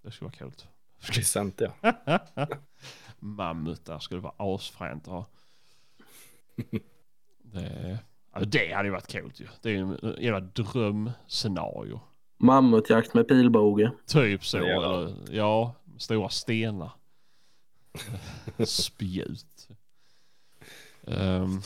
Det 0.02 0.10
skulle 0.10 0.26
vara 0.26 0.38
coolt. 0.38 0.68
Vicent 1.16 1.60
ja. 1.60 1.94
Mammutar 3.18 3.98
skulle 3.98 4.20
vara 4.20 4.34
asfränt 4.36 5.08
att 5.08 5.12
ha. 5.12 5.26
Det, 7.42 7.98
ja, 8.32 8.40
det 8.40 8.72
hade 8.72 8.88
ju 8.88 8.92
varit 8.92 9.12
coolt 9.12 9.40
ju. 9.40 9.46
Det 9.62 9.68
är 9.68 9.72
ju 9.72 9.80
en 9.80 10.16
jävla 10.18 10.40
drömscenario. 10.40 12.00
Mammutjakt 12.36 13.14
med 13.14 13.28
pilbåge. 13.28 13.92
Typ 14.06 14.44
så. 14.44 14.58
Eller, 14.58 15.14
ja, 15.30 15.74
stora 15.98 16.28
stenar. 16.28 16.90
Spjut. 18.64 19.68
Ehm, 21.06 21.60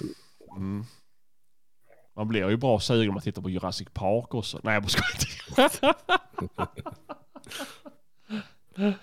mm. 0.56 0.84
Man 2.16 2.28
blir 2.28 2.48
ju 2.48 2.56
bra 2.56 2.80
sugen 2.80 3.08
om 3.08 3.14
man 3.14 3.22
tittar 3.22 3.42
på 3.42 3.50
Jurassic 3.50 3.88
Park 3.92 4.34
också. 4.34 4.60
Nej 4.62 4.74
jag 4.74 4.82
bara 4.82 4.88
skojar. 4.88 5.94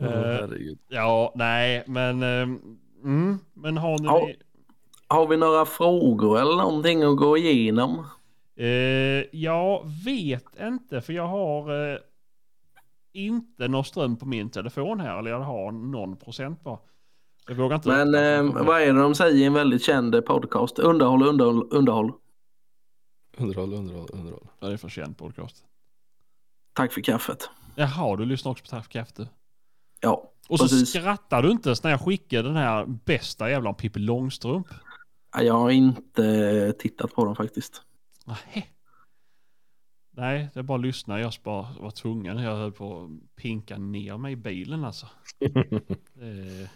Herregud. 0.00 0.78
ja, 0.88 1.32
nej, 1.34 1.84
men... 1.86 2.22
ehm, 2.22 2.78
mm, 3.02 3.38
men 3.54 3.78
har 3.78 3.98
ni... 3.98 4.06
Ja. 4.06 4.28
Har 5.08 5.26
vi 5.26 5.36
några 5.36 5.66
frågor 5.66 6.40
eller 6.40 6.56
någonting 6.56 7.02
att 7.02 7.16
gå 7.16 7.36
igenom? 7.36 8.06
Eh, 8.56 8.66
jag 9.32 9.90
vet 10.04 10.60
inte 10.60 11.00
för 11.00 11.12
jag 11.12 11.26
har 11.26 11.90
eh, 11.92 11.98
inte 13.12 13.68
någon 13.68 13.84
ström 13.84 14.16
på 14.16 14.26
min 14.26 14.50
telefon 14.50 15.00
här. 15.00 15.18
Eller 15.18 15.30
jag 15.30 15.40
har 15.40 15.72
någon 15.72 16.16
procent 16.16 16.62
bara. 16.62 16.78
Jag 17.46 17.54
vågar 17.54 17.76
inte. 17.76 17.88
Men 17.88 18.14
eh, 18.14 18.64
vad 18.64 18.82
är 18.82 18.92
det 18.92 19.00
de 19.00 19.14
säger 19.14 19.36
i 19.36 19.44
en 19.44 19.52
väldigt 19.52 19.82
känd 19.82 20.26
podcast? 20.26 20.78
Underhåll, 20.78 21.22
underhåll, 21.22 21.68
underhåll. 21.70 22.12
Underhåll, 23.36 23.72
underhåll, 23.74 24.08
underhåll. 24.12 24.48
Ja, 24.60 24.66
det 24.66 24.72
är 24.72 24.76
för 24.76 24.88
känd 24.88 25.18
podcast. 25.18 25.64
Tack 26.72 26.92
för 26.92 27.00
kaffet. 27.00 27.50
Jaha, 27.74 28.16
du 28.16 28.24
lyssnar 28.24 28.52
också 28.52 28.64
på 28.64 28.68
Taff 28.68 28.88
Kaffe. 28.88 29.28
Ja, 30.00 30.32
Och 30.48 30.58
så 30.58 30.64
Precis. 30.64 30.88
skrattar 30.88 31.42
du 31.42 31.50
inte 31.50 31.74
när 31.82 31.90
jag 31.90 32.00
skickar 32.00 32.42
den 32.42 32.56
här 32.56 32.86
bästa 32.86 33.50
jävla 33.50 33.72
Pippi 33.72 33.98
Långstrump. 33.98 34.66
jag 35.40 35.54
har 35.54 35.70
inte 35.70 36.72
tittat 36.78 37.14
på 37.14 37.24
dem 37.24 37.36
faktiskt. 37.36 37.82
Nähä. 38.26 38.62
Nej, 40.16 40.48
det 40.54 40.60
är 40.60 40.62
bara 40.64 40.78
att 40.78 40.84
lyssna. 40.84 41.20
Jag 41.20 41.32
bara 41.42 41.66
var 41.80 41.90
tvungen. 41.90 42.38
Jag 42.38 42.56
höll 42.56 42.72
på 42.72 43.02
att 43.02 43.36
pinka 43.36 43.78
ner 43.78 44.16
mig 44.16 44.32
i 44.32 44.36
bilen 44.36 44.84
alltså. 44.84 45.06
det... 46.14 46.70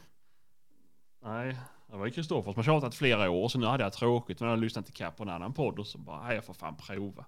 Nej, 1.28 1.56
det 1.90 1.96
var 1.96 2.06
ju 2.06 2.12
Kristoffer 2.12 2.52
som 2.52 2.58
har 2.58 2.62
tjatat 2.62 2.94
flera 2.94 3.30
år 3.30 3.48
så 3.48 3.58
nu 3.58 3.66
hade 3.66 3.84
jag 3.84 3.92
tråkigt. 3.92 4.40
Men 4.40 4.48
jag 4.48 4.84
till 4.84 4.94
Cap 4.94 5.16
på 5.16 5.22
en 5.22 5.28
annan 5.28 5.52
podd 5.52 5.78
och 5.78 5.86
så 5.86 5.98
bara, 5.98 6.22
nej 6.22 6.34
jag 6.34 6.44
får 6.44 6.54
fan 6.54 6.76
prova. 6.76 7.24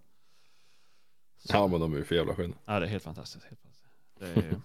Ja 1.49 1.67
men 1.67 1.81
de 1.81 1.93
är 1.93 1.97
ju 1.97 2.05
för 2.05 2.15
jävla 2.15 2.35
sköna. 2.35 2.55
Ja, 2.65 2.81
det 2.81 2.87
är 2.87 2.91
helt 2.91 3.05
fantastiskt. 3.05 3.45
Helt 3.45 3.61
fantastiskt. 3.61 3.95
Det 4.19 4.27
är... 4.27 4.61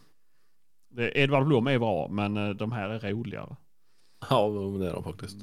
det, 0.90 1.20
Edvard 1.20 1.46
Blom 1.46 1.68
är 1.68 1.80
bra, 1.80 2.08
men 2.08 2.38
eh, 2.38 2.50
de 2.50 2.72
här 2.72 2.90
är 2.90 3.12
roligare. 3.12 3.56
Ja 4.30 4.48
det 4.80 4.88
är 4.88 4.94
de 4.94 5.04
faktiskt. 5.04 5.38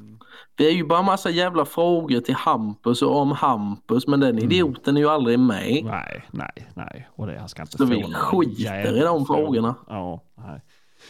Det 0.54 0.64
är 0.64 0.72
ju 0.72 0.84
bara 0.84 1.02
massa 1.02 1.30
jävla 1.30 1.64
frågor 1.64 2.20
till 2.20 2.34
Hampus 2.34 3.02
och 3.02 3.16
om 3.16 3.32
Hampus 3.32 4.06
men 4.06 4.20
den 4.20 4.38
idioten 4.38 4.96
är 4.96 5.00
ju 5.00 5.08
aldrig 5.08 5.38
med. 5.38 5.84
Nej, 5.84 6.24
nej, 6.30 6.68
nej. 6.74 7.08
Och 7.14 7.26
det, 7.26 7.38
han 7.38 7.48
ska 7.48 7.62
inte 7.62 7.78
Så 7.78 7.86
få 7.86 7.94
vi 7.94 8.14
skiter 8.14 8.96
i 8.96 9.00
de 9.00 9.26
frågorna. 9.26 9.74
Ja, 9.88 10.24
nej. 10.34 10.60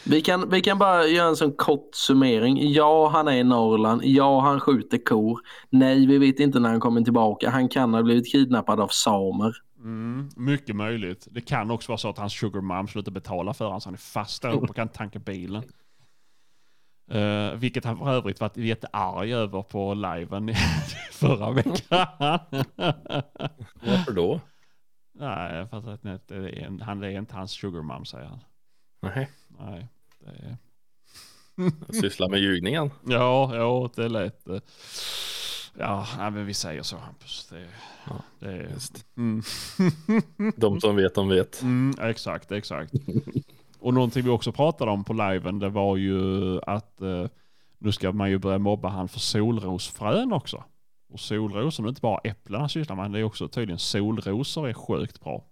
Vi 0.05 0.21
kan, 0.21 0.49
vi 0.49 0.61
kan 0.61 0.77
bara 0.79 1.05
göra 1.05 1.27
en 1.27 1.35
sån 1.35 1.53
kort 1.53 1.89
summering. 1.95 2.71
Ja, 2.71 3.07
han 3.09 3.27
är 3.27 3.31
i 3.31 3.43
Norrland. 3.43 4.01
Ja, 4.05 4.39
han 4.41 4.59
skjuter 4.59 4.97
kor. 5.05 5.39
Nej, 5.69 6.05
vi 6.05 6.17
vet 6.17 6.39
inte 6.39 6.59
när 6.59 6.69
han 6.69 6.79
kommer 6.79 7.01
tillbaka. 7.01 7.49
Han 7.49 7.69
kan 7.69 7.93
ha 7.93 8.03
blivit 8.03 8.31
kidnappad 8.31 8.79
av 8.79 8.87
samer. 8.87 9.53
Mm, 9.77 10.29
mycket 10.35 10.75
möjligt. 10.75 11.27
Det 11.31 11.41
kan 11.41 11.71
också 11.71 11.91
vara 11.91 11.97
så 11.97 12.09
att 12.09 12.17
hans 12.17 12.33
sugar 12.33 12.61
mom 12.61 12.87
slutar 12.87 13.11
betala 13.11 13.53
för 13.53 13.65
honom 13.65 13.81
så 13.81 13.87
han 13.87 13.93
är 13.93 13.97
fast 13.97 14.41
där 14.41 14.51
uppe 14.51 14.65
och 14.69 14.75
kan 14.75 14.89
tanka 14.89 15.19
bilen. 15.19 15.63
Uh, 17.15 17.53
vilket 17.55 17.85
han 17.85 17.97
för 17.97 18.09
övrigt 18.09 18.39
varit 18.41 18.57
jättearg 18.57 19.31
över 19.31 19.61
på 19.61 19.93
liven 19.93 20.49
i- 20.49 20.55
förra 21.11 21.51
veckan. 21.51 22.07
Varför 23.85 24.11
då? 24.11 24.39
Nej, 25.19 25.67
för 25.67 25.93
att 25.93 26.03
det 26.03 26.35
är 26.35 26.63
en, 26.65 26.81
han 26.81 27.03
är 27.03 27.09
inte 27.09 27.35
hans 27.35 27.51
sugar 27.51 27.81
mom 27.81 28.05
säger 28.05 28.25
han. 28.25 28.39
Nej. 29.03 29.29
Nej, 29.59 29.87
det 30.19 30.29
är... 30.29 30.57
Syssla 32.01 32.27
med 32.27 32.39
ljugningen. 32.39 32.91
Ja, 33.05 33.55
ja, 33.55 33.89
det 33.95 34.03
är 34.05 34.09
lätt. 34.09 34.47
eh, 34.47 34.59
Ja, 35.79 36.07
nej, 36.17 36.31
men 36.31 36.45
vi 36.45 36.53
säger 36.53 36.83
så 36.83 36.97
Hampus. 36.97 37.47
Det, 37.49 37.67
Ja, 38.07 38.15
det 38.39 38.45
är... 38.47 38.69
Just. 38.73 39.05
Mm. 39.17 39.43
De 40.55 40.81
som 40.81 40.95
vet 40.95 41.15
de 41.15 41.29
vet. 41.29 41.61
Mm, 41.61 41.95
exakt, 42.01 42.51
exakt. 42.51 42.93
Och 43.79 43.93
någonting 43.93 44.23
vi 44.23 44.29
också 44.29 44.51
pratade 44.51 44.91
om 44.91 45.03
på 45.03 45.13
liven 45.13 45.59
det 45.59 45.69
var 45.69 45.97
ju 45.97 46.59
att 46.61 47.01
eh, 47.01 47.25
nu 47.77 47.91
ska 47.91 48.11
man 48.11 48.29
ju 48.29 48.37
börja 48.37 48.57
mobba 48.57 48.89
han 48.89 49.07
för 49.07 49.19
solrosfrön 49.19 50.33
också. 50.33 50.63
Och 51.13 51.19
solrosor, 51.19 51.83
det 51.83 51.87
är 51.87 51.89
inte 51.89 52.01
bara 52.01 52.19
äpplen 52.23 52.59
han 52.59 52.69
sysslar 52.69 52.95
med, 52.95 53.11
det 53.11 53.19
är 53.19 53.23
också 53.23 53.47
tydligen 53.47 53.79
solrosor 53.79 54.67
är 54.67 54.73
sjukt 54.73 55.19
bra. 55.19 55.45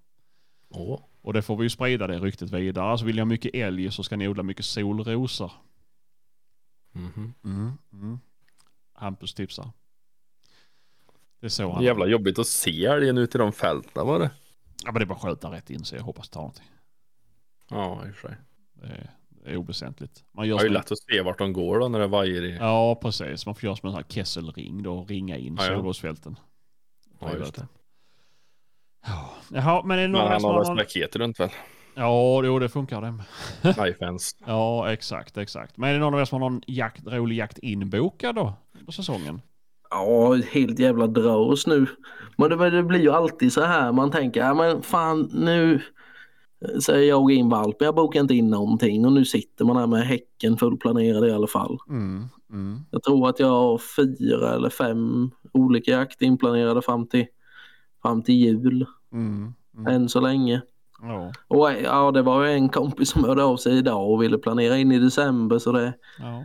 Åh. 0.69 0.99
Och 1.21 1.33
det 1.33 1.41
får 1.41 1.57
vi 1.57 1.63
ju 1.63 1.69
sprida 1.69 2.07
det 2.07 2.19
ryktet 2.19 2.51
vidare. 2.51 2.85
Alltså 2.85 3.05
vill 3.05 3.15
ni 3.15 3.21
ha 3.21 3.25
mycket 3.25 3.55
älg 3.55 3.91
så 3.91 4.03
ska 4.03 4.15
ni 4.15 4.27
odla 4.27 4.43
mycket 4.43 4.65
solrosor. 4.65 5.51
Mhm. 6.91 7.33
Mm, 7.43 7.77
mm. 7.93 8.19
Hampus 8.93 9.33
tipsar. 9.33 9.71
Det 11.39 11.47
är 11.47 11.49
så 11.49 11.71
han... 11.71 11.83
Jävla 11.83 12.07
jobbigt 12.07 12.39
att 12.39 12.47
se 12.47 12.85
älgen 12.85 13.17
ut 13.17 13.35
i 13.35 13.37
de 13.37 13.51
fälten 13.53 14.07
var 14.07 14.19
det. 14.19 14.31
Ja 14.85 14.91
men 14.91 14.93
det 14.93 15.03
är 15.03 15.05
bara 15.05 15.15
att 15.15 15.21
skjuta 15.21 15.51
rätt 15.51 15.69
in 15.69 15.85
så 15.85 15.95
jag 15.95 16.03
hoppas 16.03 16.29
ta 16.29 16.39
någonting. 16.39 16.65
Ja, 17.69 18.07
i 18.07 18.11
och 18.11 18.15
för 18.15 18.27
sig. 18.27 18.37
Det 18.73 18.85
är, 18.87 19.11
det 19.29 19.51
är 19.51 19.57
oväsentligt. 19.57 20.23
Man 20.31 20.47
gör 20.47 20.57
Det 20.57 20.63
är 20.63 20.67
ju 20.67 20.73
lätt 20.73 20.91
att 20.91 20.99
se 20.99 21.21
vart 21.21 21.37
de 21.37 21.53
går 21.53 21.79
då 21.79 21.87
när 21.87 21.99
det 21.99 22.07
vajar 22.07 22.43
i. 22.43 22.55
Ja 22.55 22.95
precis, 23.01 23.45
man 23.45 23.55
får 23.55 23.63
göra 23.63 23.75
som 23.75 23.87
en 23.87 23.93
sån 23.93 24.03
här 24.03 24.09
kesselring 24.09 24.83
då 24.83 24.99
och 24.99 25.09
ringa 25.09 25.37
in 25.37 25.55
Ja, 25.59 25.65
ja. 25.65 25.75
solrosfälten. 25.75 26.39
Ja, 27.19 27.35
just 27.37 27.55
det. 27.55 27.67
Ja. 29.05 29.35
Jaha, 29.53 29.81
men 29.85 29.99
är 29.99 30.01
det 30.01 30.07
Men 30.07 30.21
någon 30.21 30.31
han 30.31 30.41
som 30.41 30.47
har 30.47 30.53
har 30.53 30.65
väl 30.65 30.75
någon... 30.75 30.85
staket 30.85 31.15
runt 31.15 31.39
väl? 31.39 31.49
Ja, 31.95 32.43
jo 32.45 32.59
det 32.59 32.69
funkar 32.69 33.01
det. 33.01 33.13
High-fence. 33.69 34.35
Ja, 34.45 34.91
exakt, 34.91 35.37
exakt. 35.37 35.77
Men 35.77 35.89
är 35.89 35.93
det 35.93 35.99
någon 35.99 36.13
av 36.13 36.19
er 36.19 36.25
som 36.25 36.41
har 36.41 36.49
någon 36.49 36.61
jakt, 36.67 37.07
rolig 37.07 37.37
jakt 37.37 37.57
inbokad 37.57 38.35
då? 38.35 38.53
Under 38.79 38.91
säsongen? 38.91 39.41
Ja, 39.89 40.33
helt 40.33 40.79
jävla 40.79 41.07
drös 41.07 41.67
nu. 41.67 41.85
Men 42.37 42.49
det, 42.49 42.69
det 42.69 42.83
blir 42.83 42.99
ju 42.99 43.11
alltid 43.11 43.53
så 43.53 43.61
här. 43.61 43.91
Man 43.91 44.11
tänker, 44.11 44.39
ja 44.39 44.53
men 44.53 44.81
fan 44.81 45.29
nu 45.33 45.81
säger 46.83 47.09
jag 47.09 47.31
in 47.31 47.49
valp. 47.49 47.75
Jag 47.79 47.95
bokar 47.95 48.19
inte 48.19 48.33
in 48.35 48.49
någonting 48.49 49.05
och 49.05 49.13
nu 49.13 49.25
sitter 49.25 49.65
man 49.65 49.77
här 49.77 49.87
med 49.87 50.07
häcken 50.07 50.57
fullplanerad 50.57 51.27
i 51.27 51.31
alla 51.31 51.47
fall. 51.47 51.77
Mm, 51.89 52.27
mm. 52.49 52.79
Jag 52.91 53.03
tror 53.03 53.29
att 53.29 53.39
jag 53.39 53.47
har 53.47 53.81
fyra 53.95 54.53
eller 54.53 54.69
fem 54.69 55.31
olika 55.53 55.91
jakt 55.91 56.21
inplanerade 56.21 56.81
fram 56.81 57.07
till, 57.07 57.25
fram 58.01 58.23
till 58.23 58.35
jul 58.35 58.85
Mm, 59.11 59.53
mm. 59.77 59.87
än 59.87 60.09
så 60.09 60.19
länge. 60.19 60.61
Ja, 61.01 61.33
Och 61.47 61.71
ja, 61.83 62.11
det 62.11 62.21
var 62.21 62.45
ju 62.45 62.51
en 62.51 62.69
kompis 62.69 63.09
som 63.09 63.23
hörde 63.23 63.43
av 63.43 63.57
sig 63.57 63.77
idag 63.77 64.11
och 64.11 64.23
ville 64.23 64.37
planera 64.37 64.77
in 64.77 64.91
i 64.91 64.99
december 64.99 65.59
så 65.59 65.71
det, 65.71 65.93
ja, 66.19 66.43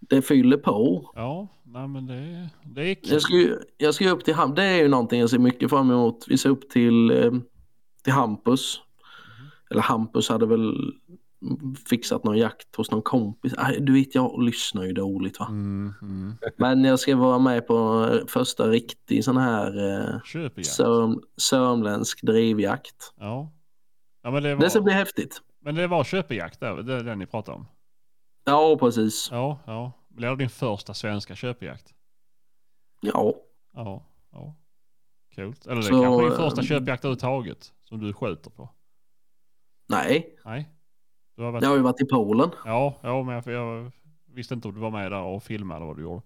det 0.00 0.22
fyller 0.22 0.56
på. 0.56 1.10
ja. 1.14 1.48
Nej 1.72 1.88
men 1.88 2.06
det, 2.06 2.48
det 2.64 2.90
är 2.90 2.94
kul. 2.94 3.12
Jag 3.12 3.22
ska, 3.22 3.34
ju, 3.34 3.58
jag 3.76 3.94
ska 3.94 4.10
upp 4.10 4.24
till 4.24 4.34
Ham. 4.34 4.54
Det 4.54 4.62
är 4.62 4.82
ju 4.82 4.88
någonting 4.88 5.20
jag 5.20 5.30
ser 5.30 5.38
mycket 5.38 5.70
fram 5.70 5.90
emot. 5.90 6.24
Vi 6.28 6.38
ska 6.38 6.48
upp 6.48 6.70
till, 6.70 7.10
eh, 7.10 7.32
till 8.04 8.12
Hampus. 8.12 8.80
Eller 9.70 9.82
Hampus 9.82 10.28
hade 10.28 10.46
väl 10.46 10.92
fixat 11.88 12.24
någon 12.24 12.38
jakt 12.38 12.76
hos 12.76 12.90
någon 12.90 13.02
kompis. 13.02 13.54
Aj, 13.56 13.80
Du 13.80 13.92
vet, 13.92 14.14
jag 14.14 14.42
lyssnar 14.42 14.84
ju 14.84 14.92
dåligt 14.92 15.38
va. 15.40 15.46
Mm, 15.46 15.94
mm. 16.02 16.34
Men 16.56 16.84
jag 16.84 17.00
ska 17.00 17.16
vara 17.16 17.38
med 17.38 17.66
på 17.66 18.08
eh, 18.12 18.26
första 18.26 18.66
riktig 18.68 19.24
sån 19.24 19.36
här 19.36 19.66
eh, 20.14 20.20
sörm, 20.62 21.22
sörmländsk 21.36 22.22
drivjakt. 22.22 23.12
Ja. 23.16 23.52
ja 24.22 24.30
men, 24.30 24.42
det 24.42 24.54
Det 24.56 24.70
ska 24.70 24.78
var, 24.80 24.84
bli 24.84 24.92
häftigt. 24.94 25.42
men 25.60 25.74
det 25.74 25.86
var 25.86 26.04
köpjakt 26.04 26.60
där, 26.60 26.76
det 26.82 26.94
är 26.94 27.04
den 27.04 27.18
ni 27.18 27.26
pratar 27.26 27.52
om? 27.52 27.66
Ja, 28.44 28.76
precis. 28.80 29.28
Ja, 29.30 29.58
ja. 29.66 29.92
Blir 30.08 30.28
det 30.28 30.36
din 30.36 30.50
första 30.50 30.94
svenska 30.94 31.34
köpjakt? 31.34 31.94
Ja, 33.00 33.34
Ja, 33.74 34.06
ja. 34.32 34.54
Coolt. 35.36 35.66
Eller 35.66 35.76
det 35.76 35.82
Så, 35.82 36.02
kanske 36.02 36.22
din 36.22 36.32
eh, 36.32 36.36
första 36.38 36.62
köpjakt 36.62 37.04
överhuvudtaget 37.04 37.72
som 37.84 37.98
du 38.00 38.12
skjuter 38.12 38.50
på? 38.50 38.68
nej. 39.88 40.36
Nej? 40.44 40.68
Du 41.38 41.44
har 41.44 41.52
varit... 41.52 41.62
Jag 41.62 41.70
har 41.70 41.76
ju 41.76 41.82
varit 41.82 42.00
i 42.00 42.04
Polen. 42.04 42.50
Ja, 42.64 42.94
ja 43.02 43.22
men 43.22 43.34
jag, 43.34 43.46
jag 43.54 43.92
visste 44.34 44.54
inte 44.54 44.68
om 44.68 44.74
du 44.74 44.80
var 44.80 44.90
med 44.90 45.12
där 45.12 45.22
och 45.22 45.42
filmade 45.42 45.76
eller 45.76 45.86
vad 45.86 45.96
du 45.96 46.02
gjorde. 46.02 46.22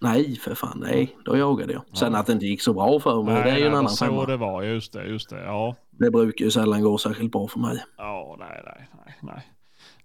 Nej, 0.00 0.36
för 0.36 0.54
fan 0.54 0.78
nej. 0.86 1.16
Då 1.24 1.36
jagade 1.36 1.72
jag. 1.72 1.82
Sen 1.98 2.12
Ja. 2.12 2.18
att 2.18 2.26
det 2.26 2.32
inte 2.32 2.46
gick 2.46 2.62
så 2.62 2.72
bra 2.74 3.00
för 3.00 3.22
mig, 3.22 3.34
det 3.34 3.50
är 3.50 3.56
ju 3.56 3.60
en 3.60 3.64
det 3.64 3.70
var 3.70 3.78
annan 3.78 3.90
så 3.90 4.04
femma. 4.04 4.26
det 4.26 4.36
var. 4.36 4.62
Just 4.62 4.92
det, 4.92 5.04
just 5.06 5.30
det. 5.30 5.44
Ja, 5.44 5.76
Det 5.90 6.10
brukar 6.10 6.44
ju 6.44 6.50
sällan 6.50 6.82
gå 6.82 6.98
särskilt 6.98 7.32
bra 7.32 7.48
för 7.48 7.60
mig. 7.60 7.82
ja 7.96 8.36
nej, 8.38 8.62
nej, 8.64 8.88
nej. 9.04 9.16
nej. 9.22 9.46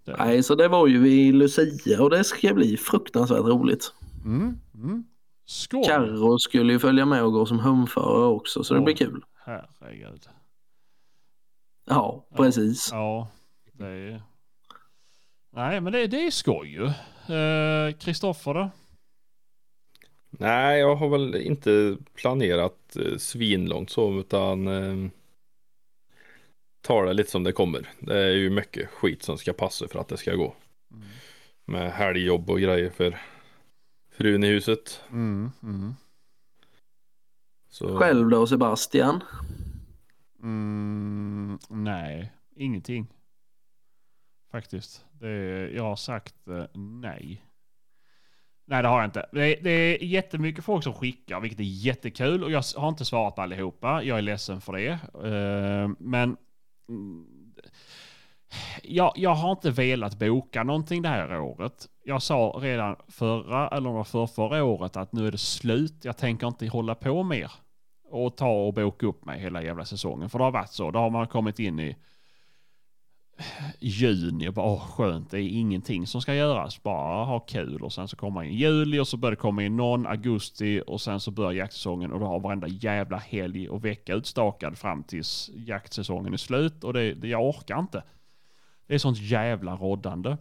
Det... 0.05 0.15
Nej, 0.19 0.43
så 0.43 0.55
det 0.55 0.67
var 0.67 0.87
ju 0.87 0.99
vid 1.01 1.35
Lucia 1.35 2.03
och 2.03 2.09
det 2.09 2.23
ska 2.23 2.53
bli 2.53 2.77
fruktansvärt 2.77 3.39
roligt. 3.45 3.93
Mm, 4.25 4.59
mm. 4.75 5.03
Skål! 5.45 5.83
Carro 5.85 6.37
skulle 6.39 6.73
ju 6.73 6.79
följa 6.79 7.05
med 7.05 7.23
och 7.23 7.31
gå 7.33 7.45
som 7.45 7.59
humförare 7.59 8.25
också 8.25 8.63
så 8.63 8.73
det 8.73 8.79
Åh. 8.79 8.83
blir 8.85 8.95
kul. 8.95 9.23
Herregud. 9.45 10.27
Ja, 11.89 12.25
precis. 12.35 12.89
Ja, 12.91 13.27
det 13.73 13.85
är... 13.87 14.21
Nej, 15.57 15.81
men 15.81 15.93
det, 15.93 16.07
det 16.07 16.27
är 16.27 16.31
skoj 16.31 16.67
ju. 16.67 16.85
Eh, 17.35 17.93
Kristoffer 17.93 18.53
då? 18.53 18.69
Nej, 20.29 20.79
jag 20.79 20.95
har 20.95 21.09
väl 21.09 21.35
inte 21.35 21.97
planerat 22.13 22.95
eh, 22.95 23.17
svinlångt 23.17 23.89
så 23.89 24.19
utan 24.19 24.67
eh, 24.67 25.09
tar 26.81 27.05
det 27.05 27.13
lite 27.13 27.31
som 27.31 27.43
det 27.43 27.51
kommer. 27.51 27.89
Det 27.99 28.17
är 28.17 28.31
ju 28.31 28.49
mycket 28.49 28.89
skit 28.89 29.23
som 29.23 29.37
ska 29.37 29.53
passa 29.53 29.87
för 29.87 29.99
att 29.99 30.07
det 30.07 30.17
ska 30.17 30.35
gå. 30.35 30.55
Med 31.65 31.91
helgjobb 31.91 32.49
och 32.49 32.59
grejer 32.59 32.89
för 32.89 33.21
frun 34.11 34.43
i 34.43 34.47
huset. 34.47 35.03
Mm, 35.09 35.51
mm. 35.63 35.93
Så, 37.69 37.97
Själv 37.97 38.29
då 38.29 38.47
Sebastian? 38.47 39.23
Mm, 40.43 41.59
nej, 41.69 42.31
ingenting. 42.55 43.07
Faktiskt. 44.51 45.06
Det 45.19 45.29
är, 45.29 45.67
jag 45.75 45.83
har 45.83 45.95
sagt 45.95 46.47
eh, 46.47 46.65
nej. 46.73 47.43
Nej 48.65 48.81
det 48.81 48.87
har 48.87 48.97
jag 48.97 49.07
inte. 49.07 49.29
Det 49.31 49.57
är, 49.57 49.63
det 49.63 49.71
är 49.71 50.03
jättemycket 50.03 50.65
folk 50.65 50.83
som 50.83 50.93
skickar 50.93 51.39
vilket 51.39 51.59
är 51.59 51.63
jättekul 51.63 52.43
och 52.43 52.51
jag 52.51 52.63
har 52.75 52.89
inte 52.89 53.05
svarat 53.05 53.35
på 53.35 53.41
allihopa. 53.41 54.03
Jag 54.03 54.17
är 54.17 54.21
ledsen 54.21 54.61
för 54.61 54.73
det. 54.73 54.89
Eh, 54.89 55.89
men 55.99 56.37
mm, 56.89 57.25
jag, 58.83 59.13
jag 59.15 59.35
har 59.35 59.51
inte 59.51 59.71
velat 59.71 60.19
boka 60.19 60.63
någonting 60.63 61.01
det 61.01 61.09
här 61.09 61.39
året. 61.39 61.87
Jag 62.03 62.21
sa 62.21 62.59
redan 62.61 62.95
förra 63.07 63.67
eller 63.67 63.89
om 63.89 63.93
det 63.93 63.97
var 63.97 64.03
för 64.03 64.27
förra 64.27 64.63
året 64.63 64.97
att 64.97 65.13
nu 65.13 65.27
är 65.27 65.31
det 65.31 65.37
slut. 65.37 66.05
Jag 66.05 66.17
tänker 66.17 66.47
inte 66.47 66.67
hålla 66.67 66.95
på 66.95 67.23
mer 67.23 67.51
och 68.09 68.37
ta 68.37 68.49
och 68.49 68.73
boka 68.73 69.05
upp 69.05 69.25
mig 69.25 69.39
hela 69.39 69.63
jävla 69.63 69.85
säsongen. 69.85 70.29
För 70.29 70.39
det 70.39 70.45
har 70.45 70.51
varit 70.51 70.71
så. 70.71 70.91
Då 70.91 70.99
har 70.99 71.09
man 71.09 71.27
kommit 71.27 71.59
in 71.59 71.79
i 71.79 71.95
juni 73.79 74.49
och 74.49 74.53
bara 74.53 74.65
åh 74.65 74.79
skönt, 74.79 75.31
det 75.31 75.37
är 75.41 75.49
ingenting 75.49 76.07
som 76.07 76.21
ska 76.21 76.35
göras. 76.35 76.83
Bara 76.83 77.25
ha 77.25 77.39
kul 77.39 77.83
och 77.83 77.93
sen 77.93 78.07
så 78.07 78.15
kommer 78.15 78.33
man 78.33 78.45
in 78.45 78.53
juli 78.53 78.99
och 78.99 79.07
så 79.07 79.17
börjar 79.17 79.31
det 79.31 79.35
komma 79.35 79.63
in 79.63 79.77
någon 79.77 80.07
augusti 80.07 80.81
och 80.87 81.01
sen 81.01 81.19
så 81.19 81.31
börjar 81.31 81.51
jaktsäsongen 81.51 82.11
och 82.11 82.19
då 82.19 82.25
har 82.25 82.39
varenda 82.39 82.67
jävla 82.67 83.17
helg 83.17 83.69
och 83.69 83.85
vecka 83.85 84.13
utstakad 84.13 84.77
fram 84.77 85.03
tills 85.03 85.49
jaktsäsongen 85.55 86.33
är 86.33 86.37
slut 86.37 86.83
och 86.83 86.93
det, 86.93 87.13
det 87.13 87.27
jag 87.27 87.45
orkar 87.45 87.79
inte. 87.79 88.03
Det 88.87 88.93
är 88.93 88.99
sånt 88.99 89.21
jävla 89.21 89.75
roddande. 89.75 90.37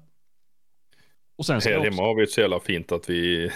Och 1.37 1.47
sen 1.47 1.61
ska 1.61 1.71
här 1.71 1.91
hemma 1.91 2.03
har 2.03 2.15
vi 2.15 2.23
ett 2.23 2.31
så 2.31 2.41
jävla 2.41 2.61
fint 2.61 2.93
att 2.93 3.11
vi 3.11 3.51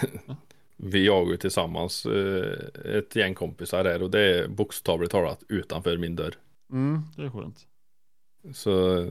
vi 0.83 1.05
jagar 1.05 1.37
tillsammans 1.37 2.05
eh, 2.05 2.95
ett 2.97 3.15
gäng 3.15 3.33
kompisar 3.33 3.83
där 3.83 4.03
och 4.03 4.11
det 4.11 4.19
är 4.19 4.47
bokstavligt 4.47 5.11
talat 5.11 5.43
utanför 5.49 5.97
min 5.97 6.15
dörr. 6.15 6.33
mm, 6.71 7.01
det 7.15 7.23
är 7.23 7.29
skönt. 7.29 7.67
Så 8.53 9.05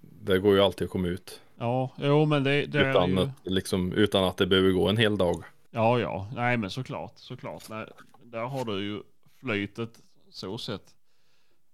det 0.00 0.38
går 0.38 0.54
ju 0.54 0.60
alltid 0.60 0.84
att 0.84 0.90
komma 0.90 1.08
ut. 1.08 1.40
Ja, 1.58 1.90
jo 1.96 2.24
men 2.24 2.44
det, 2.44 2.66
det 2.66 2.78
är 2.78 2.90
utan, 2.90 3.10
ju... 3.10 3.18
att, 3.20 3.30
liksom, 3.44 3.92
utan 3.92 4.24
att 4.24 4.36
det 4.36 4.46
behöver 4.46 4.70
gå 4.70 4.88
en 4.88 4.96
hel 4.96 5.18
dag. 5.18 5.44
Ja, 5.70 6.00
ja. 6.00 6.28
Nej, 6.34 6.56
men 6.56 6.70
såklart. 6.70 7.12
Såklart. 7.16 7.68
Nej, 7.68 7.86
där 8.22 8.44
har 8.44 8.64
du 8.64 8.84
ju 8.84 9.02
flytet 9.40 10.02
så 10.30 10.58
sett. 10.58 10.94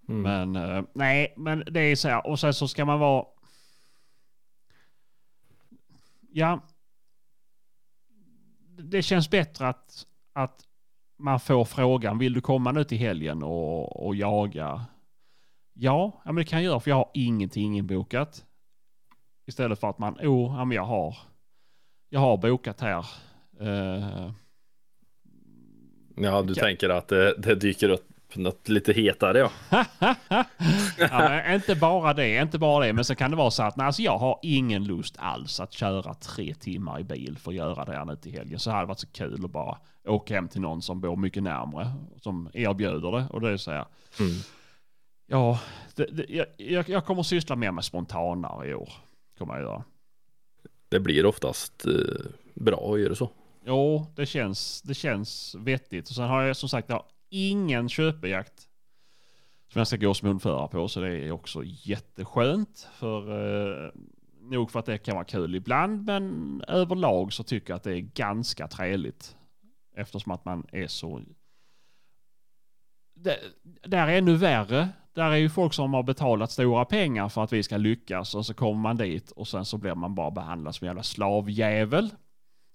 Mm. 0.07 0.21
Men 0.21 0.69
eh, 0.77 0.83
nej, 0.93 1.33
men 1.37 1.63
det 1.71 1.79
är 1.79 1.95
så 1.95 2.07
här. 2.07 2.27
Och 2.27 2.39
sen 2.39 2.53
så 2.53 2.67
ska 2.67 2.85
man 2.85 2.99
vara... 2.99 3.25
Ja. 6.31 6.61
Det 8.77 9.01
känns 9.01 9.29
bättre 9.29 9.67
att, 9.67 10.05
att 10.33 10.67
man 11.17 11.39
får 11.39 11.65
frågan, 11.65 12.17
vill 12.17 12.33
du 12.33 12.41
komma 12.41 12.71
nu 12.71 12.83
till 12.83 12.97
helgen 12.97 13.43
och, 13.43 14.05
och 14.05 14.15
jaga? 14.15 14.85
Ja, 15.81 16.21
ja, 16.25 16.31
men 16.31 16.35
det 16.35 16.43
kan 16.43 16.59
jag 16.59 16.65
göra 16.71 16.79
för 16.79 16.91
jag 16.91 16.95
har 16.95 17.09
ingenting 17.13 17.77
inbokat. 17.77 18.45
Istället 19.47 19.79
för 19.79 19.89
att 19.89 19.99
man, 19.99 20.13
oh, 20.13 20.55
ja, 20.57 20.65
men 20.65 20.75
jag 20.75 20.83
har, 20.85 21.17
jag 22.09 22.19
har 22.19 22.37
bokat 22.37 22.81
här. 22.81 23.05
Eh, 23.59 24.31
Ja, 26.21 26.41
du 26.41 26.53
Ja. 26.57 26.63
tänker 26.63 26.89
att 26.89 27.07
det, 27.07 27.35
det 27.37 27.55
dyker 27.55 27.89
upp 27.89 28.05
något 28.35 28.69
lite 28.69 28.93
hetare 28.93 29.37
ja. 29.39 29.51
ja, 30.97 31.53
inte 31.55 31.75
bara 31.75 32.13
det, 32.13 32.35
inte 32.41 32.59
bara 32.59 32.85
det, 32.85 32.93
men 32.93 33.05
så 33.05 33.15
kan 33.15 33.31
det 33.31 33.37
vara 33.37 33.51
så 33.51 33.63
att 33.63 33.75
nej, 33.77 33.85
alltså 33.85 34.01
jag 34.01 34.17
har 34.17 34.39
ingen 34.41 34.83
lust 34.83 35.15
alls 35.19 35.59
att 35.59 35.73
köra 35.73 36.13
tre 36.13 36.53
timmar 36.53 36.99
i 36.99 37.03
bil 37.03 37.37
för 37.37 37.51
att 37.51 37.55
göra 37.57 37.85
det 37.85 37.91
här 37.91 38.05
nu 38.05 38.15
till 38.15 38.31
helgen. 38.31 38.59
Så 38.59 38.71
hade 38.71 38.83
det 38.83 38.87
varit 38.87 38.99
så 38.99 39.07
kul 39.07 39.45
att 39.45 39.51
bara 39.51 39.77
åka 40.05 40.33
hem 40.35 40.47
till 40.47 40.61
någon 40.61 40.81
som 40.81 41.01
bor 41.01 41.15
mycket 41.15 41.43
närmre, 41.43 41.91
som 42.21 42.49
erbjuder 42.53 43.11
det. 43.11 43.25
Och 43.29 43.41
det 43.41 43.49
är 43.51 43.57
så 43.57 43.71
här, 43.71 43.85
Mm. 44.19 44.31
Ja, 45.31 45.59
det, 45.95 46.05
det, 46.05 46.25
jag, 46.29 46.47
jag, 46.57 46.89
jag 46.89 47.05
kommer 47.05 47.23
syssla 47.23 47.55
mer 47.55 47.71
med 47.71 47.85
spontanare 47.85 48.67
i 48.67 48.73
år. 48.73 48.89
Kommer 49.37 49.53
jag 49.53 49.63
göra. 49.63 49.83
Det 50.89 50.99
blir 50.99 51.25
oftast 51.25 51.85
eh, 51.85 52.25
bra 52.53 52.93
att 52.93 52.99
göra 52.99 53.15
så. 53.15 53.29
Jo, 53.65 54.05
det 54.15 54.25
känns, 54.25 54.81
det 54.81 54.93
känns 54.93 55.55
vettigt. 55.55 56.09
Och 56.09 56.15
sen 56.15 56.27
har 56.27 56.43
jag 56.43 56.57
som 56.57 56.69
sagt 56.69 56.89
jag 56.89 57.03
ingen 57.29 57.89
köpejakt 57.89 58.69
som 59.71 59.79
jag 59.79 59.87
ska 59.87 59.97
gå 59.97 60.13
som 60.13 60.27
hundförare 60.27 60.67
på. 60.67 60.87
Så 60.87 61.01
det 61.01 61.27
är 61.27 61.31
också 61.31 61.63
jätteskönt. 61.65 62.87
För, 62.93 63.21
eh, 63.85 63.91
nog 64.41 64.71
för 64.71 64.79
att 64.79 64.85
det 64.85 64.97
kan 64.97 65.15
vara 65.15 65.25
kul 65.25 65.55
ibland, 65.55 66.05
men 66.05 66.63
överlag 66.67 67.33
så 67.33 67.43
tycker 67.43 67.71
jag 67.71 67.77
att 67.77 67.83
det 67.83 67.93
är 67.93 67.99
ganska 67.99 68.67
trevligt. 68.67 69.35
Eftersom 69.95 70.31
att 70.31 70.45
man 70.45 70.67
är 70.71 70.87
så... 70.87 71.21
Det, 73.13 73.39
där 73.83 74.07
är 74.07 74.17
ännu 74.17 74.35
värre. 74.35 74.89
Där 75.19 75.31
är 75.31 75.35
ju 75.35 75.49
folk 75.49 75.73
som 75.73 75.93
har 75.93 76.03
betalat 76.03 76.51
stora 76.51 76.85
pengar 76.85 77.29
för 77.29 77.43
att 77.43 77.53
vi 77.53 77.63
ska 77.63 77.77
lyckas 77.77 78.35
och 78.35 78.45
så 78.45 78.53
kommer 78.53 78.81
man 78.81 78.97
dit 78.97 79.31
och 79.31 79.47
sen 79.47 79.65
så 79.65 79.77
blir 79.77 79.95
man 79.95 80.15
bara 80.15 80.31
behandlad 80.31 80.75
som 80.75 80.85
en 80.85 80.89
jävla 80.89 81.03
slavjävel. 81.03 82.09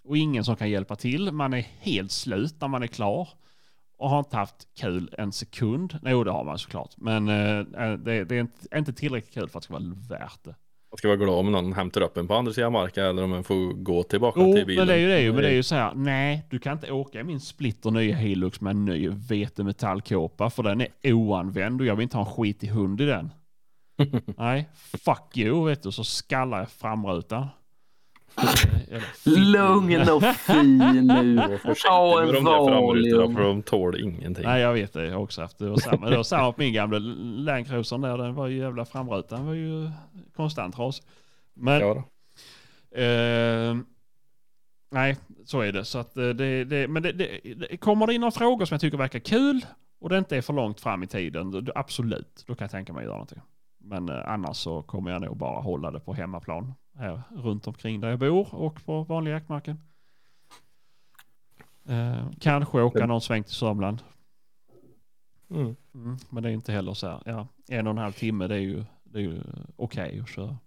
Och 0.05 0.17
ingen 0.17 0.45
som 0.45 0.57
kan 0.57 0.71
hjälpa 0.71 0.97
till. 0.97 1.33
Man 1.33 1.55
är 1.55 1.67
helt 1.81 2.13
slut 2.13 2.61
när 2.61 2.69
man 2.69 2.83
är 2.83 2.87
klar. 2.87 3.29
Och 3.99 4.11
har 4.11 4.19
inte 4.19 4.37
haft 4.37 4.69
kul 4.75 5.15
en 5.19 5.33
sekund. 5.33 5.99
Jo, 6.05 6.25
det 6.25 6.31
har 6.31 6.45
man 6.45 6.59
såklart. 6.59 6.95
Men 6.97 7.29
eh, 7.29 7.93
det, 7.99 8.25
det, 8.25 8.37
är 8.37 8.41
inte, 8.41 8.79
inte 8.79 8.93
tillräckligt 8.93 9.35
kul 9.35 9.49
för 9.49 9.59
att 9.59 9.63
det 9.63 9.65
ska 9.65 9.75
vara 9.75 9.95
värt 10.09 10.45
det. 10.45 10.55
Man 10.95 10.99
ska 10.99 11.09
vara 11.09 11.17
glad 11.17 11.39
om 11.39 11.53
någon 11.53 11.73
hämtar 11.73 12.01
upp 12.01 12.17
en 12.17 12.27
på 12.29 12.35
andra 12.35 12.53
sidan 12.53 12.73
marken 12.73 13.05
eller 13.05 13.23
om 13.25 13.31
man 13.31 13.45
får 13.45 13.73
gå 13.73 14.03
tillbaka 14.03 14.41
Jo, 14.41 14.55
till 14.55 14.67
bilen. 14.67 14.81
men 14.81 14.89
det 14.89 14.95
är 14.95 14.99
ju 14.99 15.09
det. 15.09 15.21
ju, 15.21 15.33
Men 15.33 15.43
det 15.43 15.49
är 15.49 15.53
ju 15.55 15.63
så 15.63 15.75
här. 15.75 15.93
Nej, 15.95 16.43
du 16.51 16.59
kan 16.59 16.73
inte 16.73 16.93
åka 16.93 17.21
i 17.21 17.25
min 17.25 17.41
splitter 17.41 17.91
nya 17.91 18.17
Hilux 18.17 18.61
med 18.61 18.71
en 18.71 18.85
ny 18.85 19.09
vetemetallkåpa 19.09 20.51
för 20.51 20.63
den 20.63 20.81
är 21.03 21.13
oanvänd 21.13 21.81
och 21.81 21.87
jag 21.87 21.97
vill 21.97 22.03
inte 22.03 22.17
ha 22.17 22.25
en 22.27 22.33
skit 22.33 22.65
i 22.65 22.67
hund 22.67 23.01
i 23.01 23.05
den. 23.07 23.31
Nej, 24.39 24.69
fuck 25.05 25.37
you 25.37 25.67
vet 25.69 25.83
du. 25.83 25.93
Så 25.93 26.05
skallar 26.05 26.59
jag 26.59 26.71
framrutan. 26.71 27.47
Lugn 29.25 30.11
och 30.11 30.25
fin 30.25 30.79
nu. 30.79 31.59
Ta 31.87 32.23
en 32.37 32.45
valium. 32.45 33.35
de 33.35 33.63
tål 33.63 34.01
ingenting. 34.01 34.45
Nej, 34.45 34.61
jag 34.61 34.73
vet 34.73 34.93
det. 34.93 35.07
Jag 35.07 35.15
har 35.15 35.23
också 35.23 35.43
haft 35.43 35.59
det. 35.59 35.69
var 35.69 35.77
samma, 35.77 36.11
det 36.11 36.17
var 36.17 36.25
samma 36.25 36.53
på 36.53 36.61
min 36.61 36.73
gamla 36.73 36.99
Land 36.99 37.67
Cruiser 37.67 37.99
där. 37.99 38.19
Den 38.19 38.35
var 38.35 38.47
ju 38.47 38.59
jävla 38.59 38.85
framrutan. 38.85 39.39
Den 39.39 39.47
var 39.47 39.55
ju 39.55 39.91
konstant 40.37 40.79
ras. 40.79 41.03
Men 41.55 41.81
Ja. 41.81 42.05
Eh, 43.01 43.77
nej, 44.91 45.17
så 45.45 45.61
är 45.61 45.73
det. 45.73 45.85
Så 45.85 45.99
att 45.99 46.17
eh, 46.17 46.29
det, 46.29 46.65
det, 46.65 46.89
men 46.89 47.03
det, 47.03 47.13
det, 47.13 47.41
det, 47.55 47.77
kommer 47.77 48.07
det 48.07 48.15
in 48.15 48.21
några 48.21 48.31
frågor 48.31 48.65
som 48.65 48.75
jag 48.75 48.81
tycker 48.81 48.99
verkar 48.99 49.19
kul 49.19 49.67
och 50.01 50.09
det 50.09 50.19
inte 50.19 50.37
är 50.37 50.43
för 50.43 50.53
långt 50.53 50.81
fram 50.81 51.03
i 51.03 51.07
tiden, 51.07 51.51
då, 51.51 51.73
absolut, 51.75 52.45
då 52.47 52.55
kan 52.55 52.65
jag 52.65 52.71
tänka 52.71 52.93
mig 52.93 53.01
att 53.01 53.05
göra 53.05 53.15
någonting. 53.15 53.41
Men 53.85 54.09
eh, 54.09 54.23
annars 54.27 54.57
så 54.57 54.83
kommer 54.83 55.11
jag 55.11 55.23
nog 55.23 55.37
bara 55.37 55.61
hålla 55.61 55.91
det 55.91 56.01
på 56.01 56.15
hemmaplan 56.15 56.75
här 56.95 57.23
runt 57.37 57.67
omkring 57.67 58.01
där 58.01 58.11
jag 58.11 58.19
bor 58.19 58.55
och 58.55 58.85
på 58.85 59.03
vanliga 59.03 59.35
jaktmarken. 59.35 59.81
Eh, 61.89 62.31
kanske 62.41 62.83
åka 62.83 63.07
någon 63.07 63.21
sväng 63.21 63.43
till 63.45 63.55
Sörmland. 63.55 64.03
Mm. 65.51 65.77
Mm, 65.95 66.17
men 66.31 66.43
det 66.43 66.49
är 66.49 66.53
inte 66.53 66.73
heller 66.73 66.95
så 66.95 67.07
här, 67.07 67.23
ja, 67.25 67.47
en 67.69 67.87
och 67.87 67.91
en 67.91 67.99
halv 67.99 68.13
timme 68.13 68.47
det 68.47 68.55
är 68.55 68.59
ju, 68.59 68.85
det 69.05 69.19
är 69.19 69.23
ju 69.23 69.41
okej 69.77 70.21
att 70.21 70.29
köra. 70.29 70.59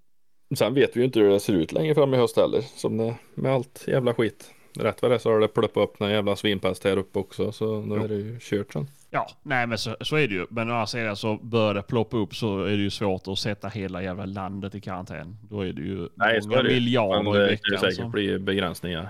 Sen 0.55 0.73
vet 0.73 0.95
vi 0.95 0.99
ju 0.99 1.05
inte 1.05 1.19
hur 1.19 1.29
det 1.29 1.39
ser 1.39 1.53
ut 1.53 1.71
längre 1.71 1.95
fram 1.95 2.13
i 2.13 2.17
höst 2.17 2.37
heller. 2.37 2.61
Som 2.61 2.97
det 2.97 3.15
med 3.35 3.51
allt 3.51 3.85
jävla 3.87 4.13
skit. 4.13 4.53
Rätt 4.75 5.01
vad 5.01 5.11
det 5.11 5.19
så 5.19 5.31
har 5.31 5.39
det 5.39 5.47
pluppat 5.47 5.83
upp 5.83 5.99
någon 5.99 6.11
jävla 6.11 6.35
svinpest 6.35 6.83
här 6.83 6.97
uppe 6.97 7.19
också. 7.19 7.51
Så 7.51 7.81
nu 7.81 7.95
är 7.95 8.07
det 8.07 8.15
ju 8.15 8.37
kört 8.41 8.73
sen. 8.73 8.87
Ja, 9.09 9.27
nej 9.43 9.67
men 9.67 9.77
så, 9.77 9.95
så 10.01 10.15
är 10.15 10.27
det 10.27 10.33
ju. 10.33 10.47
Men 10.49 10.69
å 10.69 10.73
andra 10.73 10.87
sidan 10.87 11.15
så 11.17 11.37
bör 11.37 11.73
det 11.73 11.81
ploppa 11.83 12.17
upp 12.17 12.35
så 12.35 12.63
är 12.63 12.69
det 12.77 12.83
ju 12.83 12.89
svårt 12.89 13.27
att 13.27 13.39
sätta 13.39 13.67
hela 13.67 14.03
jävla 14.03 14.25
landet 14.25 14.75
i 14.75 14.81
karantän. 14.81 15.37
Då 15.49 15.61
är 15.61 15.73
det 15.73 15.81
ju 15.81 16.09
Nej, 16.15 16.39
många 16.43 16.61
det 16.61 16.69
miljarder 16.69 17.23
Men 17.23 17.33
i 17.33 17.37
det 17.39 17.45
kan 17.47 17.49
veckan. 17.49 17.71
ju 17.71 17.77
säkert 17.77 17.95
som- 17.95 18.11
bli 18.11 18.39
begränsningar. 18.39 19.09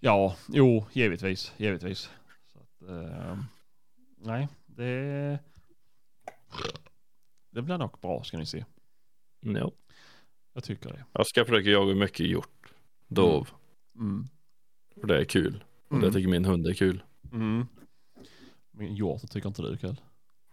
Ja, 0.00 0.36
jo, 0.48 0.86
givetvis. 0.92 1.52
Givetvis. 1.56 2.10
Att, 2.54 2.88
eh, 2.88 3.38
nej, 4.24 4.48
det... 4.66 5.38
Det 7.50 7.62
blir 7.62 7.78
nog 7.78 7.90
bra 8.02 8.24
ska 8.24 8.38
ni 8.38 8.46
se. 8.46 8.64
Ja. 9.40 9.70
Jag 10.54 10.64
tycker 10.64 10.88
det. 10.92 11.04
Jag 11.12 11.26
ska 11.26 11.44
försöka 11.44 11.70
jaga 11.70 11.94
mycket 11.94 12.26
hjort. 12.26 12.66
Dov. 13.08 13.48
Mm. 13.98 14.24
För 15.00 15.06
det 15.06 15.18
är 15.20 15.24
kul. 15.24 15.64
Och 15.88 15.96
det 15.98 16.06
Mm. 16.06 16.14
tycker 16.14 16.28
min 16.28 16.44
hund 16.44 16.66
är 16.66 16.72
kul. 16.74 17.02
Mm. 17.32 17.66
Men 18.78 18.94
hjortar 18.94 19.28
tycker 19.28 19.48
inte 19.48 19.62
du 19.62 19.72
är 19.72 19.76
kul? 19.76 20.00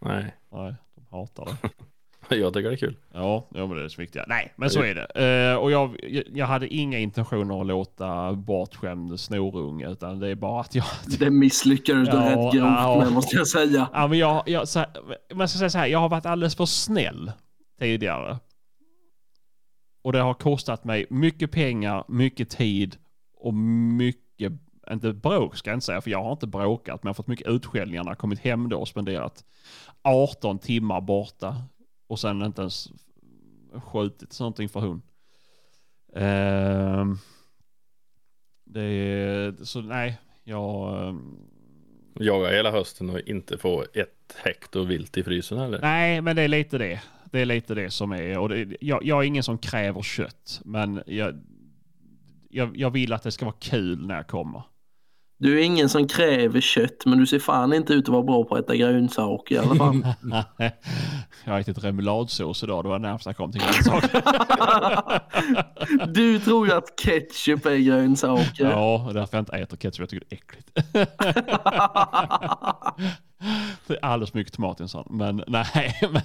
Nej, 0.06 0.36
Nej, 0.52 0.76
de 0.96 1.06
hatar 1.12 1.46
det. 1.46 2.36
jag 2.36 2.54
tycker 2.54 2.70
det 2.70 2.76
är 2.76 2.78
kul. 2.78 2.98
Ja, 3.14 3.48
ja 3.54 3.68
men 3.68 3.70
det 3.78 3.84
är 3.84 3.90
det 3.90 4.00
viktiga. 4.00 4.26
Nej, 4.28 4.54
men 4.56 4.70
så 4.70 4.82
är 4.84 4.96
det. 4.96 5.50
Eh, 5.52 5.56
och 5.58 5.72
jag, 5.72 5.96
jag- 6.04 6.24
jag 6.34 6.46
hade 6.46 6.68
inga 6.68 7.00
intentioner 7.00 7.62
att 7.62 7.68
låta 7.68 8.34
bortskämd 8.34 9.20
snorunge, 9.20 9.90
utan 9.92 10.20
det 10.20 10.28
är 10.30 10.36
bara 10.36 10.62
att 10.62 10.76
jag... 10.76 10.86
Det 11.20 11.30
misslyckades 11.30 12.10
du 12.10 12.16
Ja, 12.16 12.26
rätt 12.30 12.36
grovt 12.36 12.54
ja. 12.56 13.02
med 13.04 13.12
måste 13.14 13.36
jag 13.36 13.48
säga. 13.48 13.90
Ja, 13.94 14.08
men 14.08 14.18
jag, 14.18 14.44
jag, 14.46 14.68
så 14.68 14.80
här, 14.80 14.90
man 15.34 15.48
ska 15.48 15.58
säga 15.60 15.70
så 15.70 15.78
här, 15.78 15.88
jag 15.88 16.00
har 16.00 16.10
varit 16.10 16.26
alldeles 16.26 16.56
för 16.56 16.66
snäll 16.66 17.32
tidigare. 17.80 18.38
Och 20.04 20.14
det 20.14 20.20
har 20.20 20.34
kostat 20.34 20.84
mig 20.84 21.06
mycket 21.10 21.52
pengar, 21.52 22.04
mycket 22.08 22.50
tid 22.50 22.96
och 23.38 23.54
mycket, 23.54 24.54
inte 24.92 25.14
bråk 25.14 25.56
ska 25.58 25.70
jag 25.70 25.76
inte 25.76 25.86
säga, 25.86 26.02
för 26.02 26.12
jag 26.12 26.24
har 26.24 26.32
inte 26.32 26.48
bråkat, 26.48 27.04
men 27.04 27.08
jag 27.08 27.10
har 27.10 27.14
fått 27.14 27.28
mycket 27.28 27.48
utskällningar 27.48 28.04
när 28.04 28.12
jag 28.12 28.18
kommit 28.18 28.40
hem 28.40 28.70
då 28.70 28.80
och 28.80 28.88
spenderat 28.88 29.44
18 30.02 30.60
timmar 30.60 31.02
borta 31.02 31.64
och 32.08 32.20
sen 32.20 32.42
inte 32.42 32.62
ens 32.62 32.92
skjutit 33.74 34.40
någonting 34.40 34.70
för 34.70 34.80
hund. 34.80 35.02
Ehm, 36.16 37.18
det 38.66 38.82
är, 38.82 39.64
så 39.64 39.82
nej, 39.82 40.18
jag... 40.44 41.08
ehm, 41.08 41.38
Jaga 42.20 42.50
hela 42.50 42.72
hösten 42.72 43.10
och 43.10 43.20
inte 43.20 43.58
få 43.58 43.86
ett 43.94 44.36
hekto 44.44 44.84
vilt 44.84 45.18
i 45.18 45.24
frysen 45.24 45.60
eller? 45.60 45.82
Nej, 45.82 46.22
men 46.22 46.36
det 46.36 46.42
är 46.42 46.48
lite 46.48 46.78
det. 46.78 47.02
Det 47.32 47.40
är 47.40 47.46
lite 47.46 47.76
det 47.76 47.90
som 47.90 48.12
är. 48.12 48.38
Och 48.38 48.50
det, 48.50 48.78
jag, 48.82 49.06
jag 49.06 49.24
är 49.24 49.28
ingen 49.28 49.44
som 49.44 49.58
kräver 49.58 50.02
kött, 50.02 50.62
men 50.66 51.04
jag, 51.06 51.42
jag, 52.50 52.78
jag 52.78 52.90
vill 52.90 53.14
att 53.14 53.24
det 53.24 53.32
ska 53.32 53.46
vara 53.46 53.56
kul 53.60 54.08
när 54.08 54.16
jag 54.16 54.28
kommer. 54.28 54.64
Du 55.44 55.60
är 55.60 55.64
ingen 55.64 55.90
som 55.90 56.08
kräver 56.08 56.62
kött 56.62 57.06
men 57.06 57.18
du 57.18 57.28
ser 57.28 57.40
fan 57.40 57.74
inte 57.74 57.94
ut 57.94 58.04
att 58.04 58.10
vara 58.10 58.24
bra 58.24 58.44
på 58.44 58.56
att 58.56 58.64
äta 58.64 58.76
grönsaker 58.76 59.56
i 59.56 59.58
alla 59.58 59.76
fall. 59.76 60.08
jag 61.46 61.54
har 61.54 61.60
ätit 61.60 61.84
remouladsås 61.84 62.64
idag, 62.64 62.86
det 62.86 62.90
var 62.90 63.00
närmast 63.00 63.26
jag 63.26 63.38
kom 63.38 63.52
till 63.52 63.62
grönsaker. 63.62 64.22
Du 66.08 66.40
tror 66.40 66.68
ju 66.68 66.74
att 66.74 67.00
ketchup 67.00 67.66
är 67.66 67.78
grönsaker. 67.78 68.72
ja, 68.72 69.06
och 69.08 69.14
därför 69.14 69.38
jag 69.38 69.42
inte 69.42 69.58
äter 69.58 69.78
ketchup, 69.78 70.00
jag 70.00 70.10
tycker 70.10 70.26
det 70.30 70.36
är 70.36 70.40
äckligt. 70.40 70.72
det 73.88 73.94
är 73.94 74.06
alldeles 74.06 74.32
för 74.32 74.38
mycket 74.38 74.54
tomat 74.54 74.80
i 74.80 74.84
en 74.84 74.90
sån. 74.90 75.08
Men 75.10 75.44
nej, 75.48 76.00
men, 76.12 76.22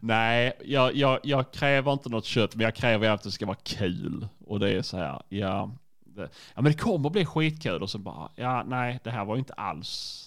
nej 0.00 0.52
jag, 0.64 0.96
jag, 0.96 1.18
jag 1.22 1.52
kräver 1.52 1.92
inte 1.92 2.08
något 2.08 2.24
kött, 2.24 2.54
men 2.54 2.64
jag 2.64 2.74
kräver 2.74 3.10
att 3.10 3.22
det 3.22 3.30
ska 3.30 3.46
vara 3.46 3.58
kul. 3.62 4.28
Och 4.46 4.60
det 4.60 4.70
är 4.70 4.82
så 4.82 4.96
här, 4.96 5.22
ja, 5.28 5.70
ja 6.16 6.62
men 6.62 6.64
det 6.64 6.78
kommer 6.78 7.10
bli 7.10 7.24
skitkul 7.24 7.82
och 7.82 7.90
så 7.90 7.98
bara, 7.98 8.28
ja 8.36 8.64
nej, 8.66 9.00
det 9.04 9.10
här 9.10 9.24
var 9.24 9.34
ju 9.34 9.38
inte 9.38 9.52
alls 9.52 10.20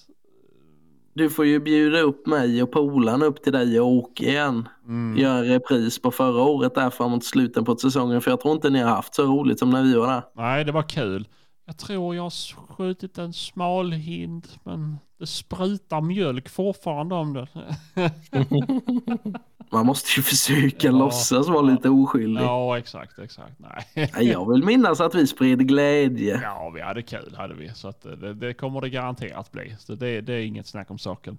Du 1.14 1.30
får 1.30 1.46
ju 1.46 1.60
bjuda 1.60 2.00
upp 2.00 2.28
mig 2.28 2.64
och 2.64 2.72
polaren 2.72 3.22
upp 3.24 3.44
till 3.44 3.54
dig 3.54 3.80
och 3.80 3.88
Åke 3.88 4.26
igen. 4.26 4.70
Mm. 4.86 5.18
Göra 5.18 5.44
repris 5.44 6.02
på 6.02 6.12
förra 6.12 6.42
året 6.42 6.76
där 6.76 6.90
framåt 6.90 7.26
slutet 7.26 7.66
på 7.66 7.76
säsongen 7.76 8.22
för 8.22 8.32
jag 8.32 8.42
tror 8.42 8.54
inte 8.54 8.70
ni 8.70 8.80
har 8.80 8.90
haft 8.90 9.16
så 9.16 9.24
roligt 9.24 9.60
som 9.60 9.70
när 9.70 9.84
vi 9.84 9.96
var 9.96 10.08
där. 10.08 10.22
Nej, 10.34 10.66
det 10.66 10.72
var 10.72 10.90
kul. 10.90 11.28
Jag 11.70 11.78
tror 11.78 12.16
jag 12.16 12.24
har 12.24 12.74
skjutit 12.76 13.18
en 13.18 13.34
smalhind, 13.34 14.48
men 14.64 14.98
det 15.20 15.28
sprutar 15.28 16.02
mjölk 16.02 16.50
fortfarande 16.50 17.16
om 17.16 17.34
det. 17.34 17.48
Man 19.72 19.86
måste 19.86 20.10
ju 20.20 20.22
försöka 20.24 20.88
Ja. 20.88 20.92
låtsas 20.92 21.48
vara 21.48 21.62
lite 21.62 21.90
oskyldig. 21.90 22.42
ja, 22.42 22.78
exakt, 22.78 23.20
exakt. 23.20 23.54
Nej. 23.60 24.28
Jag 24.30 24.52
vill 24.54 24.64
minnas 24.64 25.02
att 25.02 25.16
vi 25.16 25.28
spred 25.28 25.68
glädje. 25.68 26.40
Ja, 26.44 26.70
vi 26.76 26.82
hade 26.82 27.02
kul 27.02 27.36
hade 27.38 27.54
vi. 27.54 27.72
Så 27.74 27.88
att 27.88 28.02
det, 28.02 28.34
det 28.34 28.54
kommer 28.54 28.82
det 28.82 28.90
garanterat 28.90 29.52
bli. 29.52 29.76
Så 29.80 29.96
det, 29.96 30.22
det 30.22 30.34
är 30.34 30.40
inget 30.40 30.68
snack 30.68 30.92
om 30.92 30.98
saken. 30.98 31.38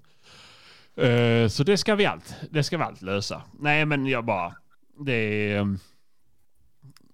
Eh, 0.96 1.48
så 1.48 1.64
det 1.64 1.76
ska 1.76 1.94
vi 1.94 2.06
allt. 2.06 2.34
Det 2.50 2.62
ska 2.64 2.76
vi 2.78 2.84
allt 2.84 3.02
lösa. 3.02 3.42
Nej, 3.60 3.84
men 3.86 4.06
jag 4.06 4.24
bara... 4.24 4.54
Det 5.00 5.12
är... 5.52 5.58
ehm, 5.60 5.78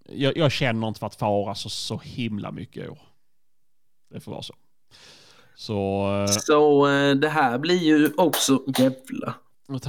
Jag, 0.08 0.36
jag 0.36 0.52
känner 0.52 0.88
inte 0.88 1.00
för 1.00 1.06
att 1.06 1.14
fara 1.14 1.54
så, 1.54 1.68
så 1.68 1.98
himla 1.98 2.52
mycket 2.52 2.84
i 2.84 2.88
år. 2.88 2.98
Det 4.10 4.20
får 4.20 4.32
vara 4.32 4.42
så. 4.42 4.54
Så... 5.54 6.08
eh, 6.22 6.26
Så 6.26 6.88
eh, 6.88 7.14
det 7.14 7.28
här 7.28 7.58
blir 7.58 7.78
ju 7.82 8.10
också, 8.16 8.62
jävla. 8.78 9.34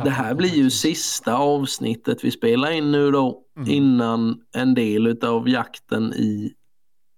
Det 0.04 0.10
här 0.10 0.34
blir 0.36 0.50
ju 0.56 0.70
sista 0.70 1.36
avsnittet 1.36 2.24
vi 2.24 2.32
spelar 2.32 2.72
in 2.72 2.92
nu 2.92 3.12
då 3.12 3.42
Mm. 3.58 3.70
innan 3.70 4.42
en 4.56 4.74
del 4.74 5.24
av 5.24 5.50
jakten 5.50 6.14
i 6.14 6.54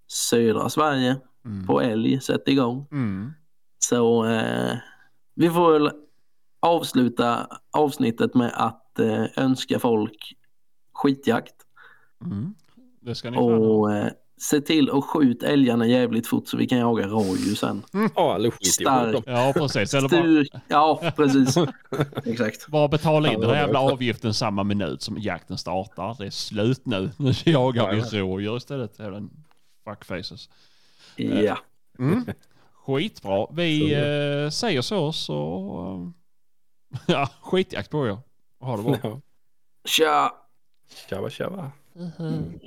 södra 0.06 0.68
Sverige 0.68 1.16
Mm. 1.44 1.66
på 1.66 1.80
älg 1.80 2.20
sätter 2.20 2.52
igång. 2.52 2.86
Mm. 2.92 3.32
Så 3.78 4.24
eh, 4.26 4.76
vi 5.34 5.50
får 5.50 5.72
väl 5.72 5.90
avsluta 6.60 7.46
avsnittet 7.70 8.34
med 8.34 8.52
att 8.54 8.98
eh, 8.98 9.24
önska 9.36 9.78
folk 9.78 10.32
skitjakt. 10.92 11.54
Mm. 12.24 12.54
Det 13.08 13.14
ska 13.14 13.30
ni. 13.30 13.38
Och 13.38 13.92
eh, 13.92 14.12
se 14.40 14.60
till 14.60 14.90
att 14.90 15.04
skjuta 15.04 15.46
älgarna 15.46 15.86
jävligt 15.86 16.26
fort 16.26 16.48
så 16.48 16.56
vi 16.56 16.66
kan 16.66 16.78
jaga 16.78 17.06
rådjur 17.06 17.54
sen. 17.54 17.82
Ja, 18.14 18.34
eller 18.34 18.50
skit 18.50 18.80
i 18.80 18.84
dem. 18.84 19.22
Ja, 19.26 19.52
precis. 19.56 19.94
Eller 19.94 20.08
bara, 20.08 20.20
Styr... 20.20 20.48
Ja, 20.68 21.12
precis. 21.16 21.56
Exakt. 22.24 22.68
bara 22.68 22.88
betala 22.88 23.32
in 23.32 23.40
den 23.40 23.50
här 23.50 23.56
jävla 23.56 23.80
avgiften 23.80 24.34
samma 24.34 24.64
minut 24.64 25.02
som 25.02 25.18
jakten 25.18 25.58
startar. 25.58 26.16
Det 26.18 26.26
är 26.26 26.30
slut 26.30 26.86
nu. 26.86 27.10
Nu 27.16 27.32
jagar 27.44 27.92
vi 27.92 28.20
rådjur 28.20 28.56
istället. 28.56 28.98
Jävla 28.98 29.28
fuckfaces. 29.84 30.48
Ja. 31.16 31.58
Mm. 31.98 32.24
Skitbra. 32.86 33.46
Vi 33.52 33.94
eh, 33.94 34.50
säger 34.50 34.82
så 34.82 35.12
så... 35.12 36.12
eh, 36.92 37.00
ja, 37.14 37.28
skitjakt 37.40 37.90
på 37.90 38.06
er. 38.06 38.18
Ha 38.60 38.76
det 38.76 38.82
bra. 38.82 38.96
Ja. 39.02 39.20
Tja! 39.84 40.32
Tjaba 41.08 41.30
tjaba. 41.30 41.70
Mhm. 41.92 42.58